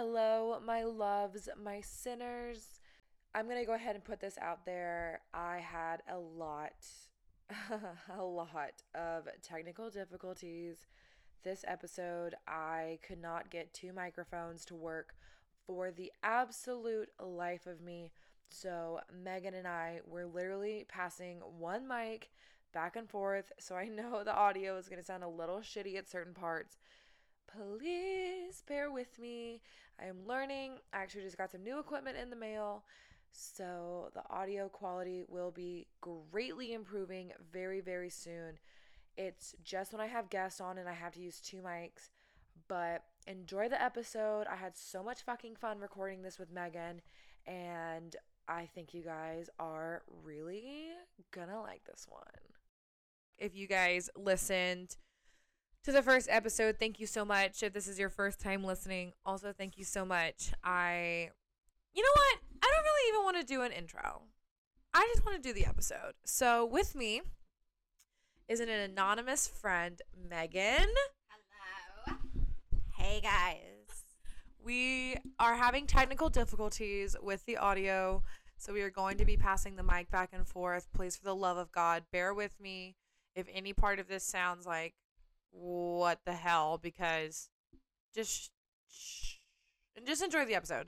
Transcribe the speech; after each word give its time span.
hello, 0.00 0.58
my 0.64 0.82
loves, 0.82 1.46
my 1.62 1.82
sinners. 1.82 2.80
I'm 3.34 3.44
going 3.44 3.60
to 3.60 3.66
go 3.66 3.74
ahead 3.74 3.96
and 3.96 4.02
put 4.02 4.18
this 4.18 4.38
out 4.40 4.64
there. 4.64 5.20
I 5.34 5.58
had 5.58 6.02
a 6.10 6.16
lot, 6.16 6.72
a 8.18 8.22
lot 8.22 8.82
of 8.94 9.28
technical 9.42 9.90
difficulties 9.90 10.86
this 11.44 11.66
episode. 11.68 12.34
I 12.48 12.98
could 13.06 13.20
not 13.20 13.50
get 13.50 13.74
two 13.74 13.92
microphones 13.92 14.64
to 14.66 14.74
work 14.74 15.16
for 15.66 15.90
the 15.90 16.10
absolute 16.22 17.10
life 17.22 17.66
of 17.66 17.82
me. 17.82 18.10
So, 18.48 19.00
Megan 19.12 19.52
and 19.52 19.68
I 19.68 20.00
were 20.06 20.24
literally 20.24 20.86
passing 20.88 21.40
one 21.58 21.86
mic 21.86 22.30
back 22.72 22.96
and 22.96 23.06
forth. 23.06 23.52
So, 23.58 23.74
I 23.74 23.84
know 23.88 24.24
the 24.24 24.34
audio 24.34 24.78
is 24.78 24.88
going 24.88 24.98
to 24.98 25.04
sound 25.04 25.24
a 25.24 25.28
little 25.28 25.58
shitty 25.58 25.98
at 25.98 26.08
certain 26.08 26.32
parts 26.32 26.78
please 27.56 28.62
bear 28.66 28.90
with 28.90 29.18
me. 29.18 29.60
I 30.00 30.06
am 30.06 30.26
learning. 30.26 30.78
I 30.92 30.98
actually 30.98 31.22
just 31.22 31.38
got 31.38 31.50
some 31.52 31.62
new 31.62 31.78
equipment 31.78 32.16
in 32.16 32.30
the 32.30 32.36
mail. 32.36 32.84
So 33.32 34.10
the 34.14 34.22
audio 34.30 34.68
quality 34.68 35.24
will 35.28 35.50
be 35.50 35.86
greatly 36.00 36.72
improving 36.72 37.32
very, 37.52 37.80
very 37.80 38.10
soon. 38.10 38.58
It's 39.16 39.54
just 39.62 39.92
when 39.92 40.00
I 40.00 40.06
have 40.06 40.30
guests 40.30 40.60
on 40.60 40.78
and 40.78 40.88
I 40.88 40.94
have 40.94 41.14
to 41.14 41.20
use 41.20 41.40
two 41.40 41.58
mics. 41.58 42.10
But 42.68 43.04
enjoy 43.26 43.68
the 43.68 43.80
episode. 43.80 44.46
I 44.50 44.56
had 44.56 44.76
so 44.76 45.02
much 45.02 45.22
fucking 45.22 45.56
fun 45.56 45.78
recording 45.78 46.22
this 46.22 46.38
with 46.38 46.52
Megan. 46.52 47.00
And 47.46 48.16
I 48.48 48.66
think 48.66 48.94
you 48.94 49.02
guys 49.02 49.48
are 49.58 50.02
really 50.24 50.88
gonna 51.32 51.60
like 51.60 51.84
this 51.84 52.06
one. 52.08 52.22
If 53.38 53.54
you 53.54 53.66
guys 53.66 54.10
listened, 54.16 54.96
to 55.84 55.92
the 55.92 56.02
first 56.02 56.28
episode. 56.30 56.76
Thank 56.78 57.00
you 57.00 57.06
so 57.06 57.24
much. 57.24 57.62
If 57.62 57.72
this 57.72 57.88
is 57.88 57.98
your 57.98 58.10
first 58.10 58.40
time 58.40 58.64
listening, 58.64 59.12
also 59.24 59.52
thank 59.52 59.78
you 59.78 59.84
so 59.84 60.04
much. 60.04 60.52
I, 60.62 61.30
you 61.94 62.02
know 62.02 62.08
what? 62.14 62.38
I 62.62 62.70
don't 62.74 62.84
really 62.84 63.08
even 63.08 63.24
want 63.24 63.36
to 63.38 63.54
do 63.54 63.62
an 63.62 63.72
intro. 63.72 64.22
I 64.92 65.08
just 65.12 65.24
want 65.24 65.42
to 65.42 65.48
do 65.48 65.54
the 65.54 65.66
episode. 65.66 66.14
So 66.24 66.66
with 66.66 66.94
me 66.94 67.22
is 68.48 68.60
an 68.60 68.68
anonymous 68.68 69.46
friend, 69.46 70.00
Megan. 70.28 70.88
Hello. 72.06 72.18
Hey 72.96 73.20
guys. 73.20 73.56
We 74.62 75.16
are 75.38 75.54
having 75.56 75.86
technical 75.86 76.28
difficulties 76.28 77.16
with 77.22 77.46
the 77.46 77.56
audio, 77.56 78.22
so 78.58 78.74
we 78.74 78.82
are 78.82 78.90
going 78.90 79.16
to 79.16 79.24
be 79.24 79.38
passing 79.38 79.76
the 79.76 79.82
mic 79.82 80.10
back 80.10 80.30
and 80.34 80.46
forth. 80.46 80.88
Please, 80.92 81.16
for 81.16 81.24
the 81.24 81.34
love 81.34 81.56
of 81.56 81.72
God, 81.72 82.02
bear 82.12 82.34
with 82.34 82.60
me 82.60 82.96
if 83.34 83.46
any 83.54 83.72
part 83.72 83.98
of 83.98 84.08
this 84.08 84.22
sounds 84.22 84.66
like 84.66 84.92
what 85.50 86.20
the 86.24 86.32
hell 86.32 86.78
because 86.82 87.48
just 88.14 88.50
shh, 88.90 89.34
and 89.96 90.06
just 90.06 90.22
enjoy 90.22 90.44
the 90.44 90.54
episode. 90.54 90.86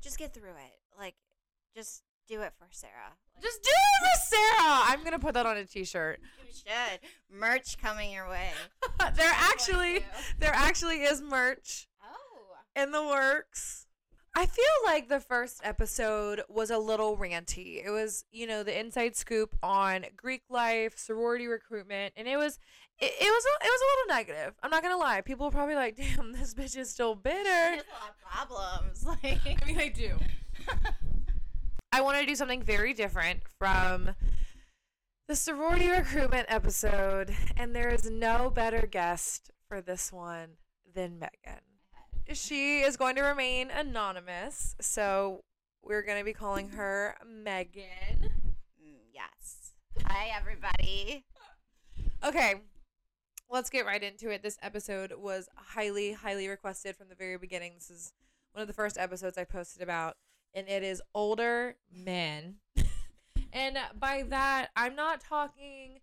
Just 0.00 0.18
get 0.18 0.34
through 0.34 0.50
it. 0.50 0.78
Like, 0.98 1.14
just 1.76 2.02
do 2.28 2.40
it 2.42 2.52
for 2.58 2.66
Sarah. 2.70 3.14
Like, 3.34 3.42
Just 3.42 3.62
do 3.62 3.70
it 3.70 4.08
for 4.08 4.36
Sarah. 4.36 4.80
I'm 4.86 5.04
gonna 5.04 5.18
put 5.18 5.34
that 5.34 5.46
on 5.46 5.56
a 5.56 5.64
t-shirt. 5.64 6.20
you 6.46 6.52
should. 6.52 7.00
Merch 7.30 7.78
coming 7.78 8.10
your 8.12 8.28
way. 8.28 8.50
there 9.14 9.32
actually 9.34 10.04
there 10.38 10.52
actually 10.54 11.02
is 11.02 11.20
merch 11.22 11.88
Oh. 12.02 12.56
in 12.82 12.90
the 12.92 13.02
works. 13.02 13.86
I 14.34 14.46
feel 14.46 14.64
like 14.86 15.08
the 15.10 15.20
first 15.20 15.60
episode 15.62 16.40
was 16.48 16.70
a 16.70 16.78
little 16.78 17.18
ranty. 17.18 17.84
It 17.84 17.90
was, 17.90 18.24
you 18.32 18.46
know, 18.46 18.62
the 18.62 18.78
inside 18.80 19.14
scoop 19.14 19.54
on 19.62 20.06
Greek 20.16 20.44
life, 20.48 20.96
sorority 20.96 21.46
recruitment, 21.46 22.14
and 22.16 22.26
it 22.26 22.38
was, 22.38 22.58
it, 23.02 23.12
it 23.20 23.30
was, 23.30 23.44
a, 23.44 23.66
it 23.66 23.70
was 23.70 23.80
a 23.80 23.88
little 23.90 24.16
negative. 24.16 24.54
I'm 24.62 24.70
not 24.70 24.82
gonna 24.82 24.96
lie. 24.96 25.20
People 25.22 25.46
were 25.46 25.52
probably 25.52 25.74
like, 25.74 25.96
"Damn, 25.96 26.32
this 26.32 26.54
bitch 26.54 26.76
is 26.76 26.88
still 26.88 27.16
bitter." 27.16 27.42
There's 27.42 27.82
a 27.82 28.00
lot 28.00 28.10
of 28.10 28.48
problems. 28.48 29.04
Like, 29.22 29.40
I 29.62 29.66
mean, 29.66 29.80
I 29.80 29.88
do. 29.88 30.16
I 31.92 32.00
want 32.00 32.18
to 32.18 32.26
do 32.26 32.34
something 32.34 32.62
very 32.62 32.94
different 32.94 33.40
from 33.58 34.14
the 35.28 35.34
sorority 35.34 35.88
recruitment 35.88 36.46
episode, 36.48 37.34
and 37.56 37.74
there 37.74 37.88
is 37.88 38.08
no 38.08 38.48
better 38.48 38.86
guest 38.86 39.50
for 39.68 39.80
this 39.80 40.12
one 40.12 40.50
than 40.94 41.18
Megan. 41.18 41.60
She 42.32 42.80
is 42.80 42.96
going 42.96 43.16
to 43.16 43.22
remain 43.22 43.70
anonymous, 43.70 44.76
so 44.80 45.40
we're 45.82 46.02
going 46.02 46.18
to 46.18 46.24
be 46.24 46.32
calling 46.32 46.70
her 46.70 47.16
Megan. 47.26 48.30
Mm, 48.80 49.00
yes. 49.12 49.72
Hi, 50.06 50.30
everybody. 50.34 51.26
Okay, 52.24 52.54
let's 53.52 53.68
get 53.68 53.84
right 53.84 54.02
into 54.02 54.30
it. 54.30 54.42
This 54.42 54.56
episode 54.62 55.12
was 55.18 55.48
highly, 55.54 56.12
highly 56.12 56.48
requested 56.48 56.96
from 56.96 57.10
the 57.10 57.14
very 57.14 57.36
beginning. 57.36 57.74
This 57.74 57.90
is 57.90 58.12
one 58.52 58.62
of 58.62 58.68
the 58.68 58.74
first 58.74 58.96
episodes 58.96 59.36
I 59.36 59.44
posted 59.44 59.82
about, 59.82 60.16
and 60.54 60.66
it 60.68 60.82
is 60.82 61.02
older 61.14 61.76
men. 61.94 62.56
and 63.52 63.76
by 63.98 64.24
that, 64.30 64.68
I'm 64.74 64.96
not 64.96 65.20
talking 65.20 66.00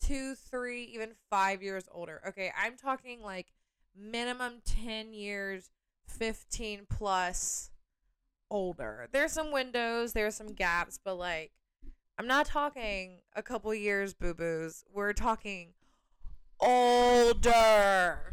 two, 0.00 0.34
three, 0.34 0.84
even 0.84 1.10
five 1.28 1.62
years 1.62 1.84
older. 1.92 2.22
Okay, 2.26 2.50
I'm 2.58 2.76
talking 2.76 3.22
like 3.22 3.52
minimum 3.94 4.62
10 4.64 5.12
years, 5.12 5.70
15 6.06 6.86
plus 6.88 7.70
older. 8.50 9.08
There's 9.12 9.32
some 9.32 9.52
windows, 9.52 10.14
there's 10.14 10.36
some 10.36 10.54
gaps, 10.54 10.98
but 11.04 11.16
like, 11.16 11.52
I'm 12.18 12.26
not 12.26 12.46
talking 12.46 13.20
a 13.36 13.42
couple 13.42 13.72
years, 13.74 14.14
boo 14.14 14.32
boos. 14.32 14.84
We're 14.90 15.12
talking 15.12 15.74
older. 16.60 18.32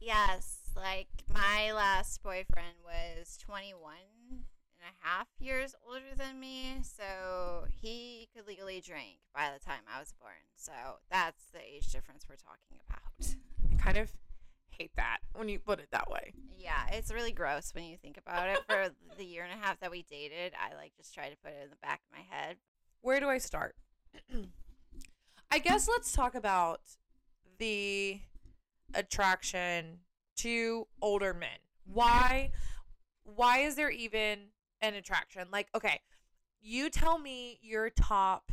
Yes, 0.00 0.58
like 0.76 1.08
my 1.32 1.72
last 1.72 2.22
boyfriend 2.22 2.76
was 2.84 3.36
21 3.38 3.92
and 4.30 4.40
a 4.80 5.06
half 5.06 5.26
years 5.38 5.74
older 5.86 6.14
than 6.16 6.40
me, 6.40 6.76
so 6.82 7.64
he 7.80 8.28
could 8.34 8.46
legally 8.46 8.80
drink 8.80 9.18
by 9.34 9.50
the 9.52 9.64
time 9.64 9.82
I 9.92 9.98
was 9.98 10.12
born. 10.20 10.32
So 10.56 10.72
that's 11.10 11.44
the 11.52 11.60
age 11.60 11.90
difference 11.92 12.24
we're 12.28 12.36
talking 12.36 12.78
about. 12.88 13.36
I 13.72 13.82
kind 13.82 13.98
of 13.98 14.12
hate 14.70 14.92
that 14.96 15.18
when 15.34 15.48
you 15.48 15.58
put 15.58 15.80
it 15.80 15.88
that 15.90 16.10
way. 16.10 16.32
Yeah, 16.56 16.86
it's 16.92 17.12
really 17.12 17.32
gross 17.32 17.74
when 17.74 17.84
you 17.84 17.96
think 17.96 18.16
about 18.16 18.48
it. 18.48 18.60
For 18.66 18.88
the 19.18 19.24
year 19.24 19.44
and 19.44 19.52
a 19.52 19.64
half 19.64 19.80
that 19.80 19.90
we 19.90 20.02
dated, 20.02 20.52
I 20.54 20.74
like 20.74 20.92
just 20.96 21.14
try 21.14 21.28
to 21.28 21.36
put 21.36 21.52
it 21.52 21.64
in 21.64 21.70
the 21.70 21.76
back 21.76 22.00
of 22.08 22.16
my 22.16 22.24
head. 22.36 22.56
Where 23.00 23.20
do 23.20 23.28
I 23.28 23.38
start? 23.38 23.74
I 25.50 25.58
guess 25.58 25.88
let's 25.88 26.12
talk 26.12 26.34
about 26.34 26.80
the 27.58 28.20
attraction 28.94 30.00
to 30.36 30.86
older 31.02 31.34
men. 31.34 31.58
Why 31.84 32.50
why 33.24 33.58
is 33.58 33.74
there 33.74 33.90
even 33.90 34.38
an 34.80 34.94
attraction? 34.94 35.48
Like, 35.52 35.68
okay, 35.74 36.00
you 36.60 36.88
tell 36.88 37.18
me 37.18 37.58
your 37.62 37.90
top 37.90 38.52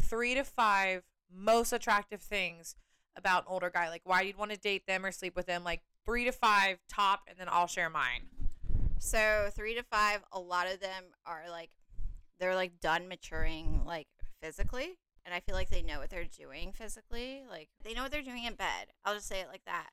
3 0.00 0.34
to 0.34 0.44
5 0.44 1.02
most 1.34 1.72
attractive 1.72 2.20
things 2.20 2.76
about 3.16 3.42
an 3.42 3.48
older 3.48 3.70
guy. 3.70 3.88
Like 3.88 4.02
why 4.04 4.22
you'd 4.22 4.38
want 4.38 4.52
to 4.52 4.56
date 4.56 4.86
them 4.86 5.04
or 5.04 5.12
sleep 5.12 5.34
with 5.34 5.46
them. 5.46 5.64
Like 5.64 5.82
3 6.06 6.26
to 6.26 6.32
5 6.32 6.78
top 6.88 7.22
and 7.28 7.38
then 7.38 7.48
I'll 7.50 7.66
share 7.66 7.90
mine. 7.90 8.28
So 9.04 9.50
three 9.52 9.74
to 9.74 9.82
five, 9.82 10.22
a 10.30 10.38
lot 10.38 10.72
of 10.72 10.78
them 10.78 11.02
are 11.26 11.42
like 11.50 11.70
they're 12.38 12.54
like 12.54 12.78
done 12.80 13.08
maturing 13.08 13.82
like 13.84 14.06
physically. 14.40 14.96
And 15.24 15.34
I 15.34 15.40
feel 15.40 15.54
like 15.54 15.70
they 15.70 15.82
know 15.82 16.00
what 16.00 16.10
they're 16.10 16.24
doing 16.24 16.72
physically. 16.72 17.42
Like 17.48 17.68
they 17.84 17.94
know 17.94 18.02
what 18.02 18.10
they're 18.10 18.22
doing 18.22 18.44
in 18.44 18.54
bed. 18.54 18.88
I'll 19.04 19.14
just 19.14 19.28
say 19.28 19.40
it 19.40 19.48
like 19.48 19.64
that. 19.66 19.90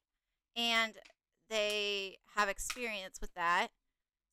And 0.55 0.93
they 1.49 2.17
have 2.35 2.49
experience 2.49 3.19
with 3.21 3.33
that. 3.35 3.69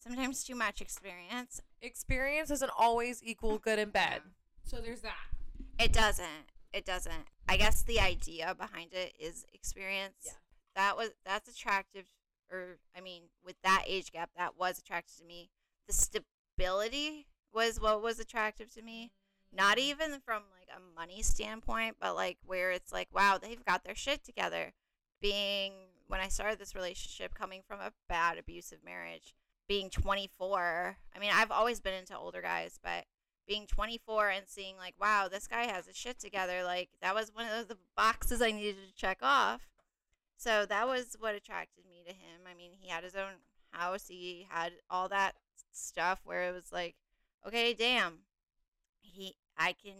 Sometimes 0.03 0.45
too 0.45 0.55
much 0.55 0.81
experience. 0.81 1.61
Experience 1.83 2.49
doesn't 2.49 2.71
always 2.79 3.23
equal 3.23 3.59
good 3.59 3.79
in 3.79 3.91
bed. 3.91 4.23
So 4.65 4.77
there's 4.77 5.01
that. 5.03 5.27
It 5.79 5.93
doesn't. 5.93 6.51
It 6.73 6.85
doesn't. 6.85 7.27
I 7.49 7.57
guess 7.57 7.83
the 7.83 8.01
idea 8.01 8.55
behind 8.55 8.93
it 8.93 9.15
is 9.19 9.45
experience. 9.53 10.25
Yeah. 10.25 10.33
That 10.75 10.97
was 10.97 11.11
that's 11.25 11.49
attractive 11.49 12.05
or 12.51 12.79
I 12.97 13.01
mean, 13.01 13.25
with 13.45 13.57
that 13.63 13.85
age 13.87 14.13
gap, 14.13 14.31
that 14.37 14.59
was 14.59 14.79
attractive 14.79 15.17
to 15.19 15.25
me. 15.25 15.51
The 15.89 15.95
stability 15.95 17.27
was 17.53 17.81
what 17.81 18.03
was 18.03 18.21
attractive 18.21 18.73
to 18.75 18.83
me. 18.83 19.13
Not 19.53 19.79
mm. 19.79 19.83
even 19.83 20.21
from 20.25 20.43
like 20.69 20.79
a 20.79 20.99
money 20.99 21.23
standpoint, 21.23 21.97
but 22.01 22.15
like 22.15 22.39
where 22.47 22.71
it's 22.71 22.93
like, 22.93 23.09
wow, 23.15 23.39
they've 23.41 23.65
got 23.65 23.85
their 23.85 23.95
shit 23.95 24.25
together. 24.25 24.73
Being 25.21 25.73
when 26.09 26.21
I 26.21 26.29
started 26.29 26.59
this 26.59 26.75
relationship 26.75 27.35
coming 27.35 27.63
from 27.67 27.81
a 27.81 27.93
bad 28.09 28.39
abusive 28.39 28.79
marriage, 28.85 29.35
being 29.69 29.91
24. 29.91 30.97
I 31.15 31.19
mean, 31.19 31.31
I've 31.33 31.51
always 31.51 31.81
been 31.81 31.95
into 31.95 32.17
older 32.17 32.43
guys, 32.43 32.79
but 32.83 33.05
being 33.47 33.67
24 33.67 34.31
and 34.31 34.49
seeing 34.49 34.77
like 34.77 34.95
wow 35.01 35.29
this 35.31 35.47
guy 35.47 35.65
has 35.65 35.87
his 35.87 35.97
shit 35.97 36.19
together 36.19 36.65
like 36.65 36.89
that 37.01 37.15
was 37.15 37.33
one 37.33 37.47
of 37.47 37.69
the 37.69 37.79
boxes 37.97 38.43
i 38.43 38.51
needed 38.51 38.75
to 38.75 39.01
check 39.01 39.19
off 39.23 39.69
so 40.37 40.67
that 40.67 40.87
was 40.87 41.17
what 41.21 41.35
attracted 41.35 41.85
me 41.89 42.03
to 42.05 42.13
him 42.13 42.41
i 42.51 42.55
mean 42.55 42.73
he 42.79 42.89
had 42.89 43.05
his 43.05 43.15
own 43.15 43.35
house 43.71 44.09
he 44.09 44.47
had 44.51 44.73
all 44.91 45.09
that 45.09 45.37
stuff 45.73 46.21
where 46.25 46.49
it 46.49 46.53
was 46.53 46.73
like 46.73 46.97
okay 47.47 47.73
damn 47.73 48.19
he 49.01 49.37
i 49.57 49.73
can 49.73 49.95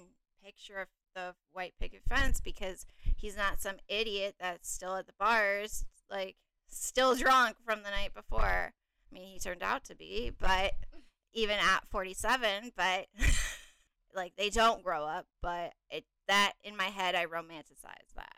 picture 0.47 0.79
of 0.79 0.89
the 1.15 1.35
white 1.53 1.75
picket 1.81 2.03
fence 2.09 2.41
because 2.41 2.87
he's 3.17 3.37
not 3.37 3.61
some 3.61 3.77
idiot 3.89 4.37
that's 4.39 4.71
still 4.71 4.95
at 4.95 5.07
the 5.07 5.13
bars 5.19 5.85
like 6.09 6.37
still 6.69 7.15
drunk 7.17 7.57
from 7.65 7.83
the 7.83 7.91
night 7.91 8.15
before 8.15 8.73
I 9.11 9.15
mean, 9.15 9.29
he 9.33 9.39
turned 9.39 9.63
out 9.63 9.85
to 9.85 9.95
be, 9.95 10.33
but 10.39 10.73
even 11.33 11.57
at 11.59 11.87
47, 11.87 12.73
but 12.77 13.07
like 14.15 14.33
they 14.37 14.51
don't 14.51 14.83
grow 14.83 15.05
up, 15.05 15.27
but 15.43 15.73
it 15.91 16.05
that 16.29 16.53
in 16.65 16.77
my 16.77 16.87
head 16.87 17.15
I 17.15 17.27
romanticize 17.27 18.15
that. 18.17 18.37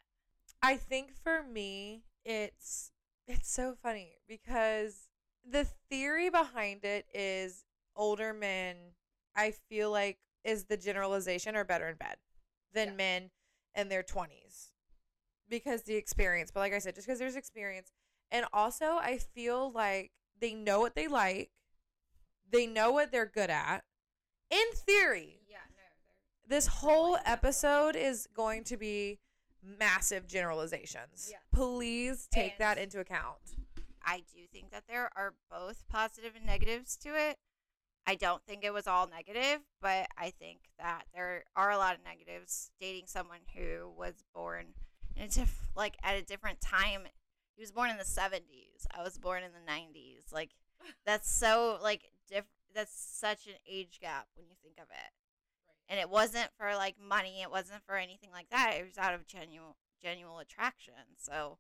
I 0.62 0.76
think 0.76 1.12
for 1.14 1.42
me, 1.42 2.02
it's 2.24 2.90
it's 3.26 3.50
so 3.50 3.74
funny 3.82 4.18
because 4.28 5.08
the 5.48 5.66
theory 5.88 6.28
behind 6.28 6.84
it 6.84 7.06
is 7.14 7.64
older 7.96 8.32
men. 8.34 8.76
I 9.36 9.52
feel 9.68 9.90
like 9.90 10.18
is 10.48 10.64
the 10.64 10.76
generalization 10.76 11.54
are 11.56 11.64
better 11.64 11.88
in 11.88 11.96
bed 11.96 12.16
than 12.72 12.88
Yeah. 12.88 12.94
men 12.94 13.30
in 13.74 13.88
their 13.88 14.02
twenties 14.02 14.72
because 15.48 15.82
the 15.82 15.94
experience. 15.96 16.50
But 16.50 16.60
like 16.60 16.72
I 16.72 16.78
said, 16.78 16.94
just 16.94 17.06
because 17.06 17.18
there's 17.18 17.36
experience, 17.36 17.92
and 18.30 18.46
also 18.52 18.96
I 18.96 19.18
feel 19.18 19.70
like 19.70 20.12
they 20.40 20.54
know 20.54 20.80
what 20.80 20.94
they 20.94 21.06
like, 21.08 21.50
they 22.50 22.66
know 22.66 22.90
what 22.92 23.12
they're 23.12 23.26
good 23.26 23.50
at. 23.50 23.84
In 24.50 24.64
theory, 24.74 25.40
Yeah, 25.48 25.58
no, 25.76 25.82
this 26.46 26.66
whole 26.66 27.18
episode 27.24 27.94
is 27.96 28.26
going 28.32 28.64
to 28.64 28.76
be 28.76 29.18
massive 29.62 30.26
generalizations. 30.26 31.28
Yeah. 31.30 31.38
Please 31.52 32.26
take 32.30 32.52
And- 32.52 32.60
that 32.60 32.78
into 32.78 33.00
account. 33.00 33.38
I 34.02 34.20
do 34.34 34.46
think 34.46 34.70
that 34.70 34.84
there 34.88 35.10
are 35.16 35.34
both 35.50 35.86
positive 35.88 36.34
and 36.34 36.46
negatives 36.46 36.96
to 36.98 37.10
it. 37.14 37.38
I 38.08 38.14
don't 38.14 38.42
think 38.46 38.64
it 38.64 38.72
was 38.72 38.86
all 38.86 39.06
negative, 39.06 39.60
but 39.82 40.08
I 40.16 40.30
think 40.30 40.60
that 40.78 41.02
there 41.14 41.44
are 41.54 41.70
a 41.70 41.76
lot 41.76 41.94
of 41.94 42.00
negatives 42.02 42.70
dating 42.80 43.04
someone 43.04 43.40
who 43.54 43.90
was 43.98 44.24
born 44.34 44.68
in 45.14 45.24
a 45.24 45.28
diff- 45.28 45.68
like 45.76 45.98
at 46.02 46.16
a 46.16 46.22
different 46.22 46.62
time. 46.62 47.02
He 47.54 47.60
was 47.60 47.70
born 47.70 47.90
in 47.90 47.98
the 47.98 48.04
70s. 48.04 48.86
I 48.96 49.02
was 49.02 49.18
born 49.18 49.42
in 49.42 49.50
the 49.52 49.70
90s. 49.70 50.32
Like 50.32 50.52
that's 51.04 51.30
so 51.30 51.78
like 51.82 52.10
diff- 52.26 52.46
that's 52.74 52.98
such 52.98 53.46
an 53.46 53.56
age 53.70 53.98
gap 54.00 54.28
when 54.36 54.46
you 54.48 54.54
think 54.62 54.76
of 54.78 54.88
it. 54.88 55.12
And 55.90 56.00
it 56.00 56.08
wasn't 56.08 56.48
for 56.56 56.74
like 56.76 56.96
money, 56.98 57.42
it 57.42 57.50
wasn't 57.50 57.82
for 57.84 57.96
anything 57.96 58.30
like 58.32 58.48
that. 58.48 58.76
It 58.80 58.86
was 58.86 58.96
out 58.96 59.12
of 59.12 59.26
genuine 59.26 59.74
genuine 60.02 60.40
attraction. 60.40 60.94
So 61.18 61.58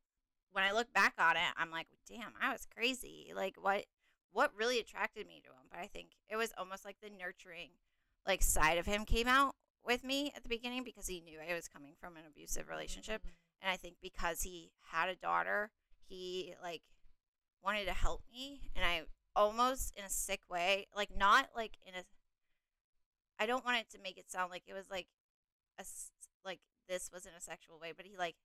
when 0.52 0.64
I 0.64 0.72
look 0.72 0.94
back 0.94 1.12
on 1.18 1.36
it, 1.36 1.52
I'm 1.58 1.70
like, 1.70 1.88
damn, 2.08 2.32
I 2.40 2.52
was 2.52 2.66
crazy. 2.74 3.32
Like 3.36 3.56
what 3.60 3.84
what 4.32 4.52
really 4.56 4.78
attracted 4.78 5.26
me 5.26 5.40
to 5.44 5.50
him? 5.50 5.66
But 5.70 5.80
I 5.80 5.86
think 5.86 6.08
it 6.28 6.36
was 6.36 6.52
almost 6.56 6.84
like 6.84 6.96
the 7.02 7.10
nurturing 7.10 7.70
like 8.26 8.42
side 8.42 8.78
of 8.78 8.86
him 8.86 9.04
came 9.04 9.26
out 9.26 9.54
with 9.84 10.04
me 10.04 10.32
at 10.36 10.42
the 10.42 10.48
beginning 10.48 10.84
because 10.84 11.06
he 11.06 11.20
knew 11.20 11.38
I 11.40 11.54
was 11.54 11.68
coming 11.68 11.94
from 11.98 12.16
an 12.16 12.22
abusive 12.28 12.68
relationship. 12.68 13.22
Mm. 13.22 13.30
And 13.62 13.70
I 13.72 13.76
think 13.76 13.96
because 14.02 14.42
he 14.42 14.70
had 14.92 15.08
a 15.08 15.16
daughter, 15.16 15.70
he 16.06 16.54
like 16.62 16.82
wanted 17.64 17.86
to 17.86 17.92
help 17.92 18.22
me 18.30 18.70
and 18.76 18.84
I 18.84 19.02
almost 19.34 19.92
in 19.96 20.04
a 20.04 20.10
sick 20.10 20.40
way, 20.50 20.86
like 20.94 21.10
not 21.16 21.48
like 21.54 21.78
in 21.86 21.94
a 21.94 22.02
I 23.40 23.46
don't 23.46 23.64
want 23.64 23.78
it 23.78 23.90
to 23.90 24.02
make 24.02 24.18
it 24.18 24.30
sound 24.30 24.50
like 24.50 24.64
it 24.66 24.74
was 24.74 24.90
like 24.90 25.06
a 25.78 25.84
like 26.44 26.60
this 26.88 27.10
was 27.12 27.24
in 27.24 27.32
a 27.36 27.40
sexual 27.40 27.78
way, 27.78 27.92
but 27.96 28.06
he 28.06 28.16
like 28.16 28.36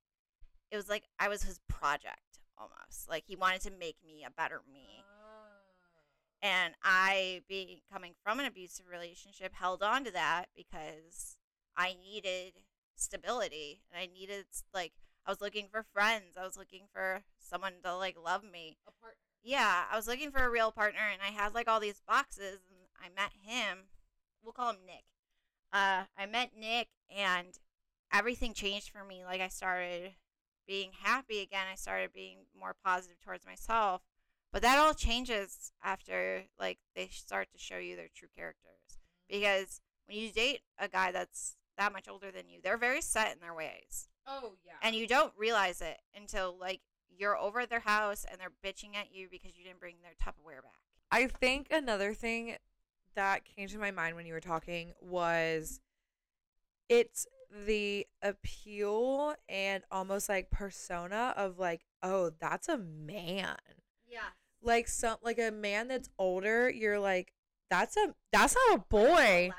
it 0.70 0.76
was 0.76 0.88
like 0.88 1.04
I 1.18 1.28
was 1.28 1.42
his 1.42 1.60
project 1.68 2.40
almost. 2.56 3.08
Like 3.08 3.24
he 3.26 3.36
wanted 3.36 3.60
to 3.62 3.70
make 3.70 3.96
me 4.04 4.24
a 4.26 4.30
better 4.30 4.62
me. 4.72 5.04
And 6.44 6.74
I, 6.82 7.40
being 7.48 7.80
coming 7.90 8.12
from 8.22 8.38
an 8.38 8.44
abusive 8.44 8.84
relationship, 8.92 9.54
held 9.54 9.82
on 9.82 10.04
to 10.04 10.10
that 10.10 10.48
because 10.54 11.38
I 11.74 11.94
needed 11.94 12.52
stability 12.96 13.80
and 13.90 13.98
I 13.98 14.12
needed 14.12 14.44
like 14.74 14.92
I 15.26 15.30
was 15.30 15.40
looking 15.40 15.68
for 15.70 15.82
friends. 15.82 16.36
I 16.38 16.44
was 16.44 16.58
looking 16.58 16.82
for 16.92 17.22
someone 17.38 17.72
to 17.82 17.96
like 17.96 18.16
love 18.22 18.44
me. 18.44 18.76
A 18.86 18.92
partner. 18.92 19.16
Yeah, 19.42 19.84
I 19.90 19.96
was 19.96 20.06
looking 20.06 20.30
for 20.30 20.44
a 20.44 20.50
real 20.50 20.70
partner 20.70 21.00
and 21.10 21.22
I 21.22 21.32
had 21.32 21.54
like 21.54 21.66
all 21.66 21.80
these 21.80 22.02
boxes 22.06 22.60
and 22.68 22.88
I 23.00 23.08
met 23.08 23.32
him. 23.40 23.84
We'll 24.42 24.52
call 24.52 24.70
him 24.70 24.84
Nick. 24.86 25.04
Uh 25.72 26.04
I 26.18 26.26
met 26.26 26.50
Nick 26.54 26.88
and 27.08 27.58
everything 28.12 28.52
changed 28.52 28.90
for 28.90 29.02
me. 29.02 29.24
Like 29.24 29.40
I 29.40 29.48
started 29.48 30.12
being 30.66 30.90
happy 31.02 31.40
again. 31.40 31.66
I 31.72 31.76
started 31.76 32.12
being 32.12 32.40
more 32.58 32.76
positive 32.84 33.18
towards 33.22 33.46
myself. 33.46 34.02
But 34.54 34.62
that 34.62 34.78
all 34.78 34.94
changes 34.94 35.72
after 35.82 36.44
like 36.60 36.78
they 36.94 37.08
start 37.08 37.48
to 37.50 37.58
show 37.58 37.76
you 37.76 37.96
their 37.96 38.06
true 38.14 38.28
characters. 38.36 38.70
Mm-hmm. 38.88 39.40
Because 39.40 39.80
when 40.06 40.16
you 40.16 40.30
date 40.30 40.60
a 40.78 40.86
guy 40.86 41.10
that's 41.10 41.56
that 41.76 41.92
much 41.92 42.06
older 42.08 42.30
than 42.30 42.48
you, 42.48 42.60
they're 42.62 42.78
very 42.78 43.00
set 43.00 43.32
in 43.32 43.40
their 43.40 43.52
ways. 43.52 44.06
Oh 44.28 44.52
yeah. 44.64 44.74
And 44.80 44.94
you 44.94 45.08
don't 45.08 45.32
realize 45.36 45.80
it 45.80 45.98
until 46.16 46.56
like 46.56 46.82
you're 47.10 47.36
over 47.36 47.58
at 47.60 47.68
their 47.68 47.80
house 47.80 48.24
and 48.30 48.40
they're 48.40 48.52
bitching 48.64 48.94
at 48.94 49.12
you 49.12 49.26
because 49.28 49.56
you 49.56 49.64
didn't 49.64 49.80
bring 49.80 49.96
their 50.02 50.12
Tupperware 50.22 50.62
back. 50.62 50.78
I 51.10 51.26
think 51.26 51.66
another 51.72 52.14
thing 52.14 52.54
that 53.16 53.44
came 53.44 53.66
to 53.66 53.78
my 53.78 53.90
mind 53.90 54.14
when 54.14 54.24
you 54.24 54.34
were 54.34 54.40
talking 54.40 54.92
was 55.00 55.80
it's 56.88 57.26
the 57.66 58.06
appeal 58.22 59.34
and 59.48 59.82
almost 59.90 60.28
like 60.28 60.52
persona 60.52 61.34
of 61.36 61.58
like, 61.58 61.82
oh, 62.04 62.30
that's 62.38 62.68
a 62.68 62.78
man. 62.78 63.56
Yeah. 64.08 64.30
Like 64.64 64.88
some 64.88 65.16
like 65.22 65.38
a 65.38 65.50
man 65.50 65.88
that's 65.88 66.08
older, 66.18 66.70
you're 66.70 66.98
like, 66.98 67.32
that's 67.70 67.96
a 67.96 68.14
that's 68.32 68.56
not 68.68 68.78
a 68.78 68.84
boy. 68.88 69.50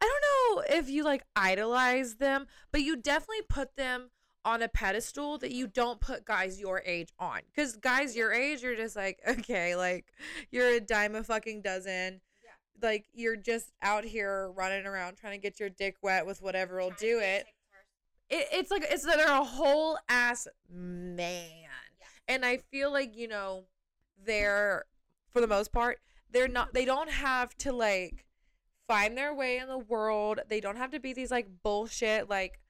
I 0.00 0.06
don't 0.06 0.68
know 0.68 0.78
if 0.78 0.88
you 0.88 1.04
like 1.04 1.24
idolize 1.34 2.16
them, 2.16 2.46
but 2.72 2.82
you 2.82 2.96
definitely 2.96 3.42
put 3.48 3.76
them 3.76 4.10
on 4.44 4.60
a 4.62 4.68
pedestal 4.68 5.38
that 5.38 5.52
you 5.52 5.66
don't 5.66 6.00
put 6.00 6.24
guys 6.24 6.60
your 6.60 6.82
age 6.84 7.08
on. 7.18 7.40
Because 7.54 7.76
guys 7.76 8.14
your 8.14 8.32
age, 8.32 8.62
you're 8.62 8.76
just 8.76 8.96
like, 8.96 9.18
okay, 9.28 9.74
like 9.76 10.12
you're 10.50 10.68
a 10.68 10.80
dime 10.80 11.14
a 11.14 11.22
fucking 11.22 11.62
dozen. 11.62 12.20
Yeah. 12.44 12.86
Like 12.86 13.06
you're 13.14 13.36
just 13.36 13.72
out 13.82 14.04
here 14.04 14.50
running 14.54 14.86
around 14.86 15.16
trying 15.16 15.32
to 15.32 15.42
get 15.42 15.58
your 15.58 15.70
dick 15.70 15.96
wet 16.02 16.26
with 16.26 16.42
whatever 16.42 16.78
will 16.78 16.92
do 16.98 17.20
it. 17.20 17.46
it. 18.28 18.48
It's 18.52 18.70
like 18.70 18.84
it's 18.88 19.04
that 19.04 19.16
they're 19.16 19.28
a 19.28 19.44
whole 19.44 19.98
ass 20.08 20.46
man. 20.70 21.48
And 22.26 22.44
I 22.44 22.58
feel 22.70 22.90
like, 22.90 23.16
you 23.16 23.28
know, 23.28 23.64
they're 24.24 24.84
for 25.30 25.40
the 25.40 25.46
most 25.46 25.72
part, 25.72 25.98
they're 26.30 26.48
not 26.48 26.74
they 26.74 26.84
don't 26.84 27.10
have 27.10 27.56
to 27.58 27.72
like 27.72 28.26
find 28.86 29.16
their 29.16 29.34
way 29.34 29.58
in 29.58 29.68
the 29.68 29.78
world. 29.78 30.40
They 30.48 30.60
don't 30.60 30.76
have 30.76 30.90
to 30.92 31.00
be 31.00 31.12
these 31.12 31.30
like 31.30 31.48
bullshit 31.62 32.28
like 32.28 32.60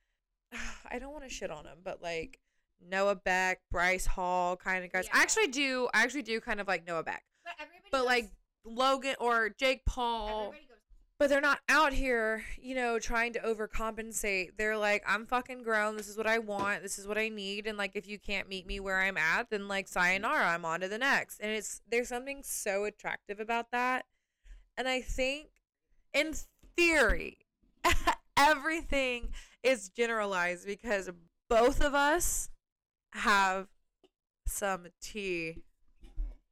I 0.90 0.98
don't 0.98 1.12
want 1.12 1.24
to 1.24 1.30
shit 1.30 1.50
on 1.50 1.64
them, 1.64 1.78
but 1.84 2.02
like 2.02 2.40
Noah 2.86 3.16
Beck, 3.16 3.60
Bryce 3.70 4.06
Hall 4.06 4.56
kind 4.56 4.84
of 4.84 4.92
guys. 4.92 5.06
I 5.12 5.22
actually 5.22 5.48
do 5.48 5.88
I 5.94 6.02
actually 6.02 6.22
do 6.22 6.40
kind 6.40 6.60
of 6.60 6.68
like 6.68 6.86
Noah 6.86 7.02
Beck. 7.02 7.24
But 7.44 7.52
everybody 7.58 7.88
But 7.90 8.04
like 8.04 8.30
Logan 8.64 9.16
or 9.20 9.50
Jake 9.50 9.84
Paul 9.84 10.54
but 11.18 11.28
they're 11.28 11.40
not 11.40 11.60
out 11.68 11.92
here, 11.92 12.44
you 12.60 12.74
know, 12.74 12.98
trying 12.98 13.32
to 13.34 13.38
overcompensate. 13.40 14.50
They're 14.56 14.76
like, 14.76 15.04
I'm 15.06 15.26
fucking 15.26 15.62
grown. 15.62 15.96
This 15.96 16.08
is 16.08 16.16
what 16.16 16.26
I 16.26 16.38
want. 16.38 16.82
This 16.82 16.98
is 16.98 17.06
what 17.06 17.18
I 17.18 17.28
need. 17.28 17.66
And 17.66 17.78
like, 17.78 17.92
if 17.94 18.08
you 18.08 18.18
can't 18.18 18.48
meet 18.48 18.66
me 18.66 18.80
where 18.80 19.00
I'm 19.00 19.16
at, 19.16 19.50
then 19.50 19.68
like, 19.68 19.86
sayonara. 19.86 20.48
I'm 20.48 20.64
on 20.64 20.80
to 20.80 20.88
the 20.88 20.98
next. 20.98 21.38
And 21.40 21.52
it's 21.52 21.82
there's 21.88 22.08
something 22.08 22.42
so 22.42 22.84
attractive 22.84 23.38
about 23.38 23.70
that. 23.70 24.06
And 24.76 24.88
I 24.88 25.00
think, 25.00 25.48
in 26.12 26.34
theory, 26.76 27.38
everything 28.36 29.28
is 29.62 29.88
generalized 29.90 30.66
because 30.66 31.10
both 31.48 31.80
of 31.80 31.94
us 31.94 32.50
have 33.12 33.68
some 34.46 34.86
tea 35.00 35.62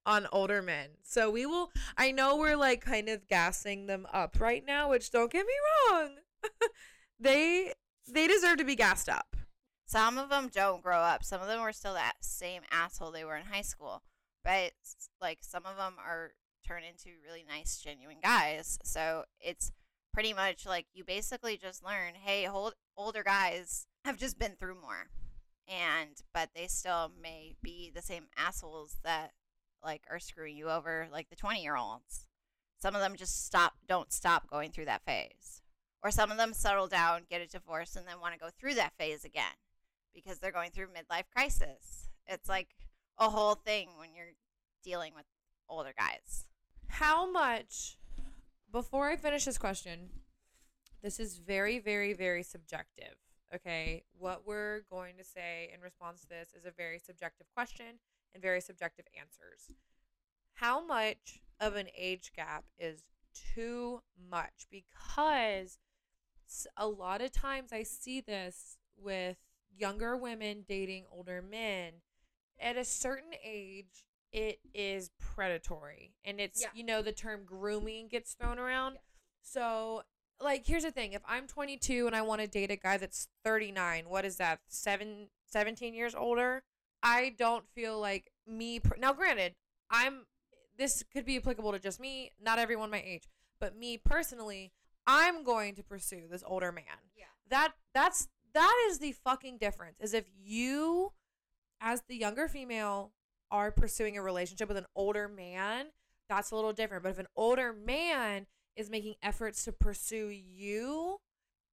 on 0.04 0.26
older 0.32 0.62
men. 0.62 0.90
So 1.02 1.30
we 1.30 1.46
will 1.46 1.70
I 1.96 2.12
know 2.12 2.36
we're 2.36 2.56
like 2.56 2.84
kind 2.84 3.08
of 3.08 3.28
gassing 3.28 3.86
them 3.86 4.06
up 4.12 4.40
right 4.40 4.64
now, 4.64 4.90
which 4.90 5.10
don't 5.10 5.32
get 5.32 5.46
me 5.46 5.52
wrong. 5.90 6.16
they 7.20 7.72
they 8.10 8.26
deserve 8.26 8.58
to 8.58 8.64
be 8.64 8.76
gassed 8.76 9.08
up. 9.08 9.36
Some 9.86 10.16
of 10.18 10.30
them 10.30 10.48
don't 10.52 10.82
grow 10.82 10.98
up. 10.98 11.22
Some 11.22 11.40
of 11.40 11.48
them 11.48 11.60
are 11.60 11.72
still 11.72 11.94
that 11.94 12.14
same 12.20 12.62
asshole 12.70 13.12
they 13.12 13.24
were 13.24 13.36
in 13.36 13.46
high 13.46 13.62
school. 13.62 14.02
But 14.44 14.72
like 15.20 15.38
some 15.42 15.66
of 15.66 15.76
them 15.76 15.94
are 16.04 16.32
turned 16.66 16.84
into 16.84 17.10
really 17.24 17.44
nice, 17.48 17.78
genuine 17.78 18.18
guys. 18.22 18.78
So 18.84 19.24
it's 19.40 19.72
pretty 20.12 20.32
much 20.32 20.66
like 20.66 20.86
you 20.92 21.04
basically 21.04 21.56
just 21.56 21.84
learn, 21.84 22.14
hey, 22.14 22.44
hold, 22.44 22.74
older 22.96 23.22
guys 23.22 23.86
have 24.04 24.16
just 24.18 24.38
been 24.38 24.56
through 24.58 24.80
more, 24.80 25.08
and 25.68 26.22
but 26.34 26.50
they 26.54 26.66
still 26.66 27.10
may 27.20 27.54
be 27.62 27.90
the 27.94 28.02
same 28.02 28.26
assholes 28.36 28.98
that 29.04 29.32
like 29.84 30.02
are 30.10 30.18
screwing 30.18 30.56
you 30.56 30.70
over, 30.70 31.08
like 31.10 31.28
the 31.30 31.36
twenty 31.36 31.62
year 31.62 31.76
olds. 31.76 32.26
Some 32.80 32.94
of 32.94 33.00
them 33.00 33.14
just 33.16 33.46
stop, 33.46 33.74
don't 33.86 34.12
stop 34.12 34.50
going 34.50 34.72
through 34.72 34.86
that 34.86 35.04
phase, 35.04 35.62
or 36.02 36.10
some 36.10 36.32
of 36.32 36.36
them 36.36 36.52
settle 36.52 36.88
down, 36.88 37.22
get 37.30 37.40
a 37.40 37.46
divorce, 37.46 37.94
and 37.94 38.06
then 38.06 38.20
want 38.20 38.34
to 38.34 38.40
go 38.40 38.48
through 38.58 38.74
that 38.74 38.94
phase 38.98 39.24
again 39.24 39.54
because 40.12 40.38
they're 40.38 40.50
going 40.50 40.70
through 40.70 40.88
midlife 40.88 41.30
crisis. 41.32 42.08
It's 42.26 42.48
like 42.48 42.68
a 43.18 43.30
whole 43.30 43.54
thing 43.54 43.90
when 43.98 44.14
you're 44.14 44.34
dealing 44.82 45.12
with 45.14 45.26
older 45.68 45.92
guys. 45.96 46.46
How 46.88 47.30
much 47.30 47.98
before 48.72 49.10
I 49.10 49.16
finish 49.16 49.44
this 49.44 49.58
question, 49.58 50.08
this 51.02 51.20
is 51.20 51.38
very, 51.38 51.78
very, 51.78 52.12
very 52.12 52.42
subjective. 52.42 53.14
Okay. 53.54 54.02
What 54.18 54.46
we're 54.46 54.82
going 54.90 55.16
to 55.18 55.24
say 55.24 55.70
in 55.74 55.80
response 55.80 56.22
to 56.22 56.28
this 56.28 56.48
is 56.58 56.64
a 56.64 56.70
very 56.70 56.98
subjective 56.98 57.46
question 57.54 57.98
and 58.34 58.42
very 58.42 58.60
subjective 58.60 59.06
answers. 59.18 59.70
how 60.56 60.84
much 60.84 61.40
of 61.58 61.74
an 61.76 61.88
age 61.96 62.30
gap 62.36 62.64
is 62.78 63.04
too 63.34 64.02
much 64.30 64.66
because 64.70 65.78
a 66.76 66.86
lot 66.86 67.20
of 67.22 67.32
times 67.32 67.72
I 67.72 67.82
see 67.82 68.20
this 68.20 68.76
with 68.96 69.38
younger 69.74 70.16
women 70.16 70.64
dating 70.68 71.06
older 71.10 71.42
men. 71.42 71.94
At 72.60 72.76
a 72.76 72.84
certain 72.84 73.32
age, 73.42 74.04
it 74.30 74.60
is 74.74 75.10
predatory. 75.18 76.14
And 76.24 76.38
it's, 76.40 76.60
Yeah. 76.62 76.68
you 76.74 76.84
know, 76.84 77.00
the 77.02 77.12
term 77.12 77.44
grooming 77.44 78.08
gets 78.08 78.34
thrown 78.34 78.58
around. 78.58 78.94
Yeah. 78.94 79.00
So, 79.40 80.02
like, 80.38 80.66
here's 80.66 80.84
the 80.84 80.92
thing 80.92 81.12
if 81.12 81.22
I'm 81.24 81.46
22 81.48 82.06
and 82.06 82.14
I 82.14 82.22
want 82.22 82.40
to 82.42 82.46
date 82.46 82.70
a 82.70 82.76
guy 82.76 82.98
that's 82.98 83.28
39, 83.42 84.08
what 84.08 84.24
is 84.24 84.36
that, 84.36 84.60
seven, 84.68 85.30
17 85.46 85.94
years 85.94 86.14
older? 86.14 86.62
I 87.02 87.34
don't 87.38 87.64
feel 87.74 88.00
like 88.00 88.30
me. 88.46 88.80
Per- 88.80 88.96
now, 88.98 89.12
granted, 89.12 89.54
I'm. 89.90 90.26
This 90.78 91.04
could 91.12 91.26
be 91.26 91.36
applicable 91.36 91.72
to 91.72 91.78
just 91.78 92.00
me, 92.00 92.32
not 92.42 92.58
everyone 92.58 92.90
my 92.90 93.02
age, 93.04 93.28
but 93.60 93.76
me 93.76 93.98
personally, 93.98 94.72
I'm 95.06 95.44
going 95.44 95.74
to 95.74 95.82
pursue 95.82 96.22
this 96.30 96.42
older 96.46 96.72
man. 96.72 96.84
Yeah. 97.16 97.24
That 97.50 97.72
that's 97.94 98.28
that 98.54 98.86
is 98.88 98.98
the 98.98 99.12
fucking 99.12 99.58
difference. 99.58 99.98
Is 100.00 100.14
if 100.14 100.24
you, 100.42 101.12
as 101.80 102.02
the 102.08 102.16
younger 102.16 102.48
female, 102.48 103.12
are 103.50 103.70
pursuing 103.70 104.16
a 104.16 104.22
relationship 104.22 104.68
with 104.68 104.78
an 104.78 104.86
older 104.96 105.28
man, 105.28 105.86
that's 106.28 106.50
a 106.50 106.54
little 106.54 106.72
different. 106.72 107.02
But 107.02 107.10
if 107.10 107.18
an 107.18 107.28
older 107.36 107.72
man 107.72 108.46
is 108.76 108.88
making 108.90 109.14
efforts 109.22 109.64
to 109.64 109.72
pursue 109.72 110.28
you, 110.28 111.20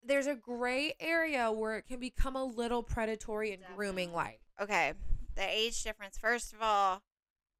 there's 0.03 0.27
a 0.27 0.35
gray 0.35 0.93
area 0.99 1.51
where 1.51 1.77
it 1.77 1.87
can 1.87 1.99
become 1.99 2.35
a 2.35 2.43
little 2.43 2.83
predatory 2.83 3.53
and 3.53 3.63
grooming 3.75 4.13
like. 4.13 4.41
Okay, 4.61 4.93
the 5.39 5.47
age 5.49 5.81
difference. 5.83 6.17
First 6.17 6.53
of 6.53 6.59
all, 6.61 7.01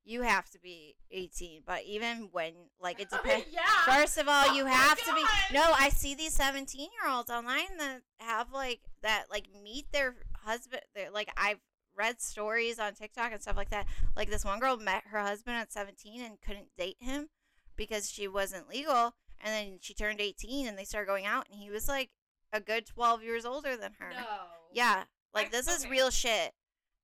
you 0.06 0.22
have 0.24 0.50
to 0.52 0.60
be 0.60 0.96
18, 1.12 1.62
but 1.66 1.84
even 1.86 2.30
when 2.32 2.54
like 2.80 3.00
it 3.00 3.10
depends. 3.12 3.46
yeah. 3.52 3.62
First 3.86 4.18
of 4.18 4.28
all, 4.28 4.46
Oh 4.50 4.54
you 4.54 4.66
my 4.66 4.72
have 4.72 4.98
to 5.00 5.14
be. 5.14 5.24
No, 5.54 5.64
I 5.78 5.90
see 5.90 6.14
these 6.16 6.34
17 6.34 6.82
year 6.82 7.12
olds 7.14 7.30
online 7.30 7.78
that 7.78 8.02
have 8.20 8.52
like 8.52 8.82
that, 9.04 9.26
like 9.32 9.48
meet 9.64 9.86
their 9.92 10.16
husband. 10.44 10.82
They're 10.96 11.12
like, 11.12 11.30
I've 11.38 11.60
read 11.98 12.22
stories 12.22 12.80
on 12.80 12.94
TikTok 12.94 13.32
and 13.34 13.42
stuff 13.42 13.58
like 13.58 13.70
that. 13.72 13.86
Like 14.16 14.30
this 14.30 14.46
one 14.46 14.60
girl 14.60 14.78
met 14.78 15.04
her 15.12 15.20
husband 15.20 15.58
at 15.58 15.72
17 15.72 16.22
and 16.22 16.40
couldn't 16.42 16.70
date 16.78 16.98
him 17.00 17.28
because 17.76 18.10
she 18.10 18.28
wasn't 18.28 18.70
legal. 18.70 19.14
And 19.42 19.54
then 19.54 19.78
she 19.82 19.94
turned 19.94 20.20
18 20.20 20.68
and 20.68 20.78
they 20.78 20.84
started 20.86 21.08
going 21.08 21.26
out, 21.26 21.48
and 21.50 21.58
he 21.60 21.70
was 21.70 21.88
like 21.88 22.10
a 22.52 22.60
good 22.60 22.86
12 22.86 23.24
years 23.24 23.46
older 23.46 23.78
than 23.78 23.92
her. 24.00 24.10
No. 24.12 24.26
Yeah, 24.74 25.04
like 25.34 25.48
I- 25.48 25.50
this 25.50 25.68
is 25.68 25.88
real 25.88 26.10
shit. 26.10 26.52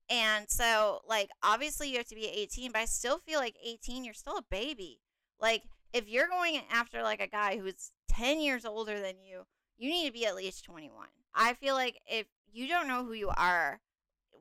And 0.08 0.46
so, 0.48 1.00
like, 1.08 1.30
obviously 1.42 1.90
you 1.90 1.96
have 1.98 2.06
to 2.08 2.14
be 2.14 2.26
18, 2.26 2.72
but 2.72 2.80
I 2.80 2.84
still 2.84 3.18
feel 3.18 3.40
like 3.40 3.56
18, 3.64 4.04
you're 4.04 4.14
still 4.14 4.36
a 4.36 4.44
baby. 4.50 5.00
Like, 5.40 5.64
if 5.92 6.08
you're 6.08 6.28
going 6.28 6.60
after 6.70 7.02
like 7.02 7.20
a 7.20 7.26
guy 7.26 7.58
who's 7.58 7.92
10 8.08 8.40
years 8.40 8.64
older 8.64 9.00
than 9.00 9.14
you, 9.22 9.46
you 9.78 9.90
need 9.90 10.06
to 10.06 10.12
be 10.12 10.26
at 10.26 10.36
least 10.36 10.64
21. 10.64 11.06
I 11.34 11.54
feel 11.54 11.74
like 11.74 12.00
if 12.06 12.26
you 12.52 12.68
don't 12.68 12.88
know 12.88 13.04
who 13.04 13.12
you 13.12 13.30
are 13.36 13.80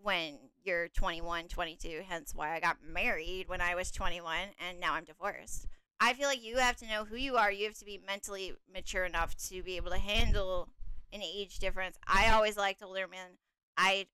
when 0.01 0.37
you're 0.63 0.87
21, 0.89 1.47
22, 1.47 2.01
hence 2.07 2.33
why 2.35 2.55
I 2.55 2.59
got 2.59 2.77
married 2.85 3.47
when 3.47 3.61
I 3.61 3.75
was 3.75 3.91
21 3.91 4.37
and 4.59 4.79
now 4.79 4.93
I'm 4.93 5.03
divorced. 5.03 5.67
I 5.99 6.13
feel 6.13 6.27
like 6.27 6.43
you 6.43 6.57
have 6.57 6.75
to 6.77 6.87
know 6.87 7.05
who 7.05 7.15
you 7.15 7.37
are. 7.37 7.51
You 7.51 7.65
have 7.65 7.77
to 7.79 7.85
be 7.85 8.01
mentally 8.05 8.53
mature 8.71 9.05
enough 9.05 9.35
to 9.49 9.63
be 9.63 9.77
able 9.77 9.91
to 9.91 9.97
handle 9.97 10.69
an 11.13 11.21
age 11.21 11.59
difference. 11.59 11.97
I 12.05 12.31
always 12.31 12.57
liked 12.57 12.83
older 12.83 13.07
men. 13.07 13.37
I 13.77 14.07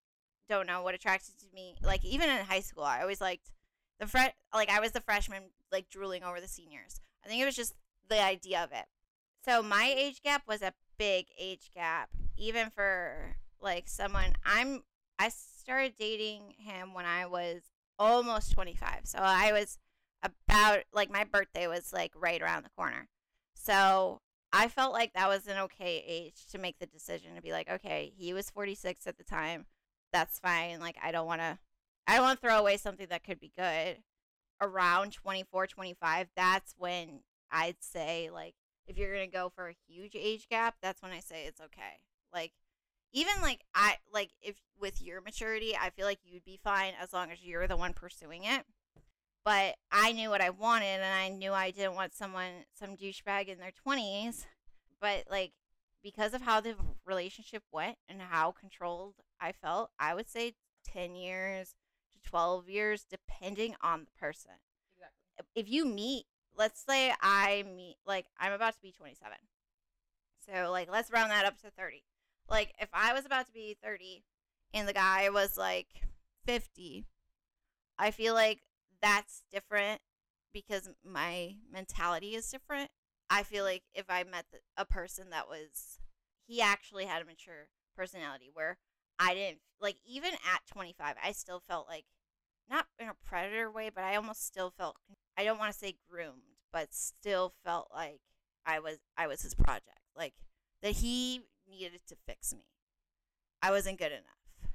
don't 0.51 0.67
know 0.67 0.83
what 0.83 0.93
attracted 0.93 1.39
to 1.39 1.45
me. 1.55 1.75
Like 1.81 2.03
even 2.05 2.29
in 2.29 2.45
high 2.45 2.59
school, 2.59 2.83
I 2.83 3.01
always 3.01 3.21
liked 3.21 3.51
the 3.99 4.05
fre- 4.05 4.35
like 4.53 4.69
I 4.69 4.79
was 4.79 4.91
the 4.91 5.01
freshman 5.01 5.43
like 5.71 5.89
drooling 5.89 6.23
over 6.23 6.39
the 6.39 6.47
seniors. 6.47 6.99
I 7.25 7.29
think 7.29 7.41
it 7.41 7.45
was 7.45 7.55
just 7.55 7.73
the 8.09 8.21
idea 8.21 8.63
of 8.63 8.71
it. 8.71 8.85
So 9.43 9.63
my 9.63 9.93
age 9.95 10.21
gap 10.21 10.43
was 10.47 10.61
a 10.61 10.73
big 10.97 11.27
age 11.39 11.71
gap 11.73 12.09
even 12.37 12.69
for 12.69 13.35
like 13.59 13.87
someone 13.87 14.33
I'm 14.45 14.83
I 15.17 15.29
started 15.29 15.93
dating 15.97 16.55
him 16.57 16.93
when 16.93 17.05
I 17.05 17.25
was 17.25 17.61
almost 17.97 18.51
25. 18.53 19.01
So 19.03 19.19
I 19.19 19.51
was 19.51 19.77
about 20.23 20.79
like 20.93 21.09
my 21.09 21.23
birthday 21.23 21.67
was 21.67 21.93
like 21.93 22.11
right 22.15 22.41
around 22.41 22.63
the 22.63 22.69
corner. 22.75 23.07
So 23.53 24.21
I 24.53 24.67
felt 24.67 24.93
like 24.93 25.13
that 25.13 25.29
was 25.29 25.47
an 25.47 25.57
okay 25.59 26.03
age 26.05 26.45
to 26.51 26.57
make 26.57 26.79
the 26.79 26.85
decision 26.85 27.35
to 27.35 27.41
be 27.41 27.51
like, 27.51 27.69
okay, 27.69 28.11
he 28.17 28.33
was 28.33 28.49
46 28.49 29.07
at 29.07 29.17
the 29.17 29.23
time. 29.23 29.65
That's 30.11 30.39
fine. 30.39 30.79
Like 30.79 30.97
I 31.03 31.11
don't 31.11 31.27
want 31.27 31.41
to 31.41 31.57
I 32.07 32.15
don't 32.15 32.23
want 32.23 32.41
to 32.41 32.47
throw 32.47 32.59
away 32.59 32.77
something 32.77 33.07
that 33.09 33.23
could 33.23 33.39
be 33.39 33.51
good. 33.57 33.97
Around 34.59 35.13
24, 35.13 35.65
25, 35.67 36.27
that's 36.35 36.75
when 36.77 37.21
I'd 37.51 37.77
say 37.81 38.29
like 38.31 38.53
if 38.87 38.97
you're 38.97 39.13
going 39.13 39.29
to 39.29 39.35
go 39.35 39.51
for 39.53 39.69
a 39.69 39.75
huge 39.87 40.15
age 40.15 40.47
gap, 40.49 40.75
that's 40.81 41.01
when 41.01 41.11
I 41.11 41.19
say 41.19 41.45
it's 41.45 41.61
okay. 41.61 42.01
Like 42.33 42.51
even 43.13 43.33
like 43.41 43.61
I 43.75 43.95
like 44.13 44.31
if 44.41 44.55
with 44.79 45.01
your 45.01 45.21
maturity, 45.21 45.75
I 45.79 45.89
feel 45.89 46.05
like 46.05 46.19
you'd 46.23 46.45
be 46.45 46.59
fine 46.63 46.93
as 47.01 47.13
long 47.13 47.31
as 47.31 47.43
you're 47.43 47.67
the 47.67 47.77
one 47.77 47.93
pursuing 47.93 48.43
it. 48.43 48.65
But 49.43 49.75
I 49.91 50.11
knew 50.11 50.29
what 50.29 50.41
I 50.41 50.51
wanted, 50.51 51.01
and 51.01 51.03
I 51.03 51.29
knew 51.29 51.51
I 51.51 51.71
didn't 51.71 51.95
want 51.95 52.13
someone, 52.13 52.65
some 52.77 52.95
douchebag 52.95 53.47
in 53.47 53.57
their 53.57 53.71
twenties. 53.71 54.45
But 54.99 55.25
like 55.29 55.53
because 56.03 56.33
of 56.33 56.41
how 56.41 56.61
the 56.61 56.75
relationship 57.05 57.63
went 57.71 57.97
and 58.07 58.21
how 58.21 58.51
controlled 58.51 59.15
I 59.41 59.51
felt, 59.51 59.89
I 59.99 60.13
would 60.13 60.29
say 60.29 60.53
ten 60.85 61.15
years 61.15 61.75
to 62.13 62.29
twelve 62.29 62.69
years, 62.69 63.05
depending 63.09 63.75
on 63.81 64.05
the 64.05 64.11
person. 64.19 64.51
Exactly. 64.95 65.45
If 65.55 65.69
you 65.69 65.85
meet, 65.85 66.25
let's 66.55 66.83
say 66.85 67.13
I 67.21 67.63
meet, 67.75 67.97
like 68.05 68.27
I'm 68.39 68.53
about 68.53 68.73
to 68.73 68.81
be 68.81 68.91
twenty 68.91 69.15
seven, 69.15 69.37
so 70.45 70.71
like 70.71 70.89
let's 70.91 71.11
round 71.11 71.31
that 71.31 71.45
up 71.45 71.59
to 71.61 71.71
thirty. 71.71 72.03
Like 72.49 72.73
if 72.79 72.89
I 72.93 73.13
was 73.13 73.25
about 73.25 73.47
to 73.47 73.51
be 73.51 73.75
thirty, 73.83 74.23
and 74.73 74.87
the 74.87 74.93
guy 74.93 75.29
was 75.29 75.57
like 75.57 75.87
fifty, 76.45 77.05
I 77.97 78.11
feel 78.11 78.33
like 78.33 78.59
that's 79.01 79.41
different 79.51 80.01
because 80.53 80.89
my 81.03 81.55
mentality 81.71 82.35
is 82.35 82.49
different. 82.49 82.91
I 83.29 83.43
feel 83.43 83.63
like 83.63 83.83
if 83.93 84.05
I 84.09 84.23
met 84.23 84.45
a 84.77 84.85
person 84.85 85.29
that 85.29 85.47
was, 85.47 85.99
he 86.45 86.61
actually 86.61 87.05
had 87.05 87.21
a 87.21 87.25
mature 87.25 87.69
personality 87.95 88.49
where 88.53 88.77
I 89.21 89.33
didn't, 89.35 89.59
like, 89.79 89.97
even 90.05 90.31
at 90.33 90.65
25, 90.71 91.15
I 91.23 91.31
still 91.31 91.61
felt 91.67 91.87
like, 91.87 92.05
not 92.69 92.87
in 92.99 93.07
a 93.07 93.13
predator 93.25 93.69
way, 93.69 93.89
but 93.93 94.03
I 94.03 94.15
almost 94.15 94.45
still 94.45 94.73
felt, 94.75 94.95
I 95.37 95.43
don't 95.43 95.59
want 95.59 95.71
to 95.73 95.77
say 95.77 95.95
groomed, 96.09 96.57
but 96.73 96.93
still 96.93 97.53
felt 97.63 97.89
like 97.93 98.21
I 98.65 98.79
was, 98.79 98.97
I 99.17 99.27
was 99.27 99.41
his 99.41 99.53
project. 99.53 99.99
Like, 100.15 100.33
that 100.81 100.93
he 100.93 101.41
needed 101.69 102.01
to 102.07 102.15
fix 102.27 102.53
me. 102.53 102.65
I 103.61 103.69
wasn't 103.71 103.99
good 103.99 104.11
enough. 104.11 104.71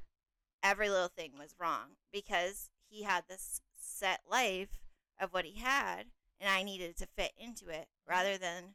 Every 0.63 0.89
little 0.89 1.09
thing 1.09 1.33
was 1.39 1.55
wrong 1.59 1.97
because 2.13 2.71
he 2.89 3.03
had 3.03 3.25
this 3.29 3.61
set 3.77 4.21
life 4.31 4.81
of 5.21 5.33
what 5.33 5.45
he 5.45 5.61
had 5.61 6.07
and 6.41 6.51
I 6.51 6.63
needed 6.63 6.97
to 6.99 7.07
fit 7.07 7.33
into 7.39 7.69
it 7.69 7.89
mm-hmm. 7.89 8.11
rather 8.11 8.39
than 8.39 8.75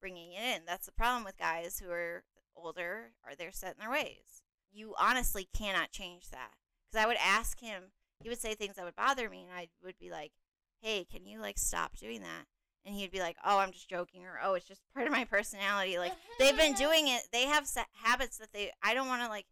bringing 0.00 0.32
it 0.32 0.56
in. 0.56 0.62
That's 0.66 0.86
the 0.86 0.92
problem 0.92 1.24
with 1.24 1.38
guys 1.38 1.78
who 1.78 1.90
are 1.90 2.24
older 2.56 3.12
or 3.24 3.34
they're 3.34 3.52
set 3.52 3.74
in 3.74 3.80
their 3.80 3.90
ways. 3.90 4.42
You 4.72 4.94
honestly 4.98 5.48
cannot 5.54 5.90
change 5.90 6.30
that. 6.30 6.52
Because 6.86 7.04
I 7.04 7.06
would 7.06 7.18
ask 7.22 7.60
him, 7.60 7.84
he 8.22 8.28
would 8.28 8.40
say 8.40 8.54
things 8.54 8.76
that 8.76 8.84
would 8.84 8.96
bother 8.96 9.28
me, 9.28 9.42
and 9.42 9.52
I 9.52 9.68
would 9.84 9.98
be 9.98 10.10
like, 10.10 10.32
hey, 10.80 11.04
can 11.04 11.26
you 11.26 11.40
like 11.40 11.58
stop 11.58 11.96
doing 11.96 12.20
that? 12.22 12.46
And 12.84 12.94
he'd 12.94 13.12
be 13.12 13.20
like, 13.20 13.36
oh, 13.44 13.58
I'm 13.58 13.72
just 13.72 13.88
joking, 13.88 14.24
or 14.24 14.40
oh, 14.42 14.54
it's 14.54 14.66
just 14.66 14.82
part 14.94 15.06
of 15.06 15.12
my 15.12 15.24
personality. 15.24 15.98
Like, 15.98 16.12
they've 16.38 16.56
been 16.56 16.74
doing 16.74 17.08
it. 17.08 17.22
They 17.32 17.44
have 17.44 17.68
habits 17.92 18.38
that 18.38 18.52
they, 18.52 18.70
I 18.82 18.94
don't 18.94 19.08
want 19.08 19.22
to 19.22 19.28
like, 19.28 19.46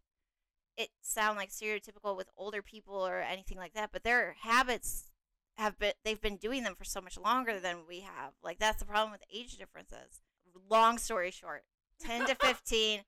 it 0.77 0.89
sound 1.01 1.37
like 1.37 1.49
stereotypical 1.49 2.17
with 2.17 2.29
older 2.37 2.61
people 2.61 2.95
or 2.95 3.21
anything 3.21 3.57
like 3.57 3.73
that, 3.73 3.91
but 3.91 4.03
their 4.03 4.35
habits 4.41 5.11
have 5.57 5.77
been 5.77 5.93
they've 6.03 6.21
been 6.21 6.37
doing 6.37 6.63
them 6.63 6.75
for 6.75 6.83
so 6.85 7.01
much 7.01 7.17
longer 7.17 7.59
than 7.59 7.79
we 7.87 8.01
have. 8.01 8.33
Like 8.43 8.59
that's 8.59 8.79
the 8.79 8.85
problem 8.85 9.11
with 9.11 9.23
age 9.33 9.57
differences. 9.57 10.21
Long 10.69 10.97
story 10.97 11.31
short, 11.31 11.63
10 11.99 12.25
to 12.27 12.35
15 12.41 13.01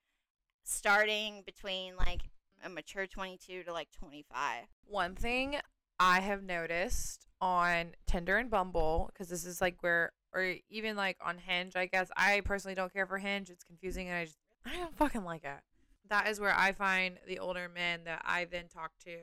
starting 0.64 1.44
between 1.46 1.96
like 1.98 2.22
a 2.64 2.70
mature 2.70 3.08
22 3.08 3.64
to 3.64 3.74
like 3.74 3.92
25. 3.92 4.66
One 4.88 5.16
thing 5.16 5.58
I 6.00 6.22
have 6.22 6.44
noticed 6.44 7.28
on 7.42 7.96
Tinder 8.08 8.38
and 8.38 8.50
Bumble, 8.50 9.10
because 9.12 9.30
this 9.30 9.46
is 9.46 9.62
like 9.62 9.78
where, 9.82 10.12
or 10.34 10.56
even 10.70 10.96
like 10.96 11.18
on 11.24 11.38
Hinge, 11.38 11.76
I 11.76 11.86
guess 11.86 12.10
I 12.16 12.42
personally 12.46 12.76
don't 12.76 12.94
care 12.94 13.06
for 13.06 13.18
Hinge. 13.18 13.50
It's 13.50 13.64
confusing 13.64 14.08
and 14.08 14.18
I 14.18 14.26
just, 14.26 14.40
I 14.66 14.78
don't 14.78 14.96
fucking 14.96 15.24
like 15.24 15.44
it. 15.44 15.60
That 16.10 16.28
is 16.28 16.40
where 16.40 16.56
I 16.56 16.72
find 16.72 17.20
the 17.28 17.40
older 17.40 17.70
men 17.74 18.02
that 18.06 18.22
I 18.26 18.46
then 18.46 18.68
talk 18.68 18.92
to. 19.06 19.18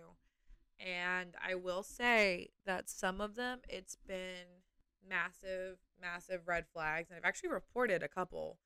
And 0.78 1.34
I 1.46 1.54
will 1.54 1.82
say 1.82 2.50
that 2.64 2.88
some 2.88 3.20
of 3.20 3.34
them, 3.34 3.60
it's 3.68 3.96
been 4.06 4.62
massive, 5.06 5.78
massive 6.00 6.42
red 6.46 6.64
flags. 6.72 7.10
And 7.10 7.18
I've 7.18 7.28
actually 7.28 7.50
reported 7.50 8.02
a 8.02 8.08
couple 8.08 8.58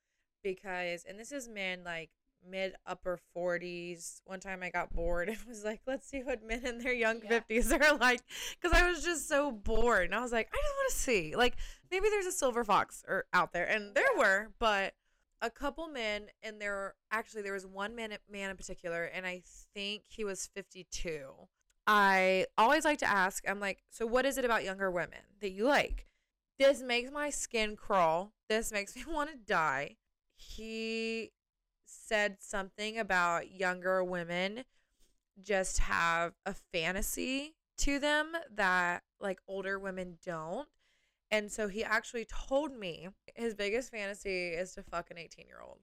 because, 0.42 1.04
and 1.08 1.18
this 1.18 1.32
is 1.32 1.48
men 1.48 1.82
like 1.84 2.10
mid 2.48 2.74
upper 2.86 3.18
40s. 3.36 4.20
One 4.24 4.40
time 4.40 4.62
I 4.62 4.70
got 4.70 4.92
bored 4.92 5.28
and 5.30 5.38
was 5.48 5.64
like, 5.64 5.80
let's 5.86 6.08
see 6.08 6.22
what 6.22 6.42
men 6.46 6.64
in 6.66 6.78
their 6.78 6.92
young 6.92 7.20
Yeah. 7.22 7.40
50s 7.40 7.72
are 7.72 7.96
like. 7.96 8.20
Because 8.60 8.76
I 8.78 8.88
was 8.88 9.04
just 9.04 9.28
so 9.28 9.50
bored. 9.50 10.06
And 10.06 10.14
I 10.14 10.20
was 10.20 10.32
like, 10.32 10.48
I 10.52 10.56
just 10.56 10.74
want 10.76 10.90
to 10.92 10.96
see. 10.96 11.36
Like, 11.36 11.56
maybe 11.90 12.08
there's 12.10 12.26
a 12.26 12.32
silver 12.32 12.64
fox 12.64 13.02
or 13.08 13.26
out 13.32 13.52
there. 13.52 13.64
And 13.64 13.94
there 13.94 14.04
were, 14.16 14.48
but 14.58 14.94
a 15.42 15.50
couple 15.50 15.88
men, 15.88 16.26
and 16.42 16.60
there 16.60 16.94
actually, 17.10 17.42
there 17.42 17.52
was 17.52 17.66
one 17.66 17.94
man, 17.94 18.16
man 18.30 18.50
in 18.50 18.56
particular, 18.56 19.04
and 19.04 19.26
I 19.26 19.42
think 19.74 20.04
he 20.08 20.24
was 20.24 20.48
52. 20.54 21.20
I 21.86 22.46
always 22.56 22.84
like 22.84 22.98
to 23.00 23.10
ask, 23.10 23.44
I'm 23.46 23.60
like, 23.60 23.82
so 23.90 24.06
what 24.06 24.24
is 24.24 24.38
it 24.38 24.44
about 24.46 24.64
younger 24.64 24.90
women 24.90 25.18
that 25.40 25.50
you 25.50 25.66
like? 25.66 26.06
This 26.58 26.80
makes 26.82 27.10
my 27.10 27.28
skin 27.30 27.76
crawl. 27.76 28.32
This 28.48 28.72
makes 28.72 28.96
me 28.96 29.02
want 29.06 29.30
to 29.30 29.36
die. 29.36 29.96
He 30.36 31.32
said 32.06 32.36
something 32.40 32.98
about 32.98 33.52
younger 33.52 34.02
women 34.02 34.64
just 35.42 35.78
have 35.78 36.32
a 36.46 36.54
fantasy 36.72 37.54
to 37.78 37.98
them 37.98 38.32
that 38.54 39.02
like 39.20 39.40
older 39.48 39.78
women 39.78 40.18
don't. 40.24 40.68
And 41.30 41.50
so 41.50 41.68
he 41.68 41.82
actually 41.82 42.26
told 42.26 42.76
me 42.76 43.08
his 43.34 43.54
biggest 43.54 43.90
fantasy 43.90 44.48
is 44.48 44.74
to 44.74 44.82
fuck 44.82 45.10
an 45.10 45.18
18 45.18 45.46
year 45.46 45.60
old. 45.66 45.78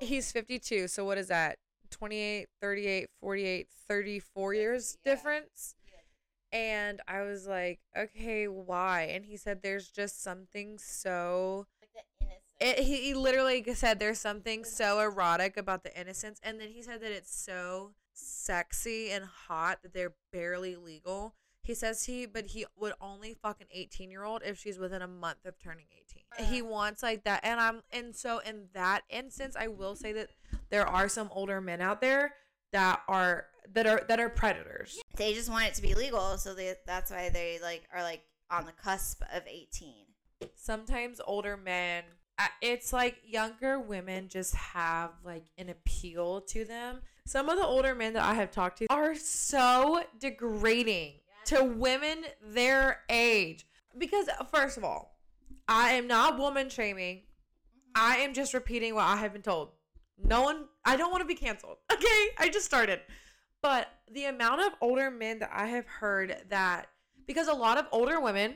He's 0.00 0.32
52. 0.32 0.88
So 0.88 1.04
what 1.04 1.18
is 1.18 1.28
that? 1.28 1.58
28, 1.90 2.48
38, 2.60 3.08
48, 3.20 3.68
34 3.88 4.54
years 4.54 4.98
yeah. 5.04 5.12
difference. 5.12 5.76
And 6.52 7.00
I 7.08 7.22
was 7.22 7.46
like, 7.46 7.80
okay, 7.96 8.46
why? 8.46 9.02
And 9.12 9.24
he 9.24 9.36
said, 9.36 9.60
there's 9.62 9.88
just 9.88 10.22
something 10.22 10.78
so. 10.78 11.66
Like 12.60 12.76
the 12.76 12.76
innocence. 12.76 12.78
It, 12.78 12.84
he, 12.84 13.08
he 13.08 13.14
literally 13.14 13.74
said, 13.74 13.98
there's 13.98 14.18
something 14.18 14.64
so 14.64 15.00
erotic 15.00 15.56
about 15.56 15.84
the 15.84 15.98
innocence. 15.98 16.40
And 16.42 16.60
then 16.60 16.68
he 16.68 16.82
said 16.82 17.00
that 17.02 17.12
it's 17.12 17.34
so 17.34 17.92
sexy 18.12 19.10
and 19.10 19.24
hot 19.24 19.82
that 19.82 19.92
they're 19.92 20.14
barely 20.32 20.76
legal. 20.76 21.34
He 21.62 21.74
says 21.74 22.04
he, 22.04 22.26
but 22.26 22.46
he 22.46 22.66
would 22.76 22.92
only 23.00 23.34
fuck 23.34 23.60
an 23.60 23.68
18 23.72 24.10
year 24.10 24.24
old 24.24 24.42
if 24.44 24.58
she's 24.58 24.78
within 24.78 25.00
a 25.00 25.08
month 25.08 25.46
of 25.46 25.58
turning 25.58 25.86
18. 26.38 26.46
He 26.46 26.62
wants 26.62 27.02
like 27.02 27.24
that. 27.24 27.40
And 27.42 27.58
I'm, 27.60 27.82
and 27.90 28.14
so 28.14 28.40
in 28.40 28.68
that 28.74 29.02
instance, 29.08 29.56
I 29.58 29.68
will 29.68 29.96
say 29.96 30.12
that 30.12 30.28
there 30.70 30.86
are 30.86 31.08
some 31.08 31.30
older 31.32 31.60
men 31.60 31.80
out 31.80 32.00
there 32.00 32.34
that 32.72 33.00
are, 33.08 33.46
that 33.72 33.86
are, 33.86 34.02
that 34.08 34.20
are 34.20 34.28
predators. 34.28 35.00
they 35.16 35.32
just 35.32 35.48
want 35.48 35.66
it 35.66 35.74
to 35.74 35.82
be 35.82 35.94
legal, 35.94 36.36
so 36.36 36.54
they, 36.54 36.74
that's 36.86 37.10
why 37.10 37.30
they 37.30 37.58
like 37.62 37.84
are 37.94 38.02
like 38.02 38.24
on 38.50 38.66
the 38.66 38.72
cusp 38.72 39.22
of 39.32 39.42
18. 39.46 40.06
sometimes 40.54 41.20
older 41.26 41.56
men 41.56 42.04
uh, 42.04 42.23
it's 42.60 42.92
like 42.92 43.16
younger 43.24 43.78
women 43.78 44.28
just 44.28 44.54
have 44.54 45.10
like 45.24 45.44
an 45.58 45.68
appeal 45.68 46.40
to 46.42 46.64
them. 46.64 47.00
Some 47.26 47.48
of 47.48 47.56
the 47.56 47.64
older 47.64 47.94
men 47.94 48.12
that 48.14 48.24
i 48.24 48.34
have 48.34 48.50
talked 48.50 48.78
to 48.78 48.86
are 48.90 49.14
so 49.14 50.02
degrading 50.18 51.14
to 51.46 51.64
women 51.64 52.24
their 52.42 53.00
age. 53.08 53.66
Because 53.96 54.28
first 54.52 54.76
of 54.76 54.84
all 54.84 55.18
i 55.68 55.90
am 55.92 56.06
not 56.06 56.38
woman 56.38 56.68
shaming. 56.68 57.18
Mm-hmm. 57.18 57.90
I 57.96 58.16
am 58.18 58.34
just 58.34 58.54
repeating 58.54 58.94
what 58.94 59.04
i 59.04 59.16
have 59.16 59.32
been 59.32 59.42
told. 59.42 59.70
No 60.22 60.42
one 60.42 60.64
i 60.84 60.96
don't 60.96 61.10
want 61.10 61.22
to 61.22 61.28
be 61.28 61.34
canceled 61.34 61.78
okay? 61.92 62.28
I 62.38 62.48
just 62.52 62.66
started. 62.66 63.00
But 63.62 63.88
the 64.12 64.26
amount 64.26 64.60
of 64.60 64.72
older 64.80 65.10
men 65.10 65.38
that 65.38 65.50
i 65.52 65.66
have 65.66 65.86
heard 65.86 66.36
that 66.50 66.88
because 67.26 67.48
a 67.48 67.54
lot 67.54 67.78
of 67.78 67.86
older 67.92 68.20
women 68.20 68.54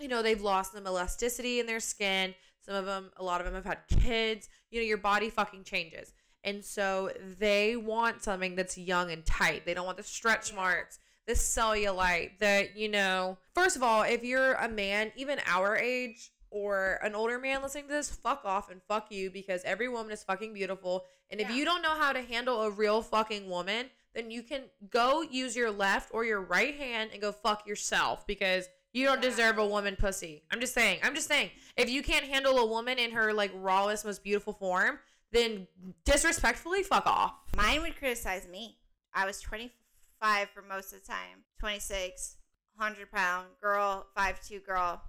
you 0.00 0.08
know 0.08 0.22
they've 0.22 0.42
lost 0.42 0.72
some 0.72 0.86
elasticity 0.86 1.60
in 1.60 1.66
their 1.66 1.78
skin 1.78 2.34
some 2.64 2.74
of 2.74 2.86
them 2.86 3.10
a 3.16 3.24
lot 3.24 3.40
of 3.40 3.46
them 3.46 3.54
have 3.54 3.64
had 3.64 3.78
kids. 4.00 4.48
You 4.70 4.80
know 4.80 4.86
your 4.86 4.98
body 4.98 5.30
fucking 5.30 5.64
changes. 5.64 6.12
And 6.42 6.64
so 6.64 7.10
they 7.38 7.74
want 7.74 8.22
something 8.22 8.54
that's 8.54 8.76
young 8.76 9.10
and 9.10 9.24
tight. 9.24 9.64
They 9.64 9.72
don't 9.72 9.86
want 9.86 9.96
the 9.96 10.02
stretch 10.02 10.52
marks 10.54 10.98
the 11.26 11.32
cellulite 11.32 12.38
that 12.38 12.76
you 12.76 12.88
know 12.88 13.38
first 13.54 13.76
of 13.76 13.82
all 13.82 14.02
if 14.02 14.22
you're 14.22 14.52
a 14.54 14.68
man 14.68 15.10
even 15.16 15.38
our 15.46 15.76
age 15.76 16.30
or 16.50 16.98
an 17.02 17.14
older 17.14 17.38
man 17.38 17.62
listening 17.62 17.84
to 17.84 17.92
this 17.92 18.10
fuck 18.10 18.44
off 18.44 18.70
and 18.70 18.80
fuck 18.82 19.10
you 19.10 19.30
because 19.30 19.62
every 19.64 19.88
woman 19.88 20.12
is 20.12 20.22
fucking 20.22 20.54
beautiful. 20.54 21.04
And 21.30 21.40
if 21.40 21.50
you 21.50 21.64
don't 21.64 21.82
know 21.82 21.96
how 21.96 22.12
to 22.12 22.22
handle 22.22 22.62
a 22.62 22.70
real 22.70 23.02
fucking 23.02 23.48
woman 23.48 23.86
then 24.14 24.30
you 24.30 24.42
can 24.42 24.62
go 24.88 25.22
use 25.22 25.56
your 25.56 25.72
left 25.72 26.10
or 26.14 26.24
your 26.24 26.40
right 26.40 26.76
hand 26.76 27.10
and 27.12 27.20
go 27.20 27.32
fuck 27.32 27.66
yourself 27.66 28.24
because 28.26 28.68
you 28.94 29.04
don't 29.04 29.20
deserve 29.20 29.58
a 29.58 29.66
woman 29.66 29.96
pussy. 29.96 30.44
I'm 30.50 30.60
just 30.60 30.72
saying. 30.72 31.00
I'm 31.02 31.14
just 31.14 31.28
saying. 31.28 31.50
If 31.76 31.90
you 31.90 32.02
can't 32.02 32.24
handle 32.24 32.58
a 32.58 32.66
woman 32.66 32.98
in 32.98 33.10
her 33.10 33.34
like 33.34 33.50
rawest, 33.54 34.06
most 34.06 34.22
beautiful 34.22 34.52
form, 34.52 35.00
then 35.32 35.66
disrespectfully 36.04 36.84
fuck 36.84 37.04
off. 37.04 37.34
Mine 37.56 37.82
would 37.82 37.96
criticize 37.96 38.46
me. 38.48 38.78
I 39.12 39.26
was 39.26 39.40
25 39.40 40.48
for 40.50 40.62
most 40.62 40.92
of 40.92 41.00
the 41.00 41.06
time, 41.06 41.42
26, 41.58 42.36
100 42.76 43.10
pound 43.10 43.48
girl, 43.60 44.06
5'2 44.16 44.64
girl. 44.64 45.02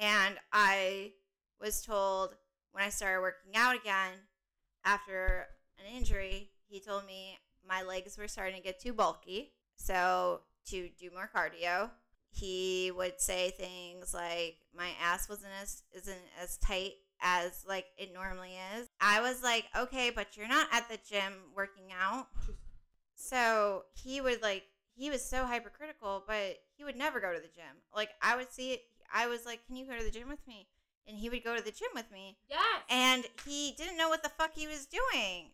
And 0.00 0.34
I 0.52 1.12
was 1.60 1.82
told 1.82 2.34
when 2.72 2.82
I 2.82 2.88
started 2.88 3.20
working 3.20 3.52
out 3.54 3.76
again 3.76 4.12
after 4.84 5.46
an 5.78 5.96
injury, 5.96 6.50
he 6.66 6.80
told 6.80 7.06
me 7.06 7.38
my 7.66 7.82
legs 7.82 8.18
were 8.18 8.28
starting 8.28 8.56
to 8.56 8.62
get 8.62 8.80
too 8.80 8.92
bulky. 8.92 9.52
So 9.76 10.40
to 10.70 10.88
do 10.98 11.10
more 11.14 11.30
cardio, 11.34 11.90
he 12.36 12.92
would 12.94 13.20
say 13.20 13.50
things 13.50 14.12
like 14.12 14.56
my 14.76 14.90
ass 15.02 15.28
wasn't 15.28 15.52
as 15.62 15.82
isn't 15.94 16.16
as 16.42 16.58
tight 16.58 16.92
as 17.22 17.64
like 17.66 17.86
it 17.96 18.12
normally 18.12 18.52
is. 18.78 18.88
I 19.00 19.20
was 19.20 19.42
like, 19.42 19.64
okay, 19.76 20.10
but 20.14 20.36
you're 20.36 20.48
not 20.48 20.68
at 20.72 20.88
the 20.88 20.98
gym 21.08 21.32
working 21.54 21.92
out. 21.98 22.26
So 23.18 23.84
he 23.94 24.20
would 24.20 24.42
like 24.42 24.64
he 24.94 25.08
was 25.08 25.24
so 25.24 25.46
hypercritical, 25.46 26.24
but 26.26 26.58
he 26.76 26.84
would 26.84 26.96
never 26.96 27.18
go 27.18 27.32
to 27.32 27.40
the 27.40 27.46
gym. 27.46 27.80
Like 27.94 28.10
I 28.22 28.36
would 28.36 28.52
see 28.52 28.72
it 28.72 28.82
I 29.12 29.26
was 29.26 29.46
like, 29.46 29.66
Can 29.66 29.76
you 29.76 29.86
go 29.86 29.96
to 29.96 30.04
the 30.04 30.10
gym 30.10 30.28
with 30.28 30.46
me? 30.46 30.68
And 31.08 31.16
he 31.16 31.30
would 31.30 31.42
go 31.42 31.56
to 31.56 31.62
the 31.62 31.70
gym 31.70 31.88
with 31.94 32.10
me. 32.12 32.36
Yes. 32.50 32.60
And 32.90 33.24
he 33.46 33.72
didn't 33.78 33.96
know 33.96 34.08
what 34.08 34.22
the 34.22 34.28
fuck 34.28 34.50
he 34.54 34.66
was 34.66 34.86
doing. 34.86 35.52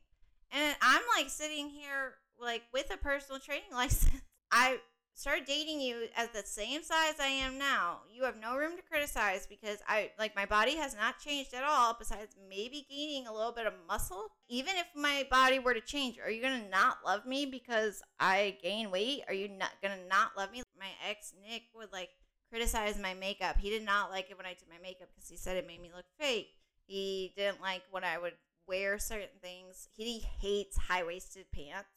And 0.50 0.74
I'm 0.82 1.02
like 1.16 1.30
sitting 1.30 1.68
here 1.68 2.14
like 2.40 2.62
with 2.72 2.92
a 2.92 2.96
personal 2.96 3.40
training 3.40 3.64
license. 3.72 4.22
I 4.50 4.78
started 5.14 5.44
dating 5.46 5.80
you 5.80 6.08
as 6.16 6.28
the 6.30 6.42
same 6.44 6.82
size 6.82 7.14
I 7.20 7.26
am 7.26 7.58
now. 7.58 8.00
You 8.12 8.24
have 8.24 8.40
no 8.40 8.56
room 8.56 8.76
to 8.76 8.82
criticize 8.82 9.46
because 9.46 9.78
I 9.86 10.10
like 10.18 10.34
my 10.34 10.46
body 10.46 10.76
has 10.76 10.94
not 10.94 11.18
changed 11.18 11.54
at 11.54 11.64
all 11.64 11.94
besides 11.98 12.36
maybe 12.48 12.86
gaining 12.88 13.26
a 13.26 13.32
little 13.32 13.52
bit 13.52 13.66
of 13.66 13.74
muscle. 13.86 14.28
Even 14.48 14.74
if 14.76 14.86
my 14.94 15.26
body 15.30 15.58
were 15.58 15.74
to 15.74 15.80
change, 15.80 16.18
are 16.18 16.30
you 16.30 16.42
going 16.42 16.62
to 16.62 16.70
not 16.70 16.98
love 17.04 17.26
me 17.26 17.46
because 17.46 18.02
I 18.18 18.56
gain 18.62 18.90
weight? 18.90 19.22
Are 19.28 19.34
you 19.34 19.48
not 19.48 19.72
going 19.82 19.98
to 19.98 20.08
not 20.08 20.32
love 20.36 20.52
me? 20.52 20.62
My 20.78 20.88
ex 21.08 21.32
Nick 21.48 21.64
would 21.74 21.92
like 21.92 22.10
criticize 22.50 22.98
my 22.98 23.14
makeup. 23.14 23.56
He 23.58 23.70
did 23.70 23.84
not 23.84 24.10
like 24.10 24.30
it 24.30 24.36
when 24.36 24.46
I 24.46 24.50
did 24.54 24.68
my 24.68 24.80
makeup 24.82 25.08
because 25.14 25.28
he 25.28 25.36
said 25.36 25.56
it 25.56 25.66
made 25.66 25.80
me 25.80 25.90
look 25.94 26.06
fake. 26.18 26.48
He 26.84 27.32
didn't 27.36 27.60
like 27.60 27.82
when 27.90 28.04
I 28.04 28.18
would 28.18 28.34
wear 28.66 28.98
certain 28.98 29.40
things. 29.40 29.88
He 29.96 30.24
hates 30.40 30.76
high 30.76 31.04
waisted 31.04 31.46
pants. 31.52 31.88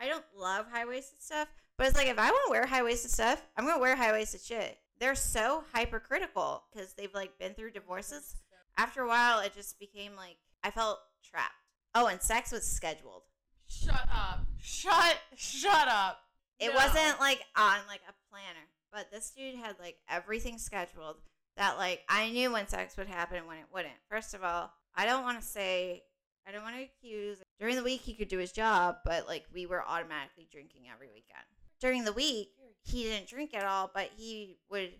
I 0.00 0.08
don't 0.08 0.24
love 0.36 0.66
high 0.70 0.84
waisted 0.84 1.22
stuff, 1.22 1.48
but 1.76 1.86
it's 1.86 1.96
like 1.96 2.08
if 2.08 2.18
I 2.18 2.30
want 2.30 2.46
to 2.46 2.50
wear 2.50 2.66
high 2.66 2.82
waisted 2.82 3.10
stuff, 3.10 3.42
I'm 3.56 3.66
gonna 3.66 3.80
wear 3.80 3.96
high 3.96 4.12
waisted 4.12 4.40
shit. 4.40 4.78
They're 4.98 5.14
so 5.14 5.64
hypercritical 5.72 6.64
because 6.72 6.94
they've 6.94 7.14
like 7.14 7.38
been 7.38 7.54
through 7.54 7.72
divorces. 7.72 8.36
After 8.76 9.02
a 9.02 9.08
while, 9.08 9.40
it 9.40 9.54
just 9.54 9.78
became 9.78 10.16
like 10.16 10.36
I 10.62 10.70
felt 10.70 10.98
trapped. 11.24 11.52
Oh, 11.94 12.06
and 12.06 12.20
sex 12.22 12.52
was 12.52 12.64
scheduled. 12.64 13.22
Shut 13.68 14.08
up. 14.14 14.40
Shut 14.60 15.16
shut 15.36 15.88
up. 15.88 16.18
It 16.58 16.68
No. 16.68 16.74
wasn't 16.76 17.20
like 17.20 17.40
on 17.56 17.78
like 17.88 18.00
a 18.08 18.14
planner, 18.30 18.66
but 18.92 19.10
this 19.10 19.30
dude 19.30 19.56
had 19.56 19.76
like 19.80 19.96
everything 20.08 20.58
scheduled 20.58 21.16
that 21.56 21.76
like 21.76 22.02
I 22.08 22.30
knew 22.30 22.52
when 22.52 22.66
sex 22.68 22.96
would 22.96 23.08
happen 23.08 23.38
and 23.38 23.46
when 23.46 23.58
it 23.58 23.66
wouldn't. 23.72 23.94
First 24.08 24.34
of 24.34 24.42
all, 24.42 24.72
I 24.94 25.04
don't 25.06 25.22
want 25.22 25.40
to 25.40 25.46
say 25.46 26.02
I 26.46 26.52
don't 26.52 26.62
want 26.62 26.76
to 26.76 26.82
accuse 26.82 27.38
during 27.62 27.76
the 27.76 27.84
week 27.84 28.00
he 28.00 28.12
could 28.12 28.26
do 28.26 28.38
his 28.38 28.50
job, 28.50 28.96
but 29.04 29.28
like 29.28 29.44
we 29.54 29.66
were 29.66 29.86
automatically 29.86 30.48
drinking 30.50 30.82
every 30.92 31.06
weekend. 31.06 31.46
During 31.80 32.04
the 32.04 32.12
week, 32.12 32.48
he 32.82 33.04
didn't 33.04 33.28
drink 33.28 33.54
at 33.54 33.64
all, 33.64 33.88
but 33.94 34.10
he 34.16 34.56
would 34.68 34.90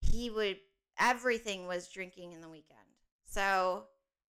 he 0.00 0.30
would 0.30 0.58
everything 1.00 1.66
was 1.66 1.88
drinking 1.88 2.30
in 2.30 2.40
the 2.40 2.48
weekend. 2.48 2.78
So 3.24 3.86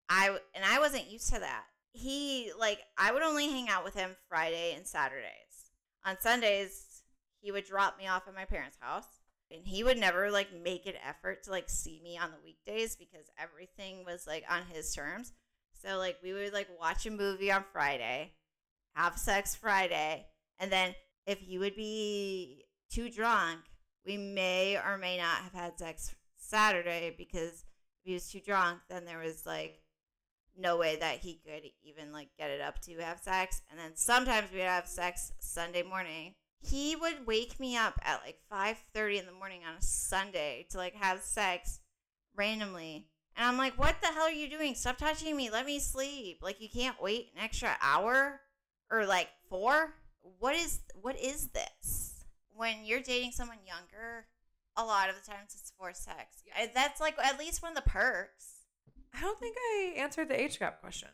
I 0.10 0.36
and 0.55 0.65
I 0.65 0.79
wasn't 0.79 1.12
used 1.12 1.32
to 1.32 1.39
that. 1.41 1.65
He 1.91 2.51
like 2.60 2.79
I 2.97 3.12
would 3.12 3.21
only 3.21 3.47
hang 3.47 3.69
out 3.69 3.84
with 3.84 3.93
him 3.93 4.15
Friday 4.27 4.73
and 4.75 4.88
Saturdays. 4.88 5.69
On 6.08 6.19
Sundays, 6.19 7.03
he 7.39 7.51
would 7.51 7.65
drop 7.65 7.99
me 7.99 8.08
off 8.08 8.27
at 8.27 8.34
my 8.34 8.45
parents' 8.45 8.77
house, 8.79 9.19
and 9.51 9.62
he 9.63 9.84
would 9.84 9.99
never 9.99 10.32
like 10.32 10.47
make 10.63 10.88
an 10.88 10.95
effort 11.08 11.43
to 11.43 11.51
like 11.51 11.69
see 11.69 12.01
me 12.03 12.17
on 12.17 12.32
the 12.32 12.43
weekdays 12.43 12.95
because 12.95 13.29
everything 13.38 14.03
was 14.05 14.25
like 14.25 14.43
on 14.49 14.63
his 14.73 14.91
terms. 14.91 15.34
So 15.82 15.98
like 15.98 16.18
we 16.22 16.34
would 16.34 16.54
like 16.54 16.68
watch 16.80 17.06
a 17.06 17.12
movie 17.12 17.52
on 17.52 17.63
Friday, 17.72 18.34
have 18.96 19.18
sex 19.18 19.56
Friday, 19.56 20.26
and 20.60 20.72
then 20.72 20.94
if 21.26 21.39
he 21.39 21.58
would 21.58 21.76
be 21.76 22.65
too 22.92 23.10
drunk, 23.10 23.60
we 24.06 24.18
may 24.18 24.78
or 24.78 24.98
may 24.98 25.18
not 25.18 25.38
have 25.38 25.54
had 25.54 25.80
sex 25.80 26.15
Saturday 26.38 27.13
because 27.18 27.65
if 28.02 28.04
he 28.04 28.13
was 28.13 28.30
too 28.30 28.39
drunk, 28.39 28.80
then 28.89 29.06
there 29.06 29.20
was 29.20 29.46
like 29.46 29.82
no 30.58 30.78
way 30.78 30.98
that 30.98 31.20
he 31.20 31.39
could 31.46 31.63
even 31.84 32.12
like 32.12 32.30
get 32.38 32.50
it 32.50 32.62
up 32.62 32.82
to 32.82 32.98
have 32.98 33.20
sex. 33.20 33.62
And 33.70 33.80
then 33.80 33.92
sometimes 33.96 34.52
we'd 34.52 34.62
have 34.62 34.88
sex 34.88 35.32
Sunday 35.39 35.84
morning. 35.84 36.34
He 36.62 36.96
would 36.96 37.26
wake 37.26 37.58
me 37.60 37.78
up 37.78 38.00
at 38.04 38.22
like 38.26 38.39
five 38.50 38.78
thirty 38.94 39.18
in 39.18 39.26
the 39.26 39.32
morning 39.32 39.62
on 39.65 39.76
a 39.76 39.82
Sunday 39.82 40.65
to 40.72 40.78
like 40.78 40.96
have 40.96 41.22
sex 41.22 41.80
randomly. 42.36 43.08
And 43.39 43.47
I'm 43.47 43.58
like, 43.58 43.80
what 43.80 43.95
the 44.02 44.08
hell 44.08 44.23
are 44.23 44.32
you 44.32 44.49
doing? 44.49 44.75
Stop 44.75 44.97
touching 44.97 45.38
me. 45.38 45.49
Let 45.49 45.65
me 45.65 45.80
sleep. 45.80 46.39
Like 46.43 46.60
you 46.60 46.67
can't 46.67 47.02
wait 47.02 47.30
an 47.34 47.41
extra 47.41 47.78
hour 47.82 48.41
or 48.91 49.06
like 49.06 49.30
four? 49.49 49.95
What 50.39 50.56
is 50.56 50.82
what 51.02 51.17
is 51.17 51.47
this? 51.47 52.25
When 52.54 52.84
you're 52.84 52.99
dating 52.99 53.32
someone 53.32 53.60
younger, 53.65 54.25
a 54.75 54.84
lot 54.84 55.08
of 55.10 55.15
the 55.15 55.32
times 55.32 55.56
it's 55.58 55.71
for 55.80 55.93
sex. 55.93 56.43
That's 56.75 56.99
like 56.99 57.15
at 57.23 57.39
least 57.39 57.63
one 57.63 57.71
of 57.71 57.78
the 57.78 57.89
perks. 57.89 58.65
I 59.15 59.21
don't 59.21 59.39
think 59.39 59.56
I 59.58 59.93
answered 59.95 60.28
the 60.28 60.39
age 60.39 60.60
gap 60.60 60.82
question. 60.82 61.08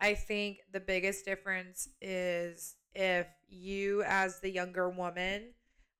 I 0.00 0.14
think 0.14 0.58
the 0.72 0.78
biggest 0.78 1.24
difference 1.24 1.88
is 2.00 2.76
if 2.94 3.26
you, 3.48 4.04
as 4.06 4.38
the 4.38 4.50
younger 4.50 4.88
woman, 4.88 5.48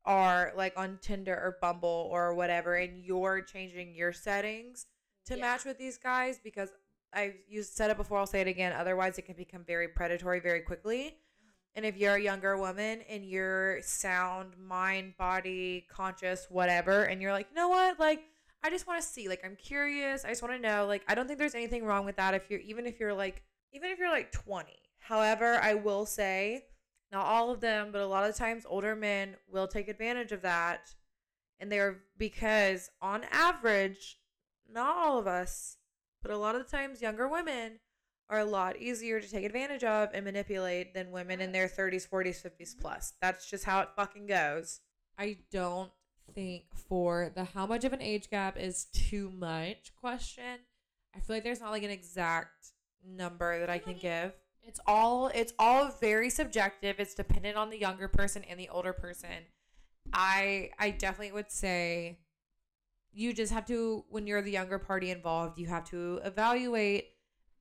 are 0.05 0.53
like 0.57 0.75
on 0.77 1.01
Tinder 1.03 1.35
or 1.35 1.57
Bumble 1.61 2.09
or 2.13 2.35
whatever, 2.35 2.77
and 2.77 3.01
you're 3.01 3.41
changing 3.43 3.97
your 3.97 4.13
settings 4.13 4.87
to 5.27 5.37
Yeah. 5.37 5.41
match 5.43 5.65
with 5.65 5.79
these 5.79 5.99
guys 5.99 6.39
because 6.39 6.73
I've 7.13 7.37
used 7.49 7.73
said 7.75 7.91
it 7.91 7.97
before, 7.97 8.19
I'll 8.19 8.27
say 8.27 8.41
it 8.41 8.49
again. 8.49 8.73
Otherwise, 8.73 9.19
it 9.19 9.23
can 9.23 9.37
become 9.37 9.65
very 9.65 9.89
predatory 9.89 10.41
very 10.41 10.61
quickly. 10.61 11.19
And 11.75 11.85
if 11.85 11.97
you're 11.97 12.15
a 12.15 12.21
younger 12.21 12.57
woman 12.57 13.03
and 13.03 13.25
you're 13.25 13.83
sound, 13.83 14.57
mind, 14.59 15.17
body, 15.19 15.87
conscious, 15.91 16.47
whatever, 16.51 17.05
and 17.05 17.21
you're 17.21 17.33
like, 17.33 17.49
you 17.51 17.57
know 17.57 17.69
what, 17.69 17.99
like 18.01 18.25
I 18.63 18.71
just 18.71 18.87
want 18.87 19.01
to 19.01 19.07
see, 19.07 19.29
like 19.29 19.45
I'm 19.45 19.57
curious, 19.57 20.25
I 20.25 20.31
just 20.31 20.43
want 20.43 20.55
to 20.55 20.61
know, 20.61 20.87
like 20.87 21.03
I 21.07 21.15
don't 21.15 21.27
think 21.27 21.39
there's 21.39 21.55
anything 21.55 21.85
wrong 21.85 22.05
with 22.05 22.17
that 22.17 22.35
if 22.35 22.51
you're 22.51 22.61
even 22.61 22.87
if 22.87 22.99
you're 22.99 23.15
like 23.15 23.43
even 23.73 23.91
if 23.91 23.99
you're 23.99 24.11
like 24.11 24.33
20. 24.33 24.75
However, 24.99 25.59
I 25.63 25.75
will 25.75 26.07
say, 26.07 26.65
not 27.13 27.27
all 27.27 27.51
of 27.51 27.61
them, 27.61 27.91
but 27.93 28.01
a 28.01 28.07
lot 28.07 28.29
of 28.29 28.35
times 28.35 28.65
older 28.67 28.97
men 28.97 29.37
will 29.47 29.69
take 29.69 29.89
advantage 29.89 30.33
of 30.33 30.43
that. 30.43 30.95
And 31.61 31.71
they're 31.71 31.99
because 32.19 32.91
on 33.01 33.25
average, 33.31 34.19
not 34.73 34.97
all 34.97 35.19
of 35.19 35.27
us, 35.27 35.77
but 36.23 36.31
a 36.31 36.37
lot 36.37 36.55
of 36.55 36.65
the 36.65 36.77
times 36.77 37.03
younger 37.03 37.29
women 37.29 37.81
are 38.29 38.41
a 38.41 38.45
lot 38.45 38.77
easier 38.79 39.21
to 39.21 39.31
take 39.31 39.45
advantage 39.45 39.85
of 39.85 40.11
and 40.13 40.25
manipulate 40.25 40.95
than 40.95 41.13
women 41.13 41.41
in 41.41 41.53
their 41.53 41.69
30s, 41.69 42.09
40s, 42.09 42.43
50s 42.43 42.75
plus. 42.79 43.13
That's 43.21 43.49
just 43.49 43.65
how 43.65 43.81
it 43.81 43.91
fucking 43.95 44.27
goes. 44.27 44.81
I 45.19 45.39
don't 45.51 45.91
think 46.35 46.65
for 46.75 47.31
the 47.35 47.45
how 47.45 47.67
much 47.67 47.85
of 47.85 47.93
an 47.93 48.03
age 48.03 48.29
gap 48.31 48.59
is 48.59 48.87
too 48.93 49.31
much 49.31 49.93
question. 50.01 50.59
I 51.15 51.21
feel 51.21 51.37
like 51.37 51.45
there's 51.45 51.61
not 51.61 51.71
like 51.71 51.85
an 51.85 51.91
exact 51.91 52.73
number 53.07 53.61
that 53.61 53.71
I 53.71 53.79
can 53.79 53.97
give. 53.97 54.33
It's 54.63 54.81
all 54.87 55.29
it's 55.29 55.53
all 55.59 55.91
very 56.01 56.29
subjective. 56.29 56.97
It's 56.99 57.15
dependent 57.15 57.57
on 57.57 57.71
the 57.71 57.79
younger 57.79 58.09
person 58.09 58.43
and 58.45 58.59
the 58.59 58.69
older 58.69 58.93
person. 58.93 59.47
I 60.13 60.71
I 60.79 60.91
definitely 60.91 61.33
would 61.33 61.51
say 61.51 62.19
you 63.17 63.33
just 63.33 63.51
have 63.51 63.65
to 63.65 64.05
when 64.11 64.27
you're 64.27 64.43
the 64.43 64.51
younger 64.51 64.79
party 64.79 65.11
involved, 65.11 65.59
you 65.59 65.67
have 65.67 65.85
to 65.89 66.21
evaluate 66.23 67.07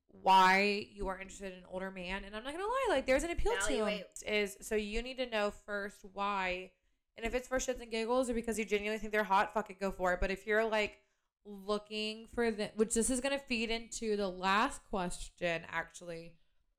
why 0.08 0.86
you 0.92 1.08
are 1.08 1.18
interested 1.18 1.52
in 1.52 1.58
an 1.60 1.64
older 1.70 1.90
man. 1.90 2.24
And 2.24 2.36
I'm 2.36 2.44
not 2.44 2.52
gonna 2.52 2.64
lie, 2.64 2.86
like 2.90 3.06
there's 3.06 3.22
an 3.22 3.30
appeal 3.30 3.54
to 3.68 3.86
him. 3.86 4.00
Is 4.26 4.58
so 4.60 4.74
you 4.74 5.02
need 5.02 5.16
to 5.16 5.26
know 5.30 5.52
first 5.64 6.04
why, 6.12 6.72
and 7.16 7.24
if 7.24 7.34
it's 7.34 7.48
for 7.48 7.58
shits 7.58 7.80
and 7.80 7.90
giggles 7.90 8.28
or 8.28 8.34
because 8.34 8.58
you 8.58 8.66
genuinely 8.66 8.98
think 8.98 9.12
they're 9.12 9.24
hot, 9.24 9.54
fuck 9.54 9.70
it, 9.70 9.80
go 9.80 9.90
for 9.90 10.12
it. 10.12 10.20
But 10.20 10.30
if 10.30 10.46
you're 10.46 10.64
like 10.64 10.98
looking 11.46 12.26
for 12.34 12.50
the, 12.50 12.70
which 12.76 12.92
this 12.92 13.08
is 13.08 13.20
gonna 13.20 13.38
feed 13.38 13.70
into 13.70 14.16
the 14.16 14.28
last 14.28 14.82
question 14.90 15.62
actually. 15.72 16.34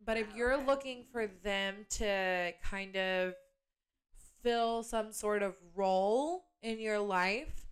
But 0.05 0.17
if 0.17 0.27
you're 0.35 0.53
Okay. 0.53 0.65
looking 0.65 1.05
for 1.11 1.25
them 1.25 1.85
to 1.91 2.53
kind 2.63 2.95
of 2.95 3.33
fill 4.43 4.83
some 4.83 5.11
sort 5.11 5.41
of 5.41 5.55
role 5.75 6.45
in 6.61 6.79
your 6.79 6.99
life, 6.99 7.66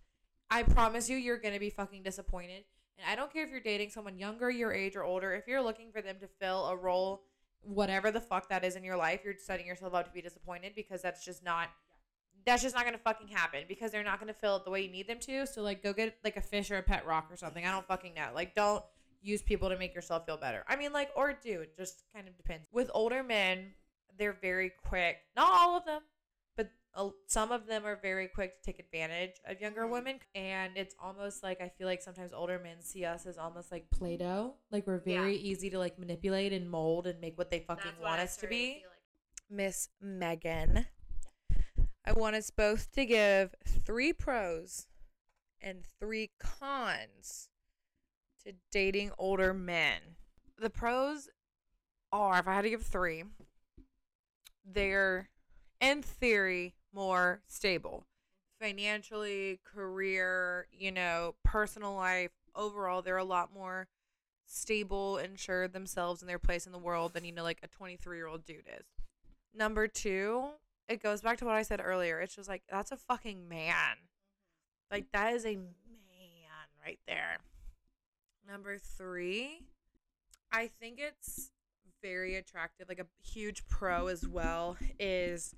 I 0.50 0.62
promise 0.62 1.08
you, 1.08 1.16
you're 1.16 1.38
gonna 1.38 1.58
be 1.58 1.70
fucking 1.70 2.02
disappointed. 2.02 2.64
And 2.98 3.10
I 3.10 3.14
don't 3.14 3.32
care 3.32 3.44
if 3.44 3.50
you're 3.50 3.60
dating 3.60 3.90
someone 3.90 4.18
younger, 4.18 4.50
your 4.50 4.72
age, 4.72 4.96
or 4.96 5.04
older. 5.04 5.34
If 5.34 5.46
you're 5.46 5.62
looking 5.62 5.92
for 5.92 6.00
them 6.00 6.16
to 6.20 6.26
fill 6.26 6.66
a 6.66 6.76
role, 6.76 7.24
whatever 7.62 8.10
the 8.10 8.20
fuck 8.20 8.48
that 8.48 8.64
is 8.64 8.76
in 8.76 8.84
your 8.84 8.96
life, 8.96 9.20
you're 9.24 9.34
setting 9.38 9.66
yourself 9.66 9.94
up 9.94 10.06
to 10.06 10.12
be 10.12 10.22
disappointed 10.22 10.72
because 10.74 11.02
that's 11.02 11.24
just 11.24 11.44
not. 11.44 11.68
That's 12.44 12.62
just 12.62 12.76
not 12.76 12.84
gonna 12.84 12.98
fucking 12.98 13.28
happen 13.28 13.64
because 13.66 13.90
they're 13.90 14.04
not 14.04 14.20
gonna 14.20 14.32
fill 14.32 14.56
it 14.56 14.64
the 14.64 14.70
way 14.70 14.82
you 14.82 14.90
need 14.90 15.08
them 15.08 15.18
to. 15.20 15.46
So 15.46 15.62
like, 15.62 15.82
go 15.82 15.92
get 15.92 16.16
like 16.22 16.36
a 16.36 16.40
fish 16.40 16.70
or 16.70 16.78
a 16.78 16.82
pet 16.82 17.04
rock 17.04 17.26
or 17.30 17.36
something. 17.36 17.66
I 17.66 17.72
don't 17.72 17.86
fucking 17.86 18.14
know. 18.14 18.28
Like, 18.34 18.54
don't 18.54 18.84
use 19.20 19.42
people 19.42 19.68
to 19.68 19.76
make 19.76 19.94
yourself 19.94 20.24
feel 20.26 20.36
better. 20.36 20.64
I 20.68 20.76
mean, 20.76 20.92
like, 20.92 21.10
or 21.16 21.32
do. 21.32 21.62
It 21.62 21.76
just 21.76 22.04
kind 22.14 22.28
of 22.28 22.36
depends. 22.36 22.68
With 22.72 22.88
older 22.94 23.24
men, 23.24 23.72
they're 24.16 24.38
very 24.40 24.70
quick. 24.70 25.18
Not 25.34 25.50
all 25.52 25.76
of 25.76 25.84
them, 25.84 26.02
some 27.26 27.52
of 27.52 27.66
them 27.66 27.84
are 27.84 27.96
very 27.96 28.26
quick 28.28 28.62
to 28.62 28.72
take 28.72 28.78
advantage 28.78 29.32
of 29.44 29.60
younger 29.60 29.82
Mhm. 29.82 29.90
women. 29.90 30.20
And 30.34 30.76
it's 30.76 30.94
almost 30.98 31.42
like 31.42 31.60
I 31.60 31.68
feel 31.68 31.86
like 31.86 32.00
sometimes 32.02 32.32
older 32.32 32.58
men 32.58 32.80
see 32.80 33.04
us 33.04 33.26
as 33.26 33.36
almost 33.38 33.70
like 33.70 33.90
Play 33.90 34.16
Doh. 34.16 34.56
Like, 34.70 34.86
we're 34.86 35.02
Yeah. 35.04 35.20
very 35.20 35.36
easy 35.36 35.68
to 35.70 35.78
like 35.78 35.98
manipulate 35.98 36.52
and 36.52 36.70
mold 36.70 37.06
and 37.06 37.20
make 37.20 37.36
what 37.36 37.50
they 37.50 37.60
fucking 37.60 37.84
That's 37.92 38.00
want 38.00 38.20
us 38.20 38.36
to 38.38 38.46
be. 38.46 38.84
like. 38.86 38.92
Miss 39.50 39.90
Megan. 40.00 40.86
I 42.04 42.12
want 42.12 42.36
us 42.36 42.50
both 42.50 42.92
to 42.92 43.04
give 43.04 43.54
three 43.64 44.12
pros 44.12 44.86
and 45.60 45.84
three 45.98 46.28
cons 46.38 47.50
to 48.44 48.52
dating 48.70 49.12
older 49.18 49.52
men. 49.52 50.16
The 50.56 50.70
pros 50.70 51.28
are, 52.12 52.38
if 52.38 52.46
I 52.48 52.54
had 52.54 52.62
to 52.62 52.70
give 52.70 52.86
three, 52.86 53.24
they're 54.64 55.30
in 55.80 56.02
theory 56.02 56.75
more 56.96 57.42
stable 57.46 58.06
financially, 58.60 59.60
career, 59.64 60.66
you 60.72 60.90
know, 60.90 61.34
personal 61.44 61.94
life. 61.94 62.30
Overall, 62.54 63.02
they're 63.02 63.16
a 63.16 63.24
lot 63.24 63.52
more 63.52 63.88
stable 64.46 65.18
and 65.18 65.38
sure 65.38 65.68
themselves 65.68 66.22
and 66.22 66.28
their 66.28 66.38
place 66.38 66.66
in 66.66 66.72
the 66.72 66.78
world 66.78 67.12
than, 67.12 67.24
you 67.24 67.32
know, 67.32 67.42
like 67.42 67.60
a 67.62 67.68
23 67.68 68.16
year 68.16 68.26
old 68.26 68.44
dude 68.44 68.66
is. 68.66 68.86
Number 69.54 69.86
two, 69.86 70.44
it 70.88 71.02
goes 71.02 71.20
back 71.20 71.38
to 71.38 71.44
what 71.44 71.54
I 71.54 71.62
said 71.62 71.80
earlier. 71.84 72.20
It's 72.20 72.34
just 72.34 72.48
like, 72.48 72.62
that's 72.70 72.92
a 72.92 72.96
fucking 72.96 73.48
man. 73.48 73.96
Mm-hmm. 73.96 74.94
Like, 74.94 75.06
that 75.12 75.34
is 75.34 75.44
a 75.44 75.56
man 75.56 75.66
right 76.84 76.98
there. 77.06 77.38
Number 78.48 78.78
three, 78.78 79.66
I 80.52 80.70
think 80.80 80.98
it's 80.98 81.50
very 82.02 82.36
attractive. 82.36 82.88
Like, 82.88 83.00
a 83.00 83.06
huge 83.22 83.66
pro 83.68 84.06
as 84.06 84.26
well 84.26 84.76
is 84.98 85.54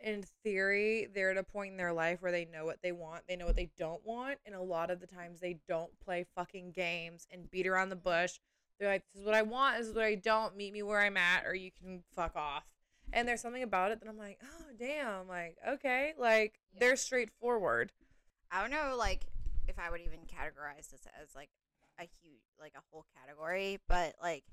in 0.00 0.22
theory, 0.42 1.08
they're 1.14 1.30
at 1.30 1.36
a 1.36 1.42
point 1.42 1.72
in 1.72 1.76
their 1.76 1.92
life 1.92 2.20
where 2.22 2.32
they 2.32 2.44
know 2.44 2.64
what 2.64 2.82
they 2.82 2.92
want, 2.92 3.22
they 3.26 3.36
know 3.36 3.46
what 3.46 3.56
they 3.56 3.70
don't 3.78 4.04
want, 4.04 4.38
and 4.44 4.54
a 4.54 4.60
lot 4.60 4.90
of 4.90 5.00
the 5.00 5.06
times 5.06 5.40
they 5.40 5.58
don't 5.66 5.98
play 6.00 6.26
fucking 6.34 6.72
games 6.72 7.26
and 7.30 7.50
beat 7.50 7.66
around 7.66 7.88
the 7.88 7.96
bush. 7.96 8.38
They're 8.78 8.90
like, 8.90 9.04
"This 9.12 9.20
is 9.20 9.26
what 9.26 9.34
I 9.34 9.42
want. 9.42 9.78
This 9.78 9.86
is 9.88 9.94
what 9.94 10.04
I 10.04 10.14
don't. 10.16 10.54
Meet 10.56 10.72
me 10.74 10.82
where 10.82 11.00
I'm 11.00 11.16
at, 11.16 11.46
or 11.46 11.54
you 11.54 11.70
can 11.72 12.02
fuck 12.14 12.36
off." 12.36 12.64
And 13.12 13.26
there's 13.26 13.40
something 13.40 13.62
about 13.62 13.92
it 13.92 14.00
that 14.00 14.08
I'm 14.08 14.18
like, 14.18 14.38
"Oh 14.42 14.72
damn!" 14.78 15.26
Like, 15.28 15.56
okay, 15.66 16.14
like 16.18 16.60
Yeah. 16.72 16.80
they're 16.80 16.96
straightforward. 16.96 17.92
I 18.50 18.60
don't 18.60 18.70
know, 18.70 18.96
like 18.96 19.26
if 19.66 19.78
I 19.78 19.90
would 19.90 20.00
even 20.02 20.20
categorize 20.26 20.90
this 20.90 21.06
as 21.20 21.34
like 21.34 21.50
a 21.98 22.02
huge, 22.22 22.42
like 22.60 22.74
a 22.76 22.82
whole 22.90 23.06
category, 23.18 23.78
but 23.88 24.14
like 24.20 24.44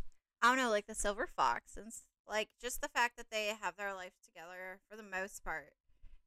I 0.42 0.48
don't 0.48 0.58
know, 0.58 0.70
like 0.70 0.88
the 0.88 0.96
silver 0.96 1.28
fox 1.28 1.78
and 1.78 1.92
like 2.28 2.50
just 2.62 2.82
the 2.82 2.88
fact 2.88 3.18
that 3.18 3.32
they 3.32 3.54
have 3.62 3.76
their 3.78 3.94
life 3.94 4.14
together 4.24 4.80
for 4.90 4.96
the 4.96 5.04
most 5.04 5.44
part 5.44 5.74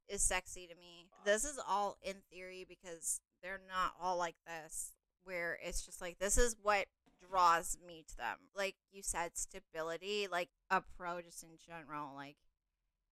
is 0.09 0.22
sexy 0.22 0.66
to 0.66 0.74
me. 0.74 1.09
This 1.24 1.44
is 1.44 1.59
all 1.66 1.96
in 2.02 2.16
theory 2.30 2.64
because 2.68 3.20
they're 3.42 3.61
not 3.68 3.92
all 4.00 4.16
like 4.16 4.37
this, 4.46 4.92
where 5.24 5.59
it's 5.62 5.85
just 5.85 6.00
like 6.00 6.18
this 6.18 6.38
is 6.38 6.56
what 6.62 6.87
draws 7.28 7.76
me 7.87 8.04
to 8.09 8.16
them. 8.16 8.37
Like 8.56 8.76
you 8.92 9.02
said, 9.02 9.32
stability, 9.35 10.28
like 10.30 10.50
a 10.70 10.82
pro 10.96 11.20
just 11.20 11.42
in 11.42 11.59
general, 11.66 12.14
like 12.14 12.37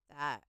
that 0.09 0.43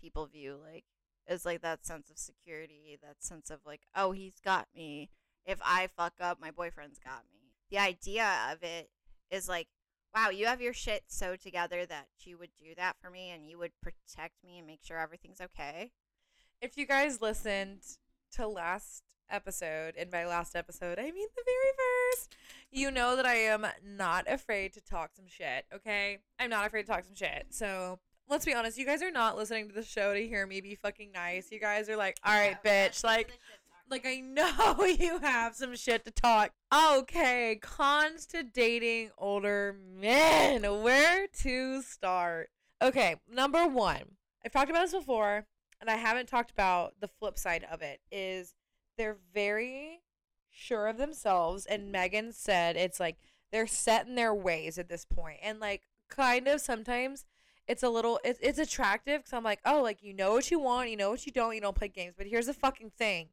people 0.00 0.26
view 0.26 0.58
like 0.62 0.84
is 1.28 1.46
like 1.46 1.62
that 1.62 1.86
sense 1.86 2.10
of 2.10 2.18
security, 2.18 2.98
that 3.02 3.22
sense 3.22 3.50
of 3.50 3.60
like, 3.64 3.82
oh, 3.94 4.12
he's 4.12 4.40
got 4.44 4.66
me. 4.74 5.10
If 5.46 5.58
I 5.64 5.88
fuck 5.96 6.14
up, 6.20 6.40
my 6.40 6.50
boyfriend's 6.50 6.98
got 6.98 7.22
me. 7.32 7.54
The 7.70 7.78
idea 7.78 8.28
of 8.50 8.62
it 8.62 8.90
is 9.30 9.48
like, 9.48 9.68
wow, 10.14 10.30
you 10.30 10.46
have 10.46 10.60
your 10.60 10.72
shit 10.72 11.04
so 11.08 11.36
together 11.36 11.86
that 11.86 12.06
you 12.24 12.36
would 12.38 12.50
do 12.58 12.74
that 12.76 12.96
for 13.00 13.10
me 13.10 13.30
and 13.30 13.46
you 13.46 13.58
would 13.58 13.72
protect 13.80 14.44
me 14.44 14.58
and 14.58 14.66
make 14.66 14.80
sure 14.82 14.98
everything's 14.98 15.40
okay. 15.40 15.90
If 16.60 16.76
you 16.76 16.86
guys 16.86 17.20
listened 17.20 17.80
to 18.32 18.46
last 18.46 19.02
episode, 19.30 19.94
and 19.96 20.10
by 20.10 20.26
last 20.26 20.54
episode, 20.54 20.98
I 20.98 21.04
mean 21.04 21.28
the 21.34 21.42
very 21.44 21.72
first, 22.12 22.36
you 22.70 22.90
know 22.90 23.16
that 23.16 23.26
I 23.26 23.36
am 23.36 23.66
not 23.84 24.30
afraid 24.30 24.74
to 24.74 24.80
talk 24.80 25.10
some 25.14 25.26
shit, 25.26 25.64
okay? 25.74 26.18
I'm 26.38 26.50
not 26.50 26.66
afraid 26.66 26.82
to 26.82 26.88
talk 26.88 27.04
some 27.04 27.14
shit. 27.14 27.46
So 27.50 27.98
let's 28.28 28.44
be 28.44 28.54
honest, 28.54 28.78
you 28.78 28.86
guys 28.86 29.02
are 29.02 29.10
not 29.10 29.36
listening 29.36 29.68
to 29.68 29.74
the 29.74 29.82
show 29.82 30.14
to 30.14 30.26
hear 30.26 30.46
me 30.46 30.60
be 30.60 30.74
fucking 30.74 31.12
nice. 31.12 31.50
You 31.50 31.60
guys 31.60 31.88
are 31.88 31.96
like, 31.96 32.18
all 32.24 32.34
right, 32.34 32.62
bitch, 32.62 33.02
like, 33.02 33.30
like 33.92 34.06
I 34.06 34.20
know 34.20 34.84
you 34.98 35.18
have 35.18 35.54
some 35.54 35.76
shit 35.76 36.04
to 36.06 36.10
talk. 36.10 36.50
Okay, 36.74 37.58
cons 37.60 38.24
to 38.28 38.42
dating 38.42 39.10
older 39.18 39.76
men. 40.00 40.62
Where 40.82 41.26
to 41.42 41.82
start? 41.82 42.48
Okay, 42.80 43.16
number 43.30 43.68
one. 43.68 44.16
I've 44.44 44.50
talked 44.50 44.70
about 44.70 44.80
this 44.80 44.94
before, 44.94 45.46
and 45.78 45.90
I 45.90 45.96
haven't 45.96 46.26
talked 46.26 46.50
about 46.50 46.94
the 47.00 47.06
flip 47.06 47.38
side 47.38 47.66
of 47.70 47.82
it. 47.82 48.00
Is 48.10 48.54
they're 48.96 49.18
very 49.34 50.00
sure 50.50 50.88
of 50.88 50.96
themselves, 50.96 51.66
and 51.66 51.92
Megan 51.92 52.32
said 52.32 52.76
it's 52.76 52.98
like 52.98 53.18
they're 53.52 53.66
set 53.66 54.06
in 54.06 54.14
their 54.14 54.34
ways 54.34 54.78
at 54.78 54.88
this 54.88 55.04
point, 55.04 55.38
and 55.42 55.60
like 55.60 55.82
kind 56.08 56.48
of 56.48 56.62
sometimes 56.62 57.26
it's 57.68 57.82
a 57.82 57.90
little 57.90 58.18
it's, 58.24 58.40
it's 58.42 58.58
attractive 58.58 59.20
because 59.20 59.32
i'm 59.32 59.44
like 59.44 59.60
oh 59.64 59.80
like 59.80 60.02
you 60.02 60.12
know 60.12 60.32
what 60.32 60.50
you 60.50 60.58
want 60.58 60.90
you 60.90 60.96
know 60.96 61.10
what 61.10 61.24
you 61.24 61.32
don't 61.32 61.54
you 61.54 61.60
don't 61.60 61.76
play 61.76 61.88
games 61.88 62.12
but 62.18 62.26
here's 62.26 62.46
the 62.46 62.52
fucking 62.52 62.90
thing 62.90 63.28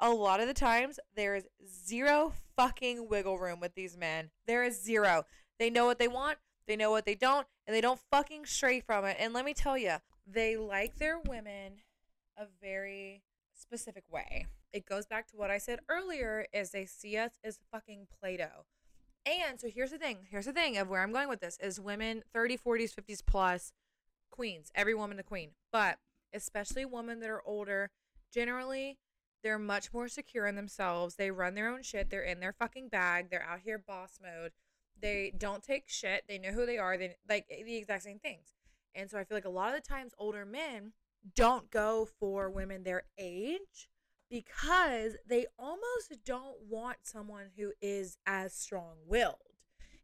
a 0.00 0.10
lot 0.10 0.40
of 0.40 0.46
the 0.46 0.54
times 0.54 0.98
there 1.14 1.34
is 1.34 1.44
zero 1.68 2.32
fucking 2.56 3.08
wiggle 3.08 3.38
room 3.38 3.60
with 3.60 3.74
these 3.74 3.96
men 3.96 4.30
there 4.46 4.64
is 4.64 4.82
zero 4.82 5.24
they 5.58 5.70
know 5.70 5.86
what 5.86 5.98
they 5.98 6.08
want 6.08 6.38
they 6.66 6.76
know 6.76 6.90
what 6.90 7.04
they 7.04 7.14
don't 7.14 7.46
and 7.66 7.74
they 7.74 7.80
don't 7.80 8.00
fucking 8.10 8.44
stray 8.46 8.80
from 8.80 9.04
it 9.04 9.16
and 9.18 9.32
let 9.32 9.44
me 9.44 9.54
tell 9.54 9.76
you 9.78 9.96
they 10.26 10.56
like 10.56 10.96
their 10.96 11.18
women 11.18 11.74
a 12.36 12.46
very 12.62 13.22
specific 13.54 14.04
way 14.10 14.46
it 14.72 14.86
goes 14.86 15.06
back 15.06 15.26
to 15.26 15.36
what 15.36 15.50
i 15.50 15.58
said 15.58 15.78
earlier 15.88 16.46
is 16.52 16.70
they 16.70 16.86
see 16.86 17.16
us 17.16 17.32
as 17.44 17.58
fucking 17.70 18.06
play-doh 18.20 18.64
and 19.26 19.60
so 19.60 19.68
here's 19.68 19.90
the 19.90 19.98
thing. 19.98 20.18
Here's 20.30 20.46
the 20.46 20.52
thing 20.52 20.78
of 20.78 20.88
where 20.88 21.02
I'm 21.02 21.12
going 21.12 21.28
with 21.28 21.40
this 21.40 21.58
is 21.60 21.78
women 21.78 22.22
30, 22.32 22.56
40s, 22.56 22.94
50s 22.94 23.20
plus 23.26 23.72
queens. 24.30 24.70
Every 24.74 24.94
woman 24.94 25.18
a 25.18 25.22
queen. 25.22 25.50
But 25.72 25.98
especially 26.32 26.84
women 26.84 27.20
that 27.20 27.28
are 27.28 27.42
older, 27.44 27.90
generally 28.32 28.98
they're 29.42 29.58
much 29.58 29.92
more 29.92 30.08
secure 30.08 30.46
in 30.46 30.56
themselves. 30.56 31.16
They 31.16 31.30
run 31.30 31.54
their 31.54 31.68
own 31.68 31.82
shit. 31.82 32.10
They're 32.10 32.22
in 32.22 32.40
their 32.40 32.52
fucking 32.52 32.88
bag. 32.88 33.30
They're 33.30 33.42
out 33.42 33.60
here 33.60 33.78
boss 33.78 34.18
mode. 34.22 34.52
They 35.00 35.32
don't 35.36 35.62
take 35.62 35.84
shit. 35.88 36.24
They 36.28 36.38
know 36.38 36.52
who 36.52 36.66
they 36.66 36.78
are. 36.78 36.98
They 36.98 37.16
like 37.28 37.46
eh, 37.50 37.62
the 37.64 37.76
exact 37.76 38.02
same 38.02 38.18
things. 38.18 38.52
And 38.94 39.10
so 39.10 39.18
I 39.18 39.24
feel 39.24 39.36
like 39.36 39.44
a 39.44 39.50
lot 39.50 39.74
of 39.74 39.82
the 39.82 39.88
times 39.88 40.12
older 40.18 40.44
men 40.44 40.92
don't 41.34 41.70
go 41.70 42.08
for 42.18 42.50
women 42.50 42.82
their 42.82 43.04
age 43.18 43.88
because 44.30 45.16
they 45.26 45.46
almost 45.58 46.24
don't 46.24 46.56
want 46.68 46.98
someone 47.02 47.46
who 47.56 47.72
is 47.80 48.18
as 48.26 48.54
strong 48.54 48.96
willed. 49.06 49.36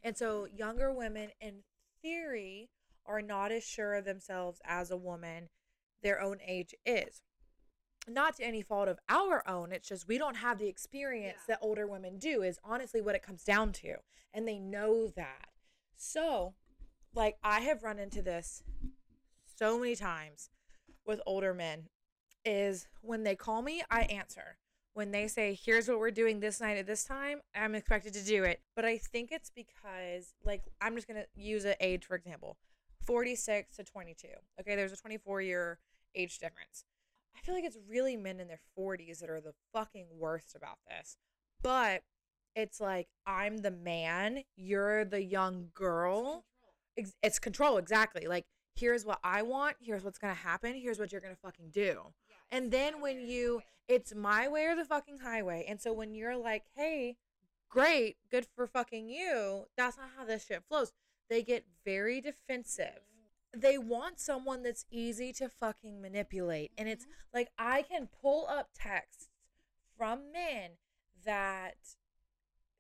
And 0.03 0.17
so 0.17 0.47
younger 0.47 0.93
women, 0.93 1.31
in 1.41 1.63
theory, 2.03 2.71
are 3.05 3.23
not 3.23 3.53
as 3.53 3.65
sure 3.65 3.95
of 3.95 4.05
themselves 4.05 4.61
as 4.65 4.91
a 4.91 4.97
woman 4.97 5.49
their 6.03 6.21
own 6.21 6.39
age 6.47 6.75
is. 6.85 7.23
Not 8.09 8.37
to 8.37 8.45
any 8.45 8.63
fault 8.63 8.89
of 8.89 8.99
our 9.09 9.47
own, 9.49 9.73
it's 9.73 9.89
just 9.89 10.07
we 10.07 10.19
don't 10.19 10.37
have 10.37 10.59
the 10.59 10.69
experience 10.69 11.39
yeah. 11.49 11.55
that 11.55 11.67
older 11.67 11.87
women 11.87 12.19
do, 12.19 12.43
is 12.43 12.59
honestly 12.65 13.01
what 13.01 13.17
it 13.17 13.23
comes 13.23 13.43
down 13.43 13.73
to. 13.75 13.97
And 14.33 14.47
they 14.47 14.59
know 14.59 15.09
that. 15.17 15.49
So, 15.97 16.55
like, 17.15 17.37
I 17.43 17.61
have 17.61 17.83
run 17.83 17.99
into 17.99 18.23
this 18.23 18.63
so 19.57 19.79
many 19.79 19.97
times 19.97 20.51
with 21.07 21.21
older 21.27 21.55
men 21.55 21.89
is 22.45 22.87
when 23.01 23.25
they 23.25 23.35
call 23.35 23.63
me, 23.63 23.83
I 23.91 24.03
answer. 24.03 24.59
When 24.95 25.11
they 25.11 25.27
say, 25.29 25.59
here's 25.63 25.89
what 25.89 25.99
we're 25.99 26.11
doing 26.11 26.41
this 26.41 26.61
night 26.61 26.79
at 26.79 26.87
this 26.87 27.05
time, 27.05 27.41
I'm 27.55 27.75
expected 27.75 28.15
to 28.15 28.25
do 28.25 28.45
it. 28.45 28.61
But 28.75 28.85
I 28.87 28.97
think 28.99 29.31
it's 29.31 29.51
because, 29.51 30.33
like, 30.45 30.63
I'm 30.81 30.95
just 30.95 31.07
going 31.07 31.21
to 31.21 31.27
use 31.35 31.65
an 31.65 31.75
age, 31.81 32.05
for 32.05 32.15
example 32.15 32.57
46 33.07 33.77
to 33.77 33.85
22. 33.85 34.29
Okay, 34.61 34.75
there's 34.75 34.93
a 34.93 34.97
24 34.97 35.41
year 35.43 35.79
age 36.15 36.39
difference. 36.39 36.85
I 37.37 37.41
feel 37.45 37.55
like 37.55 37.65
it's 37.65 37.79
really 37.89 38.17
men 38.17 38.41
in 38.41 38.49
their 38.49 38.61
40s 38.79 39.19
that 39.21 39.31
are 39.31 39.41
the 39.41 39.55
fucking 39.73 40.07
worst 40.19 40.55
about 40.57 40.79
this. 40.89 41.17
But 41.63 42.03
it's 42.55 42.81
like, 42.81 43.09
I'm 43.27 43.59
the 43.59 43.71
man, 43.71 44.43
you're 44.57 45.05
the 45.05 45.23
young 45.23 45.69
girl. 45.75 46.45
It's 46.97 47.11
control, 47.11 47.19
it's 47.23 47.39
control 47.39 47.79
exactly. 47.79 48.27
Like, 48.27 48.47
here's 48.75 49.05
what 49.05 49.19
I 49.23 49.43
want, 49.43 49.77
here's 49.81 50.05
what's 50.05 50.19
gonna 50.19 50.35
happen, 50.35 50.75
here's 50.75 50.99
what 50.99 51.13
you're 51.13 51.21
gonna 51.21 51.37
fucking 51.37 51.71
do. 51.71 52.15
And 52.51 52.71
then 52.71 53.01
when 53.01 53.21
you, 53.21 53.61
it's 53.89 54.15
my 54.15 54.49
way 54.49 54.67
or 54.67 54.77
the 54.77 54.85
fucking 54.85 55.19
highway. 55.19 55.65
And 55.69 55.81
so 55.81 55.93
when 55.93 56.15
you're 56.15 56.37
like, 56.37 56.65
hey, 56.75 57.17
great, 57.69 58.17
good 58.31 58.47
for 58.55 58.67
fucking 58.67 59.09
you, 59.09 59.65
that's 59.77 59.97
not 59.99 60.11
how 60.17 60.25
this 60.25 60.47
shit 60.47 60.63
flows. 60.69 60.93
They 61.29 61.43
get 61.43 61.65
very 61.85 62.21
defensive. 62.21 63.01
They 63.57 63.79
want 63.79 64.21
someone 64.21 64.63
that's 64.63 64.85
easy 64.91 65.33
to 65.35 65.49
fucking 65.49 66.01
manipulate. 66.01 66.73
And 66.77 66.89
it's 66.89 67.05
mm-hmm. 67.05 67.37
like, 67.37 67.51
I 67.59 67.83
can 67.83 68.09
pull 68.21 68.47
up 68.49 68.71
texts 68.75 69.29
from 69.97 70.33
men 70.33 70.73
that, 71.25 71.77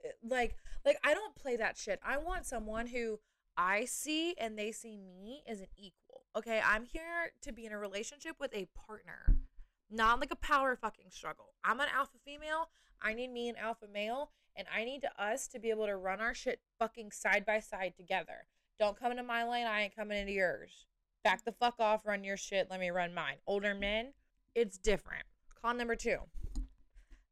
eh, 0.04 0.10
like, 0.22 0.56
like 0.84 0.98
I 1.02 1.14
don't 1.14 1.34
play 1.34 1.56
that 1.56 1.76
shit. 1.76 2.00
I 2.04 2.18
want 2.18 2.46
someone 2.46 2.88
who 2.88 3.18
I 3.56 3.86
see 3.86 4.34
and 4.38 4.58
they 4.58 4.70
see 4.72 4.98
me 4.98 5.42
as 5.48 5.60
an 5.60 5.68
equal. 5.76 6.22
Okay, 6.36 6.60
I'm 6.64 6.84
here 6.84 7.32
to 7.42 7.52
be 7.52 7.64
in 7.64 7.72
a 7.72 7.78
relationship 7.78 8.36
with 8.38 8.54
a 8.54 8.68
partner. 8.86 9.36
Not 9.90 10.20
like 10.20 10.30
a 10.30 10.36
power 10.36 10.76
fucking 10.76 11.10
struggle. 11.10 11.54
I'm 11.64 11.80
an 11.80 11.88
alpha 11.94 12.18
female. 12.24 12.68
I 13.00 13.14
need 13.14 13.32
me 13.32 13.48
an 13.48 13.56
alpha 13.56 13.86
male. 13.90 14.30
And 14.54 14.66
I 14.74 14.84
need 14.84 15.02
to 15.02 15.22
us 15.22 15.48
to 15.48 15.58
be 15.58 15.70
able 15.70 15.86
to 15.86 15.96
run 15.96 16.20
our 16.20 16.34
shit 16.34 16.60
fucking 16.78 17.12
side 17.12 17.44
by 17.46 17.60
side 17.60 17.94
together. 17.96 18.46
Don't 18.78 18.98
come 18.98 19.10
into 19.10 19.22
my 19.22 19.48
lane. 19.48 19.66
I 19.66 19.82
ain't 19.82 19.96
coming 19.96 20.18
into 20.18 20.32
yours. 20.32 20.86
Back 21.24 21.44
the 21.44 21.52
fuck 21.52 21.74
off. 21.78 22.04
Run 22.04 22.24
your 22.24 22.36
shit. 22.36 22.68
Let 22.70 22.80
me 22.80 22.90
run 22.90 23.14
mine. 23.14 23.36
Older 23.46 23.74
men, 23.74 24.12
it's 24.54 24.78
different. 24.78 25.24
Con 25.60 25.78
number 25.78 25.96
two. 25.96 26.18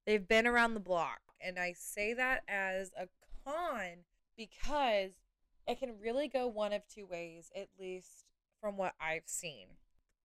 They've 0.07 0.27
been 0.27 0.47
around 0.47 0.75
the 0.75 0.81
block. 0.81 1.21
And 1.41 1.59
I 1.59 1.75
say 1.77 2.15
that 2.15 2.43
as 2.49 2.93
a 2.99 3.09
con 3.45 4.05
because 4.37 5.13
it 5.67 5.79
can 5.79 5.95
really 6.01 6.29
go 6.29 6.47
one 6.47 6.73
of 6.73 6.83
two 6.89 7.07
ways, 7.07 7.51
at 7.55 7.69
least 7.79 8.25
from 8.61 8.77
what 8.77 8.95
I've 9.01 9.27
seen. 9.27 9.67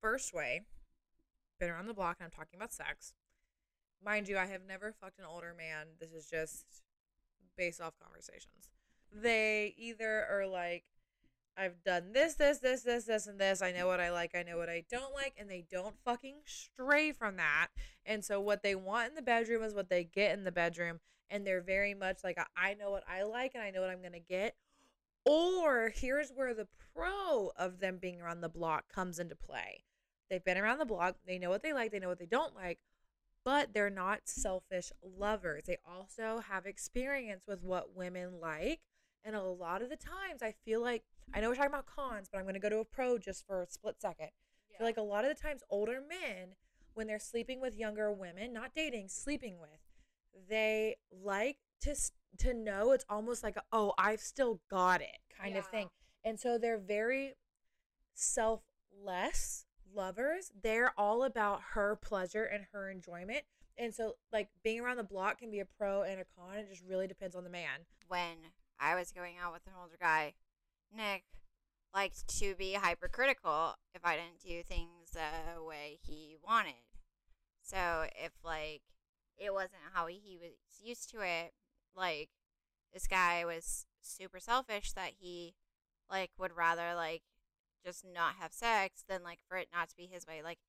First 0.02 0.34
way 0.34 0.62
been 1.60 1.70
around 1.70 1.88
the 1.88 1.94
block 1.94 2.18
and 2.20 2.26
I'm 2.26 2.32
talking 2.32 2.58
about 2.58 2.72
sex. 2.72 3.14
Mind 4.04 4.30
you, 4.30 4.38
I 4.38 4.46
have 4.46 4.62
never 4.66 4.94
fucked 4.94 5.20
an 5.20 5.26
older 5.30 5.54
man. 5.58 5.88
This 6.00 6.12
is 6.12 6.30
just 6.30 6.66
based 7.58 7.82
off 7.82 7.94
conversations. 8.02 8.72
They 9.14 9.76
either 9.78 10.26
are 10.32 10.48
like, 10.48 10.86
I've 11.60 11.84
done 11.84 12.14
this, 12.14 12.36
this, 12.36 12.60
this, 12.60 12.84
this, 12.84 13.04
this, 13.04 13.28
and 13.28 13.38
this. 13.38 13.62
I 13.62 13.74
know 13.74 13.86
what 13.86 14.00
I 14.00 14.12
like. 14.12 14.32
I 14.34 14.44
know 14.44 14.58
what 14.58 14.70
I 14.70 14.86
don't 14.90 15.14
like. 15.14 15.34
And 15.38 15.50
they 15.50 15.66
don't 15.70 15.96
fucking 16.06 16.38
stray 16.46 17.12
from 17.12 17.36
that. 17.36 17.68
And 18.06 18.24
so 18.24 18.40
what 18.40 18.64
they 18.64 18.76
want 18.76 19.10
in 19.10 19.16
the 19.16 19.22
bedroom 19.22 19.62
is 19.64 19.74
what 19.74 19.90
they 19.90 20.06
get 20.06 20.32
in 20.32 20.46
the 20.46 20.54
bedroom. 20.54 21.02
And 21.30 21.46
they're 21.46 21.62
very 21.62 21.94
much 21.94 22.20
like, 22.24 22.40
I 22.56 22.76
know 22.76 22.92
what 22.92 23.04
I 23.10 23.24
like 23.24 23.56
and 23.56 23.64
I 23.64 23.72
know 23.72 23.82
what 23.82 23.90
I'm 23.90 24.00
going 24.00 24.14
to 24.14 24.20
get. 24.20 24.56
Or 25.26 25.92
here's 25.94 26.32
where 26.32 26.54
the 26.54 26.68
pro 26.96 27.52
of 27.58 27.82
them 27.82 27.98
being 28.02 28.22
around 28.22 28.40
the 28.40 28.50
block 28.50 28.88
comes 28.88 29.20
into 29.20 29.36
play. 29.36 29.84
They've 30.30 30.44
been 30.44 30.58
around 30.58 30.78
the 30.78 30.86
block. 30.86 31.18
They 31.28 31.40
know 31.40 31.50
what 31.50 31.62
they 31.62 31.74
like. 31.74 31.92
They 31.92 32.00
know 32.00 32.08
what 32.08 32.20
they 32.20 32.26
don't 32.26 32.56
like. 32.56 32.80
But 33.44 33.74
they're 33.74 33.90
not 33.90 34.22
selfish 34.26 34.92
lovers. 35.04 35.64
They 35.68 35.78
also 35.86 36.42
have 36.48 36.66
experience 36.66 37.44
with 37.48 37.64
what 37.64 37.96
women 37.96 38.40
like. 38.40 38.80
And 39.26 39.36
a 39.36 39.44
lot 39.44 39.82
of 39.82 39.90
the 39.90 39.98
times, 39.98 40.42
I 40.42 40.54
feel 40.64 40.82
like 40.82 41.04
I 41.34 41.42
know 41.42 41.50
we're 41.50 41.56
talking 41.56 41.72
about 41.72 41.86
cons, 41.86 42.28
but 42.32 42.40
I'm 42.40 42.46
going 42.46 42.56
to 42.56 42.60
go 42.60 42.70
to 42.70 42.80
a 42.80 42.86
pro 42.86 43.18
just 43.18 43.46
for 43.46 43.62
a 43.62 43.68
split 43.68 44.02
second. 44.02 44.30
Yeah. 44.70 44.76
I 44.76 44.78
feel 44.80 44.88
like 44.88 44.98
a 44.98 45.02
lot 45.02 45.26
of 45.26 45.36
the 45.36 45.42
times, 45.42 45.64
older 45.70 46.02
men, 46.02 46.56
when 46.94 47.08
they're 47.08 47.20
sleeping 47.20 47.62
with 47.62 47.76
younger 47.76 48.12
women, 48.12 48.54
not 48.54 48.72
dating, 48.76 49.10
sleeping 49.10 49.60
with, 49.60 49.80
they 50.50 50.96
like 51.12 51.58
to 51.82 51.96
to 52.38 52.54
know 52.54 52.92
it's 52.92 53.06
almost 53.10 53.44
like 53.44 53.56
a, 53.58 53.64
oh 53.72 53.94
I've 53.98 54.22
still 54.22 54.62
got 54.70 55.02
it 55.02 55.18
kind 55.38 55.54
yeah. 55.54 55.60
of 55.60 55.68
thing, 55.68 55.90
and 56.24 56.40
so 56.40 56.58
they're 56.58 56.78
very 56.78 57.34
selfless 58.14 59.66
lovers, 59.94 60.52
they're 60.62 60.94
all 60.98 61.24
about 61.24 61.62
her 61.74 61.96
pleasure 61.96 62.44
and 62.44 62.66
her 62.72 62.90
enjoyment. 62.90 63.42
And 63.78 63.96
so, 63.96 64.16
like, 64.34 64.50
being 64.64 64.82
around 64.82 64.98
the 64.98 65.04
block 65.04 65.40
can 65.40 65.50
be 65.50 65.60
a 65.60 65.66
pro 65.66 66.04
and 66.04 66.20
a 66.20 66.26
con. 66.38 66.58
It 66.58 66.70
just 66.70 66.84
really 66.86 67.08
depends 67.08 67.36
on 67.36 67.46
the 67.46 67.50
man. 67.50 67.86
When 68.10 68.36
I 68.80 68.96
was 68.96 69.12
going 69.12 69.36
out 69.42 69.54
with 69.54 69.66
an 69.68 69.74
older 69.82 69.96
guy, 70.00 70.34
Nick 70.96 71.24
liked 71.94 72.28
to 72.40 72.56
be 72.56 72.74
hypercritical 72.74 73.76
if 73.94 74.06
I 74.06 74.16
didn't 74.16 74.42
do 74.46 74.64
things 74.64 75.12
the 75.14 75.64
way 75.64 75.98
he 76.02 76.36
wanted. 76.46 76.74
So, 77.62 78.06
if, 78.16 78.32
like, 78.44 78.82
it 79.38 79.54
wasn't 79.54 79.94
how 79.94 80.08
he 80.08 80.38
was 80.42 80.82
used 80.82 81.10
to 81.12 81.22
it, 81.22 81.54
like, 81.96 82.30
this 82.94 83.08
guy 83.08 83.46
was 83.46 83.86
super 84.02 84.40
selfish 84.40 84.92
that 84.94 85.12
he, 85.20 85.56
like, 86.10 86.32
would 86.38 86.56
rather, 86.56 86.96
like, 86.96 87.22
just 87.84 88.06
not 88.06 88.36
have 88.40 88.54
sex 88.54 89.04
than 89.08 89.24
like 89.24 89.40
for 89.48 89.58
it 89.58 89.70
not 89.74 89.90
to 89.90 89.96
be 89.96 90.10
his 90.12 90.28
way. 90.28 90.42
Like 90.44 90.60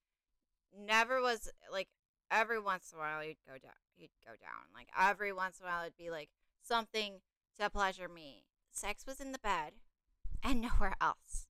never 0.76 1.20
was 1.20 1.50
like 1.70 1.88
every 2.30 2.60
once 2.60 2.92
in 2.92 2.98
a 2.98 3.00
while 3.00 3.20
he'd 3.20 3.38
go 3.46 3.54
down 3.54 3.72
he'd 3.96 4.10
go 4.24 4.32
down. 4.32 4.70
Like 4.74 4.88
every 4.98 5.32
once 5.32 5.58
in 5.58 5.66
a 5.66 5.68
while 5.68 5.82
it'd 5.82 5.96
be 5.96 6.10
like 6.10 6.30
something 6.62 7.20
to 7.58 7.70
pleasure 7.70 8.08
me. 8.08 8.44
Sex 8.72 9.04
was 9.06 9.20
in 9.20 9.32
the 9.32 9.38
bed 9.38 9.72
and 10.44 10.60
nowhere 10.60 10.94
else. 11.00 11.46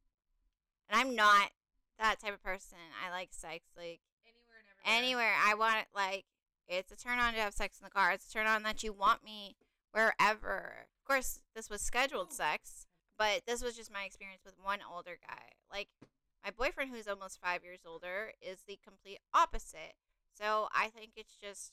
And 0.88 1.00
I'm 1.00 1.14
not 1.14 1.50
that 1.98 2.20
type 2.20 2.35
of 2.35 2.42
person. 2.42 2.79
I 3.05 3.11
like 3.11 3.29
sex 3.33 3.64
like 3.76 4.00
anywhere 4.26 4.59
and 4.59 4.66
everywhere. 4.70 4.98
Anywhere. 4.98 5.35
I 5.44 5.55
want 5.55 5.79
it 5.79 5.87
like 5.94 6.24
It's 6.68 6.92
a 6.92 6.96
turn 6.96 7.18
on 7.18 7.35
to 7.35 7.40
have 7.40 7.55
sex 7.55 7.79
in 7.81 7.85
the 7.85 7.90
car. 7.90 8.12
It's 8.12 8.29
a 8.29 8.33
turn 8.33 8.46
on 8.46 8.62
that 8.62 8.83
you 8.83 8.92
want 8.92 9.24
me 9.24 9.57
wherever. 9.92 10.87
Of 10.98 11.05
course, 11.07 11.40
this 11.55 11.68
was 11.68 11.81
scheduled 11.81 12.29
oh. 12.31 12.35
sex, 12.35 12.87
but 13.18 13.42
this 13.46 13.62
was 13.62 13.76
just 13.76 13.92
my 13.92 14.05
experience 14.05 14.42
with 14.44 14.55
one 14.62 14.79
older 14.88 15.18
guy. 15.29 15.50
Like 15.70 15.88
my 16.44 16.50
boyfriend, 16.50 16.90
who's 16.90 17.09
almost 17.09 17.40
five 17.40 17.62
years 17.64 17.81
older, 17.87 18.33
is 18.40 18.61
the 18.66 18.79
complete 18.83 19.18
opposite. 19.35 19.94
So 20.38 20.68
I 20.74 20.88
think 20.88 21.12
it's 21.16 21.37
just. 21.37 21.72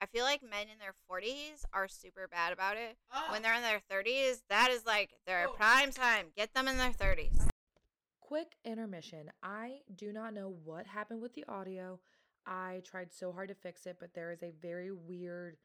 I 0.00 0.06
feel 0.06 0.24
like 0.24 0.42
men 0.42 0.68
in 0.72 0.78
their 0.78 0.94
40s 1.10 1.64
are 1.72 1.88
super 1.88 2.28
bad 2.28 2.52
about 2.52 2.76
it. 2.76 2.96
When 3.30 3.40
ah. 3.40 3.42
they're 3.42 3.54
in 3.54 3.62
their 3.62 3.82
30s, 3.90 4.42
that 4.48 4.70
is 4.70 4.86
like 4.86 5.10
their 5.26 5.48
Oh. 5.48 5.52
prime 5.52 5.90
time. 5.90 6.32
Get 6.36 6.54
them 6.54 6.68
in 6.68 6.76
their 6.76 6.92
30s. 6.92 7.48
Quick 8.20 8.56
intermission. 8.64 9.32
I 9.42 9.80
do 9.94 10.12
not 10.12 10.34
know 10.34 10.48
what 10.48 10.86
happened 10.86 11.20
with 11.20 11.34
the 11.34 11.44
audio. 11.46 11.98
I 12.46 12.82
tried 12.84 13.12
so 13.12 13.32
hard 13.32 13.48
to 13.48 13.54
fix 13.54 13.86
it, 13.86 13.96
but 13.98 14.14
there 14.14 14.30
is 14.30 14.42
a 14.42 14.52
very 14.52 14.92
weird 14.92 15.56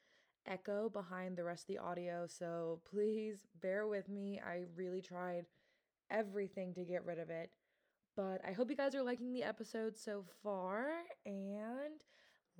echo 0.46 0.90
behind 0.90 1.38
the 1.38 1.44
rest 1.44 1.64
of 1.64 1.68
the 1.68 1.78
audio. 1.78 2.26
So 2.28 2.82
please 2.90 3.46
bear 3.62 3.88
with 3.88 4.10
me. 4.10 4.42
I 4.44 4.64
really 4.76 5.02
tried 5.02 5.46
everything 6.10 6.74
to 6.74 6.84
get 6.84 7.06
rid 7.06 7.20
of 7.20 7.30
it. 7.30 7.52
But 8.16 8.42
I 8.48 8.52
hope 8.52 8.70
you 8.70 8.76
guys 8.76 8.94
are 8.96 9.04
liking 9.04 9.34
the 9.34 9.44
episode 9.44 9.98
so 9.98 10.24
far, 10.44 10.92
and 11.26 12.04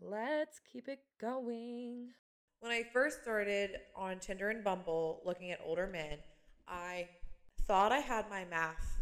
let's 0.02 0.60
keep 0.72 0.88
it 0.88 1.00
going. 1.20 2.10
When 2.60 2.72
I 2.72 2.84
first 2.94 3.22
started 3.22 3.72
on 3.96 4.20
Tinder 4.20 4.50
and 4.50 4.64
Bumble 4.64 5.22
looking 5.26 5.52
at 5.52 5.60
older 5.66 5.88
men, 5.88 6.18
I 6.68 7.10
thought 7.68 7.92
I 7.92 8.00
had 8.00 8.30
my 8.30 8.46
math 8.46 9.02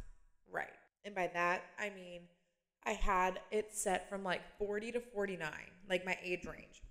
right. 0.51 0.67
And 1.05 1.13
by 1.13 1.29
that, 1.33 1.63
I 1.79 1.89
mean 1.89 2.21
I 2.85 2.91
had 2.91 3.39
it 3.51 3.73
set 3.73 4.09
from 4.09 4.23
like 4.23 4.41
40 4.57 4.93
to 4.93 4.99
49, 4.99 5.49
like 5.89 6.05
my 6.05 6.17
age 6.23 6.45
range. 6.45 6.81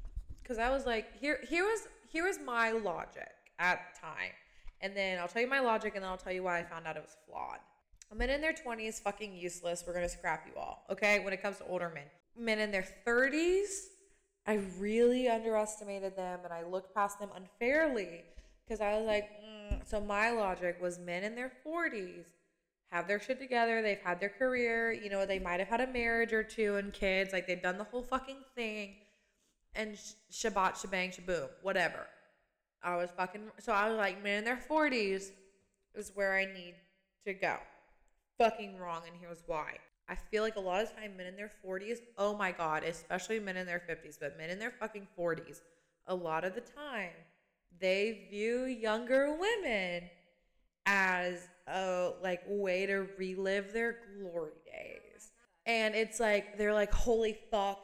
Cuz 0.45 0.59
I 0.59 0.71
was 0.71 0.87
like, 0.87 1.17
here 1.19 1.41
here 1.49 1.65
was 1.65 1.89
here 2.09 2.25
was 2.25 2.39
my 2.39 2.71
logic 2.71 3.31
at 3.59 3.81
the 3.95 4.01
time. 4.01 4.33
And 4.81 4.97
then 4.97 5.19
I'll 5.19 5.29
tell 5.29 5.43
you 5.43 5.49
my 5.49 5.61
logic 5.61 5.95
and 5.95 6.05
then 6.05 6.11
I'll 6.11 6.17
tell 6.17 6.33
you 6.33 6.43
why 6.43 6.59
I 6.59 6.65
found 6.65 6.87
out 6.87 6.97
it 6.97 7.03
was 7.03 7.17
flawed. 7.27 7.59
A 8.11 8.15
Men 8.15 8.31
in 8.31 8.41
their 8.41 8.53
20s 8.53 9.01
fucking 9.01 9.37
useless. 9.37 9.85
We're 9.87 9.93
going 9.93 10.05
to 10.05 10.11
scrap 10.11 10.47
you 10.47 10.61
all. 10.61 10.85
Okay? 10.91 11.21
When 11.21 11.33
it 11.33 11.41
comes 11.41 11.59
to 11.59 11.67
older 11.67 11.91
men. 11.95 12.07
Men 12.38 12.59
in 12.59 12.71
their 12.71 12.87
30s, 13.07 13.69
I 14.47 14.61
really 14.79 15.29
underestimated 15.29 16.16
them 16.16 16.40
and 16.45 16.53
I 16.53 16.64
looked 16.64 16.95
past 16.95 17.19
them 17.19 17.31
unfairly 17.35 18.25
because 18.66 18.81
I 18.81 18.97
was 18.97 19.07
like, 19.07 19.29
mm. 19.45 19.81
so 19.87 20.01
my 20.01 20.31
logic 20.31 20.79
was 20.81 20.99
men 20.99 21.25
in 21.25 21.35
their 21.35 21.53
40s 21.66 22.25
have 22.90 23.07
their 23.07 23.21
shit 23.21 23.38
together. 23.38 23.83
They've 23.83 24.01
had 24.01 24.21
their 24.21 24.31
career. 24.31 24.93
You 24.93 25.11
know, 25.11 25.25
they 25.25 25.38
might 25.38 25.61
have 25.61 25.69
had 25.69 25.81
a 25.81 25.87
marriage 25.87 26.33
or 26.33 26.43
two 26.43 26.77
and 26.77 26.93
kids. 26.93 27.33
Like 27.33 27.47
they've 27.47 27.62
done 27.62 27.79
the 27.79 27.85
whole 27.85 28.03
fucking 28.03 28.45
thing. 28.55 28.97
And 29.75 29.97
sh- 29.97 30.45
shabat, 30.45 30.81
shebang, 30.81 31.11
shaboom, 31.11 31.49
whatever. 31.62 32.07
I 32.83 32.97
was 32.97 33.11
fucking. 33.16 33.43
So 33.61 33.73
I 33.73 33.88
was 33.88 33.97
like, 33.97 34.23
men 34.23 34.38
in 34.38 34.45
their 34.45 34.61
40s 34.69 35.31
is 35.95 36.12
where 36.14 36.35
I 36.35 36.47
need 36.47 36.75
to 37.27 37.35
go. 37.35 37.57
Fucking 38.38 38.79
wrong. 38.79 39.03
And 39.07 39.16
here's 39.21 39.43
why. 39.47 39.77
I 40.11 40.16
feel 40.16 40.42
like 40.42 40.57
a 40.57 40.61
lot 40.61 40.83
of 40.83 40.92
time 40.96 41.16
men 41.16 41.27
in 41.27 41.37
their 41.37 41.53
40s, 41.64 41.99
oh 42.18 42.37
my 42.37 42.51
God, 42.51 42.83
especially 42.83 43.38
men 43.38 43.57
in 43.57 43.64
their 43.64 43.81
50s, 43.88 44.18
but 44.20 44.37
men 44.37 44.51
in 44.51 44.59
their 44.59 44.73
fucking 44.73 45.07
40s, 45.16 45.61
a 46.09 46.14
lot 46.14 46.44
of 46.44 46.57
the 46.57 46.62
time, 46.62 47.12
they 47.81 48.27
view 48.29 48.64
younger 48.64 49.37
women 49.38 50.11
as 50.85 51.46
a 51.68 52.11
like 52.20 52.42
way 52.49 52.87
to 52.87 53.07
relive 53.16 53.73
their 53.73 53.99
glory 54.18 54.51
days. 54.66 55.31
And 55.64 55.94
it's 55.94 56.18
like 56.18 56.59
they're 56.59 56.75
like, 56.75 56.92
holy 56.92 57.38
fuck, 57.49 57.79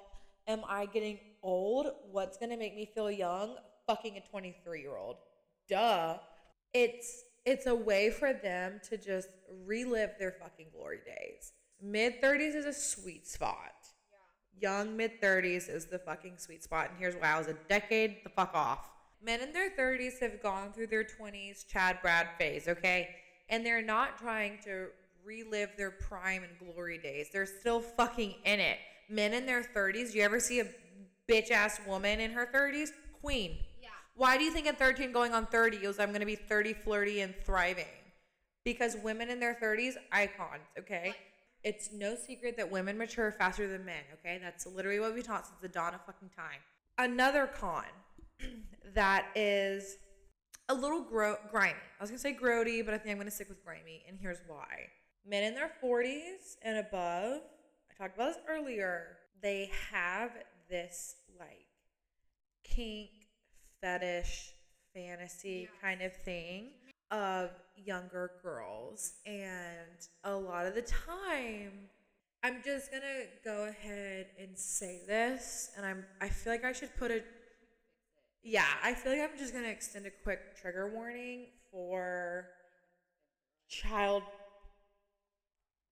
am 0.48 0.62
I 0.68 0.86
getting 0.86 1.20
old? 1.44 1.86
What's 2.10 2.36
gonna 2.38 2.56
make 2.56 2.74
me 2.74 2.90
feel 2.92 3.08
young? 3.08 3.54
Fucking 3.86 4.16
a 4.16 4.20
23 4.20 4.80
year 4.80 4.96
old. 4.96 5.16
Duh. 5.68 6.18
It's 6.74 7.22
it's 7.44 7.66
a 7.66 7.74
way 7.74 8.10
for 8.10 8.32
them 8.32 8.80
to 8.90 8.96
just 8.96 9.28
relive 9.64 10.10
their 10.18 10.32
fucking 10.32 10.66
glory 10.72 10.98
days. 11.06 11.52
Mid 11.82 12.22
30s 12.22 12.54
is 12.54 12.66
a 12.66 12.72
sweet 12.72 13.26
spot. 13.26 13.74
Young 14.58 14.96
mid 14.96 15.20
30s 15.20 15.68
is 15.68 15.86
the 15.86 15.98
fucking 15.98 16.38
sweet 16.38 16.64
spot. 16.64 16.90
And 16.90 16.98
here's 16.98 17.14
why 17.14 17.34
I 17.34 17.38
was 17.38 17.48
a 17.48 17.56
decade 17.68 18.18
the 18.24 18.30
fuck 18.30 18.54
off. 18.54 18.88
Men 19.22 19.40
in 19.40 19.52
their 19.52 19.70
30s 19.70 20.18
have 20.20 20.42
gone 20.42 20.72
through 20.72 20.86
their 20.86 21.04
20s 21.04 21.66
Chad 21.66 21.98
Brad 22.00 22.28
phase, 22.38 22.68
okay? 22.68 23.10
And 23.48 23.64
they're 23.64 23.82
not 23.82 24.18
trying 24.18 24.58
to 24.64 24.88
relive 25.24 25.70
their 25.76 25.90
prime 25.90 26.42
and 26.42 26.72
glory 26.72 26.98
days. 26.98 27.28
They're 27.32 27.46
still 27.46 27.80
fucking 27.80 28.34
in 28.44 28.60
it. 28.60 28.78
Men 29.08 29.34
in 29.34 29.44
their 29.44 29.62
30s, 29.62 30.14
you 30.14 30.22
ever 30.22 30.40
see 30.40 30.60
a 30.60 30.66
bitch 31.28 31.50
ass 31.50 31.80
woman 31.86 32.20
in 32.20 32.30
her 32.30 32.46
30s? 32.46 32.90
Queen. 33.20 33.58
Yeah. 33.82 33.88
Why 34.14 34.38
do 34.38 34.44
you 34.44 34.50
think 34.50 34.66
at 34.66 34.78
13 34.78 35.12
going 35.12 35.32
on 35.32 35.46
30 35.46 35.78
goes, 35.78 35.98
I'm 35.98 36.08
going 36.08 36.20
to 36.20 36.26
be 36.26 36.36
30, 36.36 36.72
flirty, 36.72 37.20
and 37.20 37.34
thriving? 37.44 37.84
Because 38.64 38.96
women 39.02 39.30
in 39.30 39.40
their 39.40 39.56
30s, 39.60 39.94
icons, 40.12 40.62
okay? 40.78 41.14
It's 41.66 41.90
no 41.92 42.14
secret 42.14 42.56
that 42.58 42.70
women 42.70 42.96
mature 42.96 43.32
faster 43.32 43.66
than 43.66 43.84
men, 43.84 44.04
okay? 44.14 44.38
That's 44.40 44.68
literally 44.68 45.00
what 45.00 45.12
we've 45.12 45.26
taught 45.26 45.48
since 45.48 45.58
the 45.60 45.66
dawn 45.66 45.94
of 45.94 46.00
fucking 46.06 46.28
time. 46.28 46.60
Another 46.96 47.48
con 47.48 47.82
that 48.94 49.26
is 49.34 49.96
a 50.68 50.74
little 50.74 51.02
gro- 51.02 51.38
grimy. 51.50 51.74
I 51.98 52.02
was 52.04 52.08
going 52.08 52.18
to 52.18 52.22
say 52.22 52.36
grody, 52.40 52.84
but 52.84 52.94
I 52.94 52.98
think 52.98 53.10
I'm 53.10 53.16
going 53.16 53.26
to 53.26 53.32
stick 53.34 53.48
with 53.48 53.64
grimy, 53.64 54.04
and 54.06 54.16
here's 54.16 54.38
why. 54.46 54.86
Men 55.28 55.42
in 55.42 55.54
their 55.56 55.72
40s 55.82 56.54
and 56.62 56.78
above, 56.78 57.40
I 57.90 57.94
talked 57.98 58.14
about 58.14 58.34
this 58.34 58.42
earlier, 58.48 59.16
they 59.42 59.68
have 59.90 60.30
this 60.70 61.16
like 61.36 61.66
kink, 62.62 63.10
fetish, 63.80 64.52
fantasy 64.94 65.68
kind 65.82 66.00
of 66.00 66.14
thing 66.14 66.68
of 67.10 67.50
younger 67.76 68.32
girls. 68.42 69.14
And 69.24 69.98
a 70.24 70.34
lot 70.34 70.66
of 70.66 70.74
the 70.74 70.82
time, 70.82 71.72
I'm 72.42 72.62
just 72.64 72.90
gonna 72.90 73.24
go 73.44 73.68
ahead 73.68 74.26
and 74.38 74.56
say 74.56 75.00
this, 75.06 75.70
and 75.76 75.84
I'm 75.84 76.04
I 76.20 76.28
feel 76.28 76.52
like 76.52 76.64
I 76.64 76.72
should 76.72 76.94
put 76.96 77.10
a 77.10 77.22
yeah, 78.42 78.66
I 78.82 78.94
feel 78.94 79.12
like 79.12 79.22
I'm 79.22 79.36
just 79.38 79.52
gonna 79.52 79.68
extend 79.68 80.06
a 80.06 80.10
quick 80.22 80.56
trigger 80.60 80.88
warning 80.94 81.46
for 81.72 82.46
child 83.68 84.22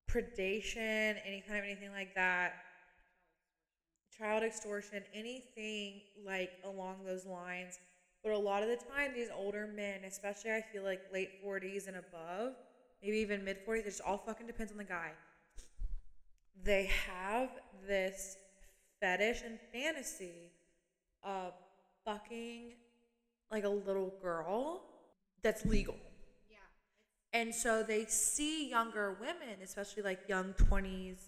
predation, 0.08 1.16
any 1.26 1.42
kind 1.46 1.58
of 1.58 1.64
anything 1.64 1.90
like 1.90 2.14
that 2.14 2.52
child 4.16 4.44
extortion, 4.44 5.02
anything 5.12 6.00
like 6.24 6.50
along 6.64 7.04
those 7.04 7.26
lines. 7.26 7.78
But 8.24 8.32
a 8.32 8.38
lot 8.38 8.62
of 8.62 8.70
the 8.70 8.76
time, 8.76 9.12
these 9.14 9.28
older 9.36 9.66
men, 9.66 10.00
especially 10.06 10.52
I 10.52 10.64
feel 10.72 10.82
like 10.82 11.02
late 11.12 11.44
40s 11.44 11.86
and 11.86 11.98
above, 11.98 12.54
maybe 13.02 13.18
even 13.18 13.44
mid 13.44 13.64
40s, 13.66 13.80
it 13.80 13.84
just 13.84 14.00
all 14.00 14.16
fucking 14.16 14.46
depends 14.46 14.72
on 14.72 14.78
the 14.78 14.84
guy. 14.84 15.10
They 16.64 16.90
have 17.06 17.50
this 17.86 18.38
fetish 18.98 19.42
and 19.44 19.58
fantasy 19.70 20.50
of 21.22 21.52
fucking 22.06 22.72
like 23.50 23.64
a 23.64 23.68
little 23.68 24.14
girl 24.22 24.82
that's 25.42 25.66
legal. 25.66 25.96
Yeah. 26.50 26.56
And 27.38 27.54
so 27.54 27.82
they 27.82 28.06
see 28.06 28.70
younger 28.70 29.18
women, 29.20 29.60
especially 29.62 30.02
like 30.02 30.20
young 30.28 30.54
20s, 30.54 31.18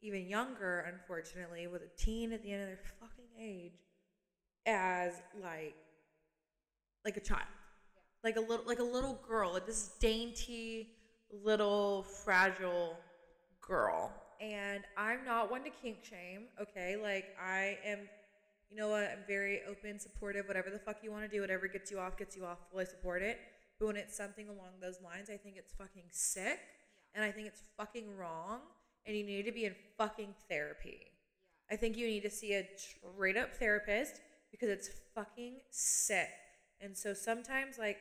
even 0.00 0.26
younger, 0.26 0.86
unfortunately, 0.90 1.66
with 1.66 1.82
a 1.82 2.02
teen 2.02 2.32
at 2.32 2.42
the 2.42 2.50
end 2.50 2.62
of 2.62 2.68
their 2.68 2.80
fucking 2.98 3.28
age, 3.38 3.78
as 4.64 5.12
like 5.42 5.74
like 7.04 7.16
a 7.16 7.20
child. 7.20 7.42
Like 8.22 8.36
a 8.36 8.40
little 8.40 8.64
like 8.66 8.80
a 8.80 8.84
little 8.84 9.18
girl, 9.26 9.54
like 9.54 9.66
this 9.66 9.92
dainty 10.00 10.90
little 11.44 12.02
fragile 12.02 12.96
girl. 13.60 14.12
And 14.40 14.84
I'm 14.96 15.24
not 15.24 15.50
one 15.50 15.64
to 15.64 15.70
kink 15.70 15.98
shame, 16.02 16.48
okay? 16.60 16.96
Like 17.00 17.26
I 17.42 17.78
am 17.84 18.00
you 18.70 18.76
know 18.76 18.88
what, 18.88 19.02
I'm 19.02 19.24
very 19.26 19.60
open, 19.68 19.98
supportive, 19.98 20.46
whatever 20.46 20.70
the 20.70 20.78
fuck 20.78 20.98
you 21.02 21.10
want 21.10 21.24
to 21.24 21.28
do, 21.28 21.40
whatever 21.40 21.66
gets 21.66 21.90
you 21.90 21.98
off, 21.98 22.16
gets 22.16 22.36
you 22.36 22.44
off, 22.44 22.58
fully 22.70 22.84
support 22.84 23.20
it. 23.20 23.38
But 23.80 23.86
when 23.86 23.96
it's 23.96 24.16
something 24.16 24.48
along 24.48 24.78
those 24.80 25.00
lines, 25.02 25.28
I 25.28 25.36
think 25.36 25.56
it's 25.56 25.72
fucking 25.72 26.04
sick 26.10 26.60
and 27.14 27.24
I 27.24 27.32
think 27.32 27.48
it's 27.48 27.62
fucking 27.76 28.16
wrong 28.16 28.60
and 29.06 29.16
you 29.16 29.24
need 29.24 29.44
to 29.46 29.52
be 29.52 29.64
in 29.64 29.74
fucking 29.98 30.34
therapy. 30.48 31.06
I 31.70 31.76
think 31.76 31.96
you 31.96 32.06
need 32.06 32.22
to 32.22 32.30
see 32.30 32.54
a 32.54 32.68
straight 32.76 33.36
up 33.36 33.54
therapist 33.54 34.20
because 34.50 34.68
it's 34.68 34.90
fucking 35.14 35.60
sick. 35.70 36.28
And 36.80 36.96
so 36.96 37.14
sometimes, 37.14 37.78
like, 37.78 37.98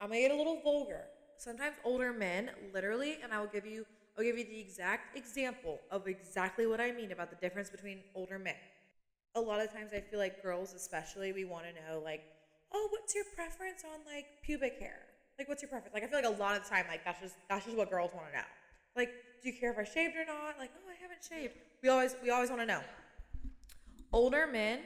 I'm 0.00 0.08
gonna 0.08 0.20
get 0.20 0.30
a 0.30 0.36
little 0.36 0.60
vulgar. 0.62 1.04
Sometimes 1.38 1.76
older 1.84 2.12
men, 2.12 2.50
literally, 2.74 3.18
and 3.22 3.32
I 3.32 3.40
will 3.40 3.46
give 3.46 3.64
you, 3.66 3.86
I'll 4.16 4.24
give 4.24 4.36
you 4.36 4.44
the 4.44 4.60
exact 4.60 5.16
example 5.16 5.80
of 5.90 6.06
exactly 6.06 6.66
what 6.66 6.80
I 6.80 6.92
mean 6.92 7.12
about 7.12 7.30
the 7.30 7.36
difference 7.36 7.70
between 7.70 8.00
older 8.14 8.38
men. 8.38 8.56
A 9.34 9.40
lot 9.40 9.60
of 9.60 9.72
times, 9.72 9.92
I 9.94 10.00
feel 10.00 10.18
like 10.18 10.42
girls, 10.42 10.74
especially, 10.74 11.32
we 11.32 11.44
want 11.44 11.64
to 11.64 11.72
know, 11.72 12.00
like, 12.00 12.22
oh, 12.72 12.88
what's 12.90 13.14
your 13.14 13.24
preference 13.34 13.84
on 13.84 14.00
like 14.12 14.26
pubic 14.42 14.78
hair? 14.78 14.98
Like, 15.38 15.48
what's 15.48 15.62
your 15.62 15.70
preference? 15.70 15.94
Like, 15.94 16.02
I 16.02 16.06
feel 16.06 16.18
like 16.18 16.38
a 16.38 16.42
lot 16.42 16.56
of 16.56 16.64
the 16.64 16.68
time, 16.68 16.84
like, 16.88 17.04
that's 17.04 17.20
just 17.20 17.36
that's 17.48 17.64
just 17.64 17.76
what 17.76 17.90
girls 17.90 18.10
want 18.12 18.26
to 18.28 18.36
know. 18.36 18.44
Like, 18.96 19.10
do 19.42 19.48
you 19.48 19.58
care 19.58 19.72
if 19.72 19.78
I 19.78 19.84
shaved 19.84 20.16
or 20.16 20.24
not? 20.26 20.58
Like, 20.58 20.70
oh, 20.76 20.90
I 20.90 21.00
haven't 21.00 21.20
shaved. 21.26 21.54
We 21.82 21.88
always 21.88 22.16
we 22.22 22.30
always 22.30 22.50
want 22.50 22.62
to 22.62 22.66
know. 22.66 22.80
Older 24.12 24.46
men, 24.46 24.80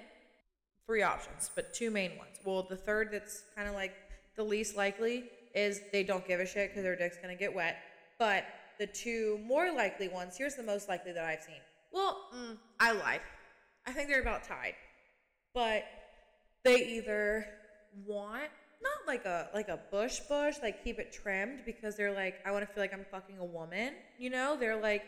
three 0.86 1.02
options, 1.02 1.50
but 1.54 1.72
two 1.74 1.90
main 1.90 2.16
ones. 2.18 2.38
Well, 2.44 2.66
the 2.68 2.76
third 2.76 3.08
that's 3.10 3.44
kind 3.56 3.68
of 3.68 3.74
like 3.74 3.94
the 4.36 4.42
least 4.42 4.76
likely 4.76 5.24
is 5.54 5.80
they 5.92 6.02
don't 6.02 6.26
give 6.26 6.40
a 6.40 6.46
shit 6.46 6.70
because 6.70 6.82
their 6.82 6.96
dick's 6.96 7.16
gonna 7.18 7.34
get 7.34 7.54
wet. 7.54 7.76
But 8.18 8.44
the 8.78 8.86
two 8.86 9.38
more 9.44 9.72
likely 9.72 10.08
ones, 10.08 10.36
here's 10.36 10.54
the 10.54 10.62
most 10.62 10.88
likely 10.88 11.12
that 11.12 11.24
I've 11.24 11.42
seen. 11.42 11.60
Well, 11.92 12.28
mm, 12.34 12.56
I 12.80 12.92
lied. 12.92 13.20
I 13.86 13.92
think 13.92 14.08
they're 14.08 14.20
about 14.20 14.44
tied. 14.44 14.74
But 15.54 15.84
they 16.64 16.84
either 16.86 17.46
want 18.04 18.50
not 18.82 19.06
like 19.06 19.24
a 19.24 19.48
like 19.54 19.68
a 19.68 19.78
bush 19.90 20.20
bush, 20.28 20.56
like 20.62 20.82
keep 20.82 20.98
it 20.98 21.12
trimmed 21.12 21.60
because 21.64 21.96
they're 21.96 22.12
like, 22.12 22.36
I 22.44 22.50
want 22.50 22.66
to 22.66 22.72
feel 22.72 22.82
like 22.82 22.92
I'm 22.92 23.06
fucking 23.10 23.38
a 23.38 23.44
woman. 23.44 23.94
You 24.18 24.30
know, 24.30 24.56
they're 24.58 24.80
like 24.80 25.04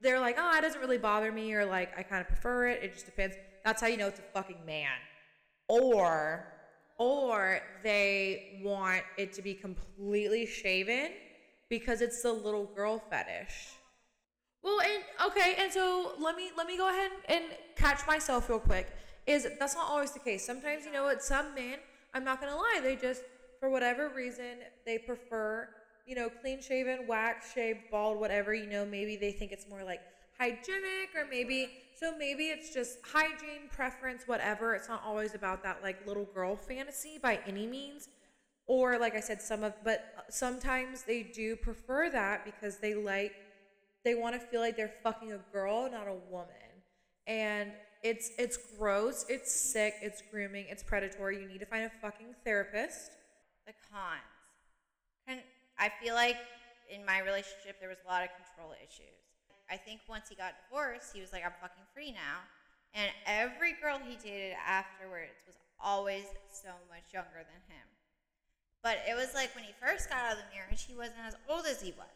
they're 0.00 0.20
like, 0.20 0.36
oh, 0.38 0.58
it 0.58 0.60
doesn't 0.60 0.80
really 0.80 0.98
bother 0.98 1.32
me, 1.32 1.54
or 1.54 1.64
like 1.64 1.96
I 1.98 2.02
kind 2.02 2.20
of 2.20 2.28
prefer 2.28 2.68
it. 2.68 2.82
It 2.82 2.92
just 2.92 3.06
depends. 3.06 3.36
That's 3.66 3.80
how 3.82 3.88
you 3.88 3.96
know 3.96 4.06
it's 4.06 4.20
a 4.20 4.32
fucking 4.32 4.64
man. 4.64 4.96
Or 5.66 6.46
or 6.98 7.60
they 7.82 8.60
want 8.62 9.02
it 9.18 9.32
to 9.32 9.42
be 9.42 9.54
completely 9.54 10.46
shaven 10.46 11.10
because 11.68 12.00
it's 12.00 12.22
the 12.22 12.32
little 12.32 12.66
girl 12.76 13.02
fetish. 13.10 13.72
Well, 14.62 14.80
and 14.80 15.02
okay, 15.26 15.56
and 15.58 15.72
so 15.72 16.12
let 16.20 16.36
me 16.36 16.50
let 16.56 16.68
me 16.68 16.76
go 16.76 16.88
ahead 16.88 17.10
and 17.28 17.42
catch 17.74 18.06
myself 18.06 18.48
real 18.48 18.60
quick. 18.60 18.86
Is 19.26 19.48
that's 19.58 19.74
not 19.74 19.90
always 19.90 20.12
the 20.12 20.20
case. 20.20 20.46
Sometimes 20.46 20.84
you 20.86 20.92
know 20.92 21.02
what 21.02 21.20
some 21.20 21.52
men, 21.52 21.78
I'm 22.14 22.22
not 22.22 22.40
gonna 22.40 22.54
lie, 22.54 22.78
they 22.80 22.94
just 22.94 23.22
for 23.58 23.68
whatever 23.68 24.10
reason 24.10 24.58
they 24.84 24.96
prefer 24.96 25.68
you 26.06 26.14
know 26.14 26.28
clean 26.40 26.62
shaven, 26.62 27.08
wax 27.08 27.52
shaved, 27.52 27.80
bald, 27.90 28.20
whatever. 28.20 28.54
You 28.54 28.68
know 28.68 28.86
maybe 28.86 29.16
they 29.16 29.32
think 29.32 29.50
it's 29.50 29.68
more 29.68 29.82
like 29.82 30.02
hygienic 30.38 31.10
or 31.16 31.26
maybe 31.28 31.70
so 31.98 32.12
maybe 32.18 32.44
it's 32.44 32.74
just 32.74 32.98
hygiene 33.02 33.68
preference 33.70 34.24
whatever. 34.26 34.74
It's 34.74 34.88
not 34.88 35.02
always 35.04 35.34
about 35.34 35.62
that 35.62 35.82
like 35.82 36.06
little 36.06 36.26
girl 36.26 36.54
fantasy 36.54 37.18
by 37.20 37.40
any 37.46 37.66
means. 37.66 38.08
Or 38.66 38.98
like 38.98 39.14
i 39.14 39.20
said 39.20 39.40
some 39.40 39.62
of 39.62 39.72
but 39.82 40.12
uh, 40.18 40.22
sometimes 40.28 41.04
they 41.04 41.22
do 41.22 41.56
prefer 41.56 42.10
that 42.10 42.44
because 42.44 42.78
they 42.78 42.94
like 42.94 43.32
they 44.04 44.14
want 44.14 44.34
to 44.34 44.40
feel 44.40 44.60
like 44.60 44.76
they're 44.76 44.92
fucking 45.02 45.32
a 45.32 45.38
girl 45.52 45.88
not 45.90 46.06
a 46.06 46.16
woman. 46.30 46.82
And 47.26 47.72
it's 48.02 48.30
it's 48.38 48.58
gross 48.78 49.24
it's 49.28 49.50
sick 49.50 49.94
it's 50.02 50.22
grooming 50.30 50.66
it's 50.68 50.82
predatory. 50.82 51.40
You 51.40 51.48
need 51.48 51.60
to 51.60 51.66
find 51.66 51.84
a 51.84 51.90
fucking 52.02 52.34
therapist. 52.44 53.12
The 53.66 53.72
cons. 53.90 54.20
And 55.26 55.40
i 55.78 55.90
feel 56.02 56.14
like 56.14 56.36
in 56.94 57.06
my 57.06 57.20
relationship 57.20 57.80
there 57.80 57.88
was 57.88 57.98
a 58.04 58.08
lot 58.08 58.22
of 58.22 58.28
control 58.36 58.74
issues 58.82 59.25
I 59.70 59.76
think 59.76 60.00
once 60.08 60.28
he 60.28 60.34
got 60.34 60.54
divorced, 60.66 61.12
he 61.14 61.20
was 61.20 61.32
like, 61.32 61.44
I'm 61.44 61.54
fucking 61.60 61.84
free 61.92 62.12
now. 62.12 62.46
And 62.94 63.10
every 63.26 63.74
girl 63.76 63.98
he 63.98 64.16
dated 64.16 64.56
afterwards 64.56 65.36
was 65.46 65.56
always 65.80 66.24
so 66.48 66.72
much 66.88 67.12
younger 67.12 67.44
than 67.44 67.62
him. 67.68 67.86
But 68.82 69.02
it 69.08 69.18
was 69.18 69.34
like 69.34 69.54
when 69.54 69.64
he 69.64 69.74
first 69.82 70.08
got 70.08 70.18
out 70.22 70.32
of 70.32 70.38
the 70.38 70.50
marriage, 70.54 70.86
he 70.86 70.94
wasn't 70.94 71.26
as 71.26 71.34
old 71.50 71.66
as 71.66 71.82
he 71.82 71.92
was. 71.98 72.14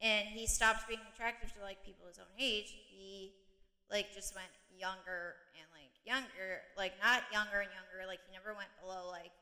And 0.00 0.26
he 0.28 0.46
stopped 0.46 0.88
being 0.88 1.04
attractive 1.12 1.52
to 1.54 1.60
like 1.60 1.84
people 1.84 2.08
his 2.08 2.18
own 2.18 2.32
age. 2.38 2.72
He 2.88 3.32
like 3.90 4.12
just 4.12 4.34
went 4.34 4.50
younger 4.72 5.36
and 5.56 5.68
like 5.72 5.92
younger, 6.04 6.64
like 6.76 6.96
not 6.98 7.22
younger 7.32 7.60
and 7.60 7.70
younger. 7.70 8.08
Like 8.08 8.20
he 8.26 8.32
never 8.32 8.56
went 8.56 8.72
below 8.80 9.08
like 9.12 9.32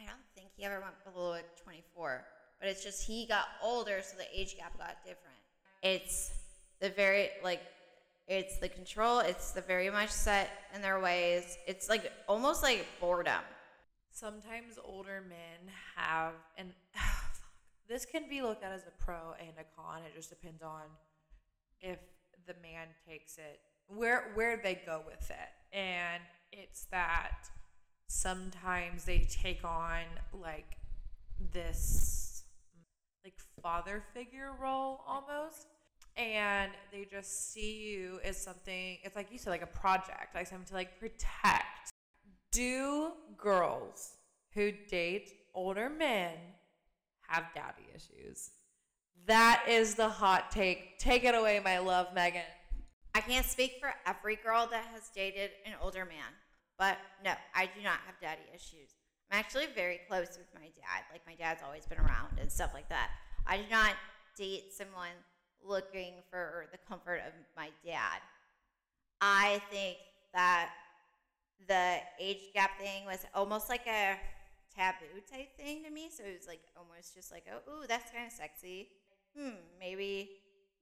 I 0.00 0.08
don't 0.08 0.26
think 0.34 0.48
he 0.56 0.64
ever 0.64 0.80
went 0.80 0.96
below 1.04 1.30
like 1.30 1.56
24. 1.62 2.24
But 2.58 2.68
it's 2.68 2.82
just 2.82 3.06
he 3.06 3.26
got 3.26 3.46
older, 3.62 4.00
so 4.02 4.16
the 4.16 4.28
age 4.32 4.56
gap 4.56 4.78
got 4.78 4.96
different. 5.04 5.38
It's 5.82 6.30
the 6.82 6.90
very 6.90 7.30
like 7.42 7.62
it's 8.26 8.58
the 8.58 8.68
control 8.68 9.20
it's 9.20 9.52
the 9.52 9.60
very 9.62 9.88
much 9.88 10.10
set 10.10 10.50
in 10.74 10.82
their 10.82 11.00
ways. 11.00 11.56
It's 11.66 11.88
like 11.88 12.12
almost 12.28 12.62
like 12.62 12.84
boredom. 13.00 13.40
Sometimes 14.10 14.78
older 14.84 15.22
men 15.26 15.72
have 15.96 16.34
and 16.58 16.72
this 17.88 18.04
can 18.04 18.28
be 18.28 18.42
looked 18.42 18.64
at 18.64 18.72
as 18.72 18.82
a 18.82 19.04
pro 19.04 19.34
and 19.40 19.50
a 19.58 19.64
con 19.80 20.02
it 20.02 20.14
just 20.14 20.28
depends 20.28 20.62
on 20.62 20.82
if 21.80 21.98
the 22.46 22.54
man 22.62 22.88
takes 23.08 23.38
it 23.38 23.60
where 23.86 24.32
where 24.34 24.60
they 24.62 24.80
go 24.84 25.02
with 25.06 25.30
it. 25.30 25.76
And 25.76 26.22
it's 26.52 26.84
that 26.90 27.48
sometimes 28.08 29.04
they 29.04 29.20
take 29.30 29.64
on 29.64 30.02
like 30.32 30.76
this 31.52 32.42
like 33.24 33.38
father 33.62 34.02
figure 34.12 34.50
role 34.60 35.00
almost 35.06 35.68
and 36.16 36.72
they 36.92 37.06
just 37.10 37.52
see 37.52 37.90
you 37.90 38.20
as 38.24 38.36
something 38.36 38.98
it's 39.02 39.16
like 39.16 39.32
you 39.32 39.38
said 39.38 39.50
like 39.50 39.62
a 39.62 39.66
project 39.66 40.34
like 40.34 40.46
something 40.46 40.66
to 40.66 40.74
like 40.74 40.98
protect. 40.98 41.90
Do 42.50 43.12
girls 43.36 44.12
who 44.54 44.72
date 44.88 45.32
older 45.54 45.88
men 45.88 46.34
have 47.28 47.44
daddy 47.54 47.88
issues? 47.94 48.50
That 49.26 49.64
is 49.68 49.94
the 49.94 50.08
hot 50.08 50.50
take. 50.50 50.98
Take 50.98 51.24
it 51.24 51.34
away 51.34 51.60
my 51.64 51.78
love 51.78 52.08
megan. 52.14 52.42
I 53.14 53.20
can't 53.20 53.46
speak 53.46 53.76
for 53.80 53.94
every 54.06 54.36
girl 54.36 54.68
that 54.70 54.86
has 54.92 55.10
dated 55.14 55.50
an 55.64 55.72
older 55.80 56.04
man 56.04 56.32
but 56.78 56.96
no 57.24 57.32
i 57.54 57.66
do 57.66 57.82
not 57.82 57.98
have 58.06 58.16
daddy 58.20 58.42
issues. 58.54 58.96
I'm 59.30 59.38
actually 59.38 59.66
very 59.74 60.00
close 60.08 60.36
with 60.36 60.48
my 60.54 60.66
dad 60.66 61.04
like 61.10 61.22
my 61.26 61.34
dad's 61.34 61.62
always 61.64 61.86
been 61.86 61.98
around 61.98 62.38
and 62.38 62.50
stuff 62.50 62.72
like 62.74 62.88
that. 62.90 63.10
I 63.46 63.56
do 63.58 63.64
not 63.70 63.92
date 64.36 64.72
someone 64.76 65.16
looking 65.66 66.14
for 66.30 66.66
the 66.72 66.78
comfort 66.78 67.22
of 67.26 67.32
my 67.56 67.70
dad. 67.84 68.20
I 69.20 69.60
think 69.70 69.98
that 70.34 70.70
the 71.68 71.98
age 72.20 72.52
gap 72.54 72.78
thing 72.78 73.04
was 73.04 73.24
almost 73.34 73.68
like 73.68 73.86
a 73.86 74.16
taboo 74.74 75.20
type 75.30 75.56
thing 75.56 75.84
to 75.84 75.90
me. 75.90 76.08
So 76.10 76.24
it 76.24 76.36
was 76.38 76.48
like 76.48 76.62
almost 76.76 77.14
just 77.14 77.30
like, 77.30 77.44
oh, 77.52 77.70
ooh, 77.70 77.86
that's 77.86 78.10
kind 78.10 78.26
of 78.26 78.32
sexy. 78.32 78.88
Hmm, 79.38 79.56
maybe, 79.78 80.30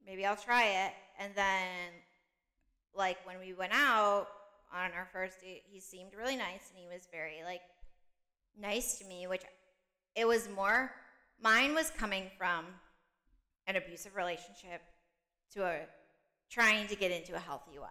maybe 0.05 0.25
I'll 0.25 0.37
try 0.37 0.65
it. 0.87 0.93
And 1.19 1.33
then, 1.35 1.93
like 2.95 3.19
when 3.25 3.39
we 3.39 3.53
went 3.53 3.73
out 3.73 4.27
on 4.73 4.91
our 4.97 5.09
first 5.13 5.41
date, 5.41 5.63
he 5.71 5.81
seemed 5.81 6.13
really 6.17 6.37
nice 6.37 6.71
and 6.71 6.79
he 6.79 6.89
was 6.93 7.07
very 7.13 7.43
like 7.45 7.61
nice 8.59 8.99
to 8.99 9.05
me, 9.05 9.27
which 9.27 9.43
it 10.17 10.27
was 10.27 10.49
more. 10.49 10.91
Mine 11.43 11.75
was 11.75 11.91
coming 11.91 12.31
from 12.37 12.67
an 13.71 13.77
abusive 13.77 14.17
relationship 14.17 14.83
to 15.55 15.65
a 15.65 15.79
trying 16.51 16.89
to 16.89 16.97
get 16.97 17.13
into 17.13 17.35
a 17.37 17.39
healthy 17.39 17.79
one. 17.79 17.91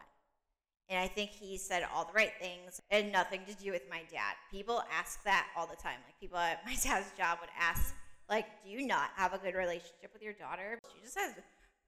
And 0.89 0.99
I 0.99 1.07
think 1.07 1.29
he 1.29 1.57
said 1.57 1.85
all 1.95 2.03
the 2.03 2.13
right 2.13 2.33
things 2.41 2.81
and 2.91 3.11
nothing 3.11 3.41
to 3.47 3.53
do 3.55 3.71
with 3.71 3.83
my 3.89 4.01
dad. 4.11 4.33
People 4.51 4.83
ask 4.91 5.23
that 5.23 5.47
all 5.55 5.65
the 5.65 5.75
time. 5.75 5.99
Like 6.05 6.19
people 6.19 6.37
at 6.37 6.65
my 6.65 6.73
dad's 6.83 7.11
job 7.17 7.37
would 7.39 7.49
ask, 7.57 7.95
like, 8.29 8.45
do 8.63 8.69
you 8.69 8.85
not 8.85 9.11
have 9.15 9.33
a 9.33 9.37
good 9.37 9.55
relationship 9.55 10.11
with 10.11 10.21
your 10.21 10.33
daughter? 10.33 10.79
She 10.93 11.01
just 11.01 11.17
has 11.17 11.33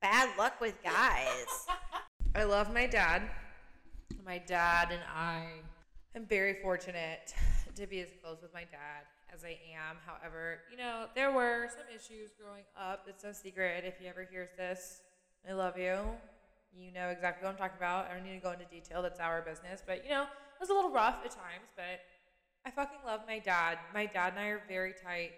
bad 0.01 0.29
luck 0.37 0.61
with 0.61 0.81
guys. 0.83 1.67
I 2.35 2.43
love 2.43 2.73
my 2.73 2.87
dad. 2.87 3.23
My 4.25 4.37
dad 4.37 4.89
and 4.91 5.01
I 5.13 5.47
am 6.15 6.25
very 6.25 6.57
fortunate 6.61 7.33
to 7.75 7.87
be 7.87 7.99
as 8.01 8.09
close 8.23 8.37
with 8.41 8.53
my 8.53 8.61
dad 8.61 9.03
as 9.33 9.43
I 9.43 9.57
am. 9.73 9.97
However, 10.05 10.59
you 10.71 10.77
know, 10.77 11.05
there 11.15 11.31
were 11.31 11.67
some 11.69 11.85
issues 11.93 12.31
growing 12.39 12.63
up. 12.77 13.05
It's 13.07 13.23
no 13.23 13.31
secret. 13.31 13.83
If 13.85 13.97
he 13.99 14.07
ever 14.07 14.27
hears 14.29 14.49
this, 14.57 15.01
I 15.49 15.53
love 15.53 15.77
you. 15.77 15.99
You 16.73 16.91
know 16.93 17.09
exactly 17.09 17.45
what 17.45 17.53
I'm 17.53 17.57
talking 17.57 17.77
about. 17.77 18.09
I 18.09 18.13
don't 18.15 18.23
need 18.23 18.35
to 18.35 18.41
go 18.41 18.51
into 18.51 18.65
detail. 18.65 19.01
That's 19.01 19.19
our 19.19 19.41
business. 19.41 19.81
But, 19.85 20.03
you 20.03 20.09
know, 20.09 20.23
it 20.23 20.59
was 20.59 20.69
a 20.69 20.73
little 20.73 20.91
rough 20.91 21.19
at 21.25 21.31
times, 21.31 21.67
but 21.75 22.01
I 22.65 22.71
fucking 22.71 22.99
love 23.05 23.21
my 23.27 23.39
dad. 23.39 23.79
My 23.93 24.05
dad 24.05 24.33
and 24.33 24.39
I 24.39 24.47
are 24.47 24.61
very 24.67 24.93
tight. 24.93 25.31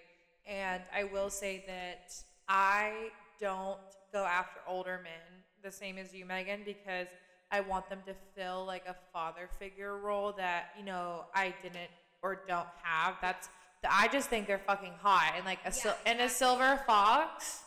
And 0.45 0.83
I 0.95 1.05
will 1.05 1.29
say 1.29 1.63
that 1.67 2.13
I 2.47 3.09
don't 3.39 3.79
go 4.11 4.25
after 4.25 4.59
older 4.67 4.99
men 5.03 5.41
the 5.63 5.71
same 5.71 5.97
as 5.97 6.13
you, 6.13 6.25
Megan, 6.25 6.61
because 6.65 7.07
I 7.51 7.61
want 7.61 7.89
them 7.89 7.99
to 8.05 8.13
fill 8.35 8.65
like 8.65 8.83
a 8.87 8.95
father 9.13 9.47
figure 9.57 9.97
role 9.97 10.33
that, 10.33 10.71
you 10.77 10.83
know, 10.83 11.25
I 11.33 11.53
didn't 11.61 11.89
or 12.21 12.41
don't 12.47 12.67
have. 12.81 13.15
That's 13.21 13.49
I 13.89 14.07
just 14.07 14.29
think 14.29 14.47
they're 14.47 14.59
fucking 14.59 14.93
hot 15.01 15.33
and 15.35 15.45
like 15.45 15.59
a 15.65 15.71
sil- 15.71 15.99
and 16.05 16.21
a 16.21 16.29
silver 16.29 16.81
fox. 16.85 17.61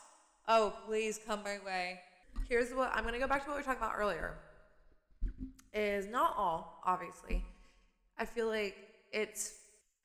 Oh, 0.48 0.74
please 0.86 1.20
come 1.26 1.42
my 1.44 1.58
way. 1.64 2.00
Here's 2.48 2.72
what 2.72 2.90
I'm 2.94 3.04
gonna 3.04 3.18
go 3.18 3.26
back 3.26 3.44
to 3.44 3.50
what 3.50 3.56
we 3.56 3.60
were 3.60 3.64
talking 3.64 3.82
about 3.82 3.94
earlier. 3.96 4.34
Is 5.72 6.06
not 6.06 6.34
all 6.36 6.80
obviously. 6.84 7.44
I 8.18 8.24
feel 8.24 8.46
like 8.46 8.76
it's 9.12 9.52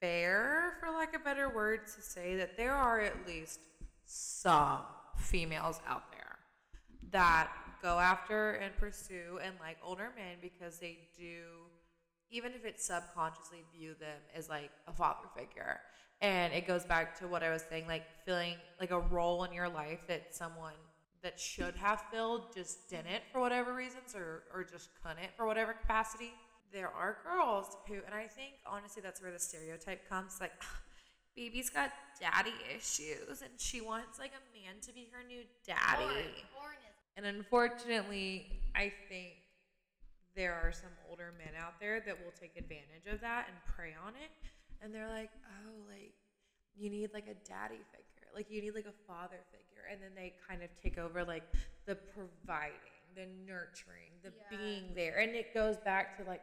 fair, 0.02 0.74
for 0.80 0.90
lack 0.90 1.16
of 1.16 1.24
better 1.24 1.50
word, 1.50 1.86
to 1.96 2.02
say 2.02 2.36
that 2.38 2.58
there 2.58 2.74
are 2.74 3.00
at 3.00 3.26
least 3.26 3.60
some 4.06 4.80
females 5.18 5.80
out 5.88 6.12
there 6.12 6.40
that 7.12 7.52
go 7.82 8.00
after 8.00 8.54
and 8.54 8.76
pursue 8.78 9.40
and 9.44 9.54
like 9.60 9.78
older 9.84 10.12
men 10.16 10.38
because 10.42 10.80
they 10.80 10.98
do 11.18 11.44
even 12.32 12.54
if 12.54 12.66
it's 12.66 12.86
subconsciously 12.86 13.60
view 13.78 13.94
them 14.00 14.18
as 14.36 14.50
like 14.50 14.72
a 14.88 14.94
father 14.94 15.28
figure 15.36 15.80
and 16.22 16.54
it 16.54 16.68
goes 16.68 16.86
back 16.86 17.18
to 17.20 17.28
what 17.28 17.42
I 17.44 17.50
was 17.50 17.64
saying, 17.68 17.88
like 17.88 18.04
feeling 18.26 18.56
like 18.80 18.92
a 18.92 19.00
role 19.00 19.44
in 19.44 19.52
your 19.52 19.68
life 19.68 20.00
that 20.08 20.36
someone 20.36 20.74
that 21.24 21.40
should 21.40 21.76
have 21.76 22.02
filled 22.12 22.54
just 22.54 22.90
didn't 22.90 23.24
for 23.32 23.42
whatever 23.42 23.74
reasons 23.74 24.16
or, 24.16 24.44
or 24.54 24.64
just 24.64 24.90
couldn't 25.04 25.32
for 25.36 25.46
whatever 25.46 25.74
capacity. 25.74 26.32
there 26.72 26.90
are 26.90 27.18
girls 27.24 27.76
who, 27.88 27.96
and 28.06 28.14
I 28.14 28.28
think 28.28 28.54
honestly 28.66 29.02
that's 29.02 29.22
where 29.22 29.32
the 29.32 29.40
stereotype 29.40 30.08
comes. 30.08 30.38
Like, 30.40 30.54
baby's 31.36 31.70
got 31.70 31.92
daddy 32.20 32.54
issues, 32.76 33.42
and 33.42 33.52
she 33.58 33.82
wants 33.82 34.20
like 34.20 34.32
a 34.32 34.44
man 34.58 34.76
to 34.82 34.94
be 34.94 35.08
her 35.12 35.28
new 35.28 35.42
daddy. 35.66 36.36
And 37.18 37.26
unfortunately, 37.26 38.62
I 38.76 38.92
think 39.10 39.34
there 40.36 40.54
are 40.54 40.72
some 40.72 40.92
older 41.10 41.34
men 41.38 41.54
out 41.60 41.80
there 41.80 42.00
that 42.06 42.18
will 42.24 42.32
take 42.40 42.56
advantage 42.58 43.08
of 43.12 43.22
that 43.22 43.48
and 43.48 43.58
prey 43.76 43.94
on 44.06 44.14
it. 44.16 44.32
And 44.82 44.94
they're 44.94 45.10
like, 45.10 45.30
oh, 45.46 45.72
like, 45.90 46.14
you 46.76 46.90
need 46.90 47.10
like 47.14 47.28
a 47.28 47.36
daddy 47.48 47.82
figure. 47.92 48.28
Like, 48.34 48.50
you 48.50 48.62
need 48.62 48.74
like 48.74 48.86
a 48.88 48.96
father 49.08 49.40
figure. 49.52 49.86
And 49.92 50.02
then 50.02 50.12
they 50.16 50.34
kind 50.48 50.64
of 50.64 50.70
take 50.82 50.98
over 50.98 51.24
like 51.24 51.44
the 51.86 51.96
providing, 51.96 52.80
the 53.16 53.28
nurturing, 53.46 54.12
the 54.24 54.32
Yeah. 54.32 54.58
being 54.58 54.84
there. 54.96 55.20
And 55.20 55.36
it 55.36 55.54
goes 55.54 55.78
back 55.78 56.18
to 56.18 56.24
like, 56.24 56.42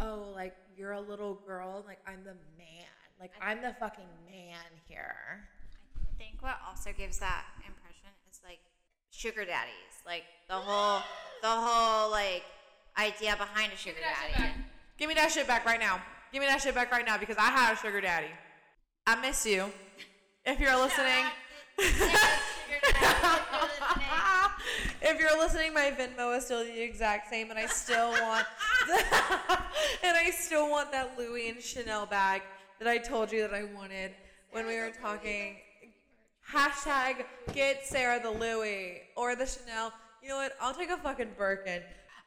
oh, 0.00 0.32
like, 0.34 0.54
you're 0.76 0.92
a 0.92 1.00
little 1.00 1.34
girl. 1.46 1.82
Like, 1.86 1.98
I'm 2.06 2.22
the 2.24 2.36
man. 2.58 2.86
Like, 3.18 3.32
I'm 3.40 3.60
the 3.62 3.74
fucking 3.80 4.08
man 4.30 4.64
here. 4.88 5.48
I 5.96 6.16
think 6.22 6.42
what 6.42 6.56
also 6.68 6.90
gives 6.96 7.18
that 7.18 7.44
impression 7.66 8.08
is 8.30 8.40
like 8.44 8.60
sugar 9.10 9.44
daddies, 9.44 9.96
like 10.06 10.24
the 10.48 10.54
whole, 10.54 11.02
the 11.42 11.48
whole 11.48 12.10
like 12.10 12.44
idea 12.98 13.36
behind 13.36 13.72
a 13.72 13.76
sugar 13.76 13.98
daddy. 14.00 14.52
Give 14.98 15.08
me 15.08 15.14
that 15.14 15.30
shit 15.30 15.46
back 15.46 15.64
right 15.64 15.80
now. 15.80 16.00
Give 16.32 16.40
me 16.40 16.46
that 16.46 16.60
shit 16.60 16.74
back 16.74 16.92
right 16.92 17.04
now 17.04 17.18
because 17.18 17.36
I 17.38 17.50
had 17.50 17.74
a 17.74 17.76
sugar 17.76 18.00
daddy. 18.00 18.30
I 19.06 19.20
miss 19.20 19.44
you. 19.46 19.72
If 20.44 20.60
you're 20.60 20.76
listening. 20.76 21.24
if 25.02 25.18
you're 25.18 25.38
listening, 25.38 25.74
my 25.74 25.90
Venmo 25.90 26.36
is 26.36 26.44
still 26.44 26.64
the 26.64 26.82
exact 26.82 27.30
same, 27.30 27.50
and 27.50 27.58
I 27.58 27.66
still 27.66 28.10
want, 28.10 28.46
and 30.02 30.16
I 30.16 30.30
still 30.30 30.70
want 30.70 30.92
that 30.92 31.18
Louis 31.18 31.48
and 31.48 31.62
Chanel 31.62 32.06
bag 32.06 32.42
that 32.78 32.88
I 32.88 32.98
told 32.98 33.32
you 33.32 33.40
that 33.42 33.54
I 33.54 33.64
wanted 33.64 34.12
when 34.50 34.66
we 34.66 34.76
were 34.76 34.92
talking. 35.02 35.56
Hashtag 36.52 37.24
get 37.52 37.86
Sarah 37.86 38.20
the 38.20 38.30
Louis 38.30 39.02
or 39.16 39.36
the 39.36 39.46
Chanel. 39.46 39.92
You 40.22 40.30
know 40.30 40.36
what? 40.36 40.52
I'll 40.60 40.74
take 40.74 40.90
a 40.90 40.96
fucking 40.96 41.30
Birkin. 41.38 41.82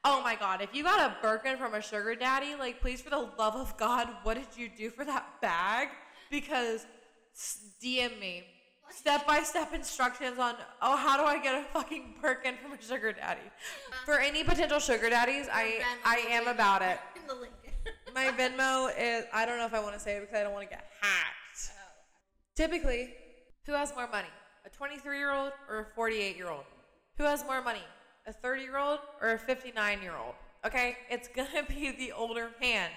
Oh 0.05 0.21
my 0.21 0.35
god, 0.35 0.61
if 0.61 0.75
you 0.75 0.83
got 0.83 0.99
a 0.99 1.15
Birkin 1.21 1.57
from 1.57 1.73
a 1.75 1.81
sugar 1.81 2.13
daddy, 2.15 2.55
like 2.59 2.81
please 2.81 3.01
for 3.01 3.09
the 3.09 3.29
love 3.39 3.55
of 3.55 3.77
God, 3.77 4.09
what 4.23 4.35
did 4.35 4.47
you 4.57 4.69
do 4.69 4.89
for 4.89 5.05
that 5.05 5.25
bag? 5.41 5.89
Because 6.29 6.85
DM 7.81 8.19
me. 8.19 8.43
Step 8.89 9.25
by 9.25 9.41
step 9.41 9.73
instructions 9.73 10.37
on 10.37 10.55
oh 10.81 10.97
how 10.97 11.17
do 11.17 11.23
I 11.23 11.41
get 11.41 11.55
a 11.55 11.63
fucking 11.73 12.15
Birkin 12.21 12.55
from 12.61 12.73
a 12.73 12.81
sugar 12.81 13.13
daddy? 13.13 13.41
For 14.05 14.19
any 14.19 14.43
potential 14.43 14.79
sugar 14.79 15.09
daddies, 15.09 15.47
I 15.51 15.81
I 16.03 16.17
am 16.29 16.47
about 16.47 16.81
it. 16.81 16.99
In 17.19 17.25
the 17.25 17.35
link. 17.35 17.53
My 18.13 18.25
Venmo 18.25 18.91
is 18.97 19.25
I 19.33 19.45
don't 19.45 19.57
know 19.57 19.65
if 19.65 19.73
I 19.73 19.79
want 19.79 19.93
to 19.93 19.99
say 19.99 20.17
it 20.17 20.21
because 20.21 20.35
I 20.35 20.43
don't 20.43 20.53
want 20.53 20.69
to 20.69 20.75
get 20.75 20.85
hacked. 21.01 21.71
Oh. 21.71 21.91
Typically, 22.55 23.13
who 23.65 23.71
has 23.71 23.93
more 23.95 24.07
money? 24.07 24.27
A 24.65 24.69
23 24.69 25.17
year 25.17 25.31
old 25.31 25.53
or 25.69 25.79
a 25.79 25.85
48 25.95 26.35
year 26.35 26.49
old? 26.49 26.65
Who 27.17 27.23
has 27.23 27.43
more 27.45 27.61
money? 27.61 27.83
A 28.25 28.33
30 28.33 28.61
year 28.61 28.77
old 28.77 28.99
or 29.21 29.33
a 29.33 29.39
59 29.39 30.01
year 30.01 30.15
old? 30.15 30.35
Okay, 30.65 30.97
it's 31.09 31.27
gonna 31.35 31.63
be 31.67 31.91
the 31.91 32.11
older 32.11 32.51
man 32.61 32.89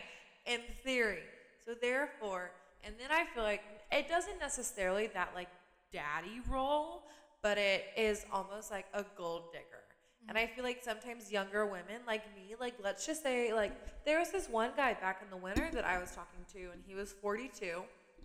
in 0.47 0.61
theory. 0.85 1.23
So, 1.65 1.75
therefore, 1.75 2.53
and 2.85 2.95
then 2.99 3.11
I 3.11 3.25
feel 3.35 3.43
like 3.43 3.63
it 3.91 4.09
doesn't 4.09 4.39
necessarily 4.39 5.09
that 5.09 5.31
like 5.35 5.49
daddy 5.93 6.41
role, 6.49 7.03
but 7.43 7.59
it 7.59 7.87
is 7.97 8.25
almost 8.33 8.71
like 8.71 8.87
a 8.95 9.05
gold 9.17 9.53
digger. 9.53 9.83
And 10.29 10.37
I 10.37 10.47
feel 10.47 10.65
like 10.65 10.83
sometimes 10.83 11.31
younger 11.31 11.67
women 11.67 12.03
like 12.07 12.23
me, 12.35 12.55
like 12.59 12.75
let's 12.83 13.07
just 13.07 13.23
say, 13.23 13.53
like 13.53 13.73
there 14.05 14.19
was 14.19 14.31
this 14.31 14.49
one 14.49 14.71
guy 14.77 14.95
back 14.95 15.21
in 15.23 15.31
the 15.31 15.37
winter 15.37 15.69
that 15.73 15.85
I 15.85 15.99
was 15.99 16.11
talking 16.13 16.41
to, 16.53 16.71
and 16.73 16.83
he 16.87 16.95
was 16.95 17.13
42, 17.13 17.83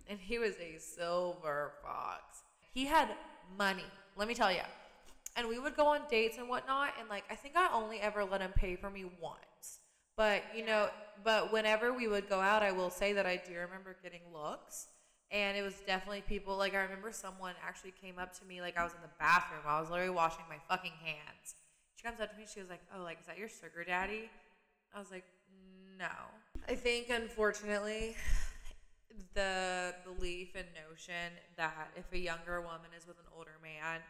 and 0.08 0.18
he 0.18 0.38
was 0.38 0.54
a 0.56 0.78
silver 0.78 1.72
fox. 1.82 2.42
He 2.72 2.86
had 2.86 3.08
money, 3.56 3.84
let 4.16 4.26
me 4.26 4.34
tell 4.34 4.52
you. 4.52 4.62
And 5.36 5.48
we 5.48 5.58
would 5.58 5.76
go 5.76 5.86
on 5.86 6.00
dates 6.10 6.36
and 6.38 6.48
whatnot, 6.48 6.90
and 7.00 7.08
like 7.08 7.24
I 7.30 7.34
think 7.34 7.56
I 7.56 7.70
only 7.72 8.00
ever 8.00 8.24
let 8.24 8.40
him 8.40 8.52
pay 8.54 8.76
for 8.76 8.90
me 8.90 9.04
once. 9.20 9.80
But 10.16 10.42
you 10.54 10.64
know, 10.64 10.90
but 11.24 11.52
whenever 11.52 11.92
we 11.92 12.06
would 12.06 12.28
go 12.28 12.40
out, 12.40 12.62
I 12.62 12.72
will 12.72 12.90
say 12.90 13.12
that 13.14 13.26
I 13.26 13.36
do 13.36 13.54
remember 13.54 13.96
getting 14.02 14.20
looks. 14.32 14.88
And 15.30 15.56
it 15.56 15.62
was 15.62 15.74
definitely 15.86 16.22
people 16.28 16.58
like 16.58 16.74
I 16.74 16.82
remember 16.82 17.10
someone 17.10 17.54
actually 17.66 17.94
came 17.98 18.18
up 18.18 18.38
to 18.38 18.44
me 18.44 18.60
like 18.60 18.76
I 18.76 18.84
was 18.84 18.92
in 18.92 19.00
the 19.00 19.08
bathroom. 19.18 19.62
I 19.66 19.80
was 19.80 19.88
literally 19.88 20.10
washing 20.10 20.44
my 20.48 20.58
fucking 20.68 20.92
hands. 21.02 21.54
She 21.96 22.02
comes 22.02 22.20
up 22.20 22.32
to 22.32 22.36
me. 22.36 22.44
She 22.52 22.60
was 22.60 22.68
like, 22.68 22.82
"Oh, 22.94 23.02
like 23.02 23.20
is 23.20 23.26
that 23.26 23.38
your 23.38 23.48
sugar 23.48 23.84
daddy?" 23.86 24.28
I 24.94 24.98
was 24.98 25.10
like, 25.10 25.24
"No." 25.98 26.10
I 26.68 26.74
think 26.74 27.08
unfortunately, 27.08 28.14
the 29.34 29.94
belief 30.04 30.54
and 30.54 30.66
notion 30.88 31.32
that 31.56 31.90
if 31.96 32.04
a 32.12 32.18
younger 32.18 32.60
woman 32.60 32.90
is 32.96 33.06
with 33.06 33.18
an 33.18 33.24
older 33.34 33.56
man, 33.62 34.00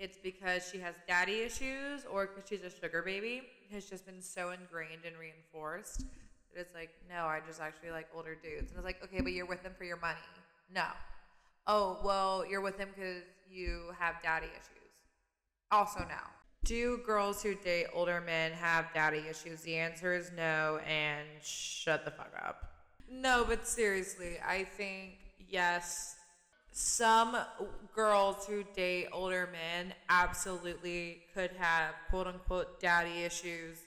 it's 0.00 0.18
because 0.18 0.68
she 0.72 0.78
has 0.78 0.94
daddy 1.06 1.42
issues 1.42 2.06
or 2.10 2.26
because 2.26 2.48
she's 2.48 2.62
a 2.62 2.70
sugar 2.70 3.02
baby 3.02 3.42
has 3.70 3.84
just 3.84 4.06
been 4.06 4.20
so 4.20 4.50
ingrained 4.50 5.04
and 5.06 5.16
reinforced 5.16 6.04
that 6.52 6.60
it's 6.60 6.74
like, 6.74 6.90
no, 7.08 7.26
I 7.26 7.40
just 7.46 7.60
actually 7.60 7.90
like 7.90 8.08
older 8.14 8.34
dudes. 8.34 8.70
And 8.70 8.78
it's 8.78 8.84
like, 8.84 9.02
okay, 9.04 9.20
but 9.20 9.32
you're 9.32 9.46
with 9.46 9.62
them 9.62 9.72
for 9.76 9.84
your 9.84 9.98
money. 9.98 10.18
No. 10.74 10.86
Oh, 11.66 11.98
well, 12.02 12.44
you're 12.48 12.62
with 12.62 12.78
them 12.78 12.88
because 12.94 13.22
you 13.48 13.92
have 13.98 14.16
daddy 14.22 14.46
issues. 14.46 14.90
Also, 15.70 16.00
no. 16.00 16.16
Do 16.64 16.98
girls 17.06 17.42
who 17.42 17.54
date 17.54 17.86
older 17.94 18.20
men 18.20 18.52
have 18.52 18.86
daddy 18.92 19.22
issues? 19.28 19.60
The 19.62 19.76
answer 19.76 20.14
is 20.14 20.32
no, 20.36 20.80
and 20.86 21.26
shut 21.42 22.04
the 22.04 22.10
fuck 22.10 22.32
up. 22.42 22.72
No, 23.10 23.44
but 23.46 23.66
seriously, 23.66 24.38
I 24.46 24.64
think 24.64 25.14
yes. 25.48 26.16
Some 26.72 27.36
girls 27.94 28.46
who 28.46 28.62
date 28.74 29.08
older 29.12 29.48
men 29.52 29.92
absolutely 30.08 31.22
could 31.34 31.50
have 31.58 31.94
quote 32.08 32.28
unquote 32.28 32.80
daddy 32.80 33.22
issues, 33.24 33.78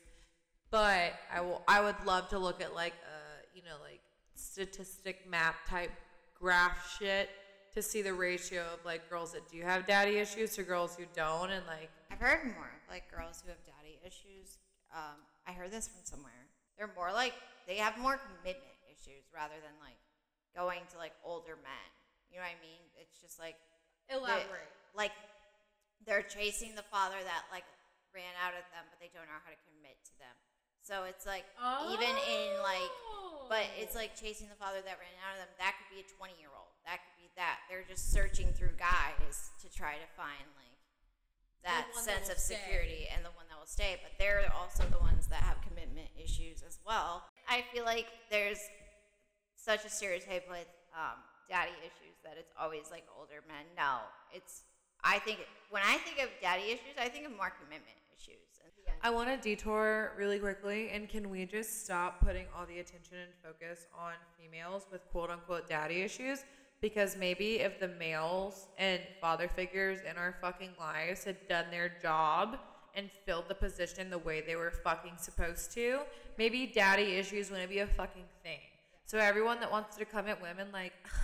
but 0.70 1.14
I 1.34 1.42
will. 1.42 1.64
I 1.68 1.82
would 1.82 1.96
love 2.06 2.30
to 2.30 2.40
look 2.40 2.62
at 2.62 2.74
like 2.76 2.94
a 2.94 3.56
you 3.56 3.64
know 3.64 3.78
like 3.82 4.02
statistic 4.36 5.30
map 5.30 5.56
type 5.68 5.92
graph 6.38 6.98
shit 7.00 7.30
to 7.74 7.82
see 7.82 8.02
the 8.02 8.14
ratio 8.14 8.64
of 8.74 8.84
like 8.86 9.10
girls 9.10 9.32
that 9.32 9.50
do 9.50 9.62
have 9.62 9.88
daddy 9.88 10.18
issues 10.18 10.56
to 10.56 10.64
girls 10.64 10.96
who 10.98 11.06
don't, 11.16 11.52
and 11.52 11.66
like 11.66 11.90
I've 12.12 12.20
heard 12.20 12.46
more 12.46 12.72
like 12.90 13.10
girls 13.10 13.42
who 13.44 13.50
have 13.50 13.64
daddy 13.66 13.98
issues. 14.06 14.58
Um, 14.94 15.24
I 15.48 15.54
heard 15.54 15.72
this 15.72 15.88
from 15.88 16.02
somewhere. 16.04 16.48
They're 16.78 16.92
more 16.96 17.14
like 17.14 17.34
they 17.66 17.78
have 17.78 17.98
more 17.98 18.20
commitment 18.20 18.76
issues 18.92 19.24
rather 19.34 19.56
than 19.64 19.74
like 19.80 19.98
going 20.56 20.82
to 20.92 20.98
like 20.98 21.14
older 21.24 21.56
men. 21.56 21.90
You 22.34 22.42
know 22.42 22.50
what 22.50 22.58
I 22.58 22.62
mean? 22.66 22.82
It's 22.98 23.22
just 23.22 23.38
like 23.38 23.56
they- 24.10 24.18
Elaborate. 24.18 24.68
like 24.98 25.14
they're 26.06 26.26
chasing 26.26 26.74
the 26.76 26.84
father 26.90 27.22
that 27.22 27.46
like 27.54 27.64
ran 28.12 28.34
out 28.42 28.58
at 28.58 28.66
them, 28.74 28.84
but 28.90 28.98
they 29.00 29.14
don't 29.14 29.30
know 29.30 29.40
how 29.46 29.54
to 29.54 29.60
commit 29.70 29.96
to 30.10 30.14
them. 30.20 30.36
So 30.84 31.06
it's 31.08 31.24
like 31.30 31.46
even 31.94 32.12
in 32.28 32.60
like, 32.60 32.92
but 33.48 33.64
it's 33.80 33.96
like 33.96 34.20
chasing 34.20 34.50
the 34.52 34.60
father 34.60 34.84
that 34.84 34.98
ran 35.00 35.16
out 35.24 35.40
of 35.40 35.46
them. 35.46 35.52
That 35.62 35.78
could 35.80 35.88
be 35.96 36.04
a 36.04 36.08
twenty 36.18 36.36
year 36.42 36.52
old. 36.52 36.74
That 36.84 37.00
could 37.00 37.16
be 37.16 37.30
that. 37.40 37.64
They're 37.72 37.88
just 37.88 38.12
searching 38.12 38.52
through 38.52 38.76
guys 38.76 39.54
to 39.64 39.72
try 39.72 39.96
to 39.96 40.10
find 40.20 40.44
like 40.60 40.76
that 41.64 41.88
that 41.88 41.96
sense 41.96 42.28
will 42.28 42.36
of 42.36 42.40
stay. 42.44 42.60
security 42.60 43.08
and 43.16 43.24
the 43.24 43.32
one 43.40 43.48
that 43.48 43.56
will 43.56 43.70
stay. 43.72 43.96
But 44.04 44.12
they're 44.20 44.44
also 44.52 44.84
the 44.92 45.00
ones 45.00 45.32
that 45.32 45.40
have 45.48 45.64
commitment 45.64 46.12
issues 46.20 46.60
as 46.68 46.80
well. 46.84 47.24
I 47.48 47.64
feel 47.72 47.86
like 47.88 48.08
there's 48.28 48.60
such 49.56 49.86
a 49.86 49.90
stereotype 49.90 50.44
with 50.52 50.68
um, 50.92 51.24
daddy 51.50 51.76
issues 51.82 52.18
that 52.24 52.36
it's 52.38 52.54
always 52.60 52.92
like 52.92 53.04
older 53.18 53.44
men. 53.48 53.66
No, 53.78 54.06
it's. 54.32 54.64
I 55.04 55.20
think 55.20 55.40
when 55.70 55.84
I 55.84 55.98
think 55.98 56.20
of 56.24 56.30
daddy 56.42 56.72
issues, 56.72 56.96
I 56.98 57.10
think 57.10 57.26
of 57.26 57.36
more 57.36 57.52
commitment 57.60 57.98
issues. 58.16 58.54
I 59.06 59.10
want 59.10 59.28
to 59.28 59.36
detour 59.38 60.14
really 60.18 60.40
quickly, 60.40 60.90
and 60.92 61.10
can 61.10 61.30
we 61.30 61.46
just 61.46 61.84
stop 61.84 62.22
putting 62.22 62.46
all 62.56 62.66
the 62.66 62.80
attention 62.80 63.18
and 63.18 63.32
focus 63.44 63.88
on 64.00 64.14
females 64.40 64.88
with 64.92 65.02
quote 65.12 65.30
unquote 65.30 65.68
daddy 65.68 66.02
issues? 66.02 66.46
Because 66.80 67.18
maybe 67.18 67.60
if 67.60 67.82
the 67.82 67.90
males 67.90 68.68
and 68.78 69.02
father 69.20 69.50
figures 69.50 70.00
in 70.10 70.18
our 70.18 70.36
fucking 70.40 70.72
lives 70.80 71.26
had 71.26 71.36
done 71.50 71.66
their 71.70 71.92
job 72.02 72.58
and 72.96 73.10
filled 73.26 73.50
the 73.50 73.56
position 73.56 74.10
the 74.10 74.18
way 74.18 74.40
they 74.40 74.56
were 74.56 74.72
fucking 74.72 75.14
supposed 75.18 75.74
to, 75.74 76.00
maybe 76.38 76.72
daddy 76.74 77.16
issues 77.16 77.52
wouldn't 77.52 77.70
be 77.70 77.80
a 77.80 77.88
fucking 77.88 78.26
thing. 78.42 78.60
So 79.14 79.20
everyone 79.20 79.60
that 79.60 79.72
wants 79.72 79.96
to 79.98 80.06
come 80.06 80.28
at 80.28 80.42
women 80.42 80.70
like, 80.74 80.92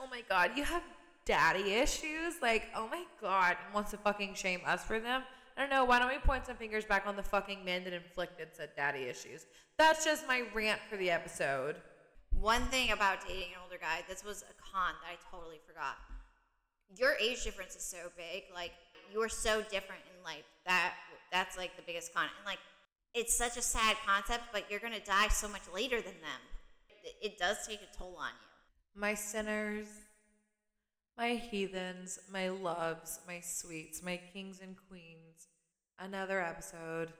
oh 0.00 0.06
my 0.10 0.22
god, 0.26 0.52
you 0.56 0.64
have 0.64 0.82
daddy 1.26 1.74
issues, 1.74 2.40
like, 2.40 2.68
oh 2.74 2.88
my 2.90 3.04
god, 3.20 3.58
and 3.62 3.74
wants 3.74 3.90
to 3.90 3.98
fucking 3.98 4.32
shame 4.32 4.62
us 4.66 4.82
for 4.82 4.98
them. 4.98 5.22
I 5.54 5.60
don't 5.60 5.68
know. 5.68 5.84
Why 5.84 5.98
don't 5.98 6.08
we 6.08 6.16
point 6.16 6.46
some 6.46 6.56
fingers 6.56 6.86
back 6.86 7.06
on 7.06 7.14
the 7.14 7.22
fucking 7.22 7.62
men 7.62 7.84
that 7.84 7.92
inflicted 7.92 8.48
said 8.54 8.70
daddy 8.74 9.00
issues? 9.00 9.44
That's 9.76 10.02
just 10.02 10.26
my 10.26 10.44
rant 10.54 10.80
for 10.88 10.96
the 10.96 11.10
episode. 11.10 11.76
One 12.40 12.62
thing 12.68 12.92
about 12.92 13.18
dating 13.28 13.52
an 13.52 13.60
older 13.62 13.76
guy, 13.78 14.02
this 14.08 14.24
was 14.24 14.40
a 14.40 14.54
con 14.72 14.94
that 15.02 15.10
I 15.12 15.36
totally 15.36 15.60
forgot. 15.66 15.98
Your 16.96 17.16
age 17.20 17.44
difference 17.44 17.76
is 17.76 17.84
so 17.84 18.10
big. 18.16 18.44
Like 18.54 18.72
you 19.12 19.20
are 19.20 19.28
so 19.28 19.60
different 19.60 20.00
in 20.16 20.24
life. 20.24 20.44
That 20.64 20.94
that's 21.30 21.58
like 21.58 21.76
the 21.76 21.82
biggest 21.82 22.14
con. 22.14 22.24
And 22.24 22.46
like 22.46 22.60
it's 23.12 23.36
such 23.36 23.58
a 23.58 23.62
sad 23.62 23.98
concept, 24.06 24.44
but 24.54 24.70
you're 24.70 24.80
to 24.80 25.00
die 25.00 25.28
so 25.28 25.48
much 25.48 25.64
later 25.70 25.96
than 25.96 26.14
them. 26.22 26.40
It, 27.20 27.38
does 27.38 27.66
take 27.66 27.80
a 27.80 27.96
toll 27.96 28.16
on 28.18 28.30
you. 28.30 29.00
My 29.00 29.14
sinners, 29.14 29.86
my 31.16 31.30
heathens, 31.30 32.18
my 32.30 32.48
loves, 32.48 33.20
my 33.26 33.40
sweets, 33.40 34.02
my 34.02 34.20
kings 34.32 34.60
and 34.62 34.76
queens. 34.88 35.48
Another 35.98 36.40
episode 36.40 37.12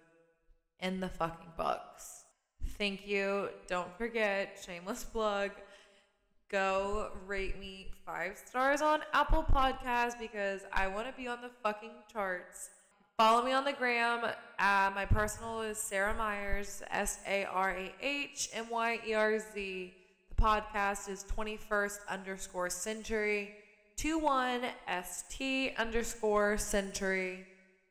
in 0.80 1.00
the 1.00 1.08
fucking 1.08 1.52
books. 1.56 2.24
Thank 2.78 3.06
you. 3.06 3.48
Don't 3.66 3.96
forget, 3.96 4.62
shameless 4.64 5.04
plug. 5.04 5.50
Go 6.48 7.10
rate 7.26 7.58
me 7.58 7.90
five 8.04 8.36
stars 8.36 8.82
on 8.82 9.00
Apple 9.14 9.42
Podcasts 9.42 10.18
because 10.18 10.62
I 10.72 10.86
want 10.86 11.06
to 11.06 11.12
be 11.14 11.26
on 11.26 11.40
the 11.40 11.50
fucking 11.62 11.92
charts. 12.12 12.70
Follow 13.18 13.44
me 13.44 13.52
on 13.52 13.64
the 13.64 13.72
gram. 13.72 14.24
Uh, 14.58 14.90
my 14.94 15.04
personal 15.04 15.60
is 15.60 15.78
Sarah 15.78 16.14
Myerz, 16.18 16.82
S 16.90 17.20
A 17.28 17.44
R 17.44 17.70
A 17.70 17.92
H 18.00 18.48
M 18.54 18.66
Y 18.70 19.00
E 19.06 19.14
R 19.14 19.38
Z. 19.38 19.92
The 20.30 20.42
podcast 20.42 21.08
is 21.10 21.24
21st 21.24 21.98
underscore 22.08 22.68
sintury, 22.68 23.50
21 23.96 24.62
ST 25.04 25.74
underscore 25.76 26.54
sintury, 26.54 27.44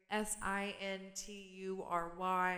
S 0.10 0.38
I 0.42 0.74
N 0.82 1.00
T 1.16 1.52
U 1.60 1.86
R 1.88 2.12
Y. 2.18 2.58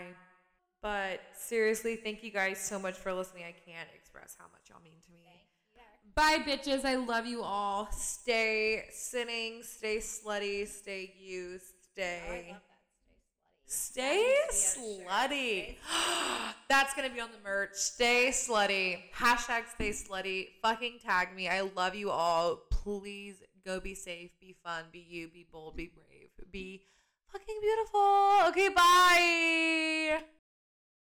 But 0.82 1.20
seriously, 1.36 1.98
thank 1.98 2.24
you 2.24 2.32
guys 2.32 2.60
so 2.60 2.80
much 2.80 2.96
for 2.96 3.14
listening. 3.14 3.44
I 3.44 3.54
can't 3.70 3.90
express 3.94 4.36
how 4.40 4.46
much 4.46 4.70
y'all 4.70 4.82
mean 4.84 5.02
to 5.06 5.12
me. 5.12 5.20
Bye, 6.16 6.44
bitches. 6.46 6.86
I 6.86 6.96
love 6.96 7.26
you 7.26 7.42
all. 7.42 7.92
Stay 7.92 8.86
sinning, 8.92 9.64
stay 9.64 9.98
slutty, 9.98 10.68
stay 10.68 11.12
you, 11.20 11.60
stay. 11.94 12.56
Stay 13.66 14.36
slutty. 14.52 15.78
That's 16.70 16.94
going 16.94 17.08
to 17.08 17.14
be 17.14 17.22
on 17.22 17.30
the 17.32 17.44
merch. 17.44 17.72
Stay 17.74 18.30
slutty. 18.32 19.00
Hashtag 19.16 19.64
stay 19.74 19.90
slutty. 19.90 20.48
Fucking 20.62 21.00
tag 21.04 21.36
me. 21.36 21.48
I 21.48 21.62
love 21.62 21.96
you 21.96 22.12
all. 22.12 22.62
Please 22.70 23.42
go 23.66 23.80
be 23.80 23.96
safe, 23.96 24.32
be 24.40 24.56
fun, 24.64 24.84
be 24.92 25.06
you, 25.10 25.30
be 25.30 25.46
bold, 25.52 25.76
be 25.78 25.90
brave, 25.94 26.30
be 26.52 26.84
fucking 27.32 27.60
beautiful. 27.62 28.50
Okay, 28.50 28.70
bye. 28.70 30.24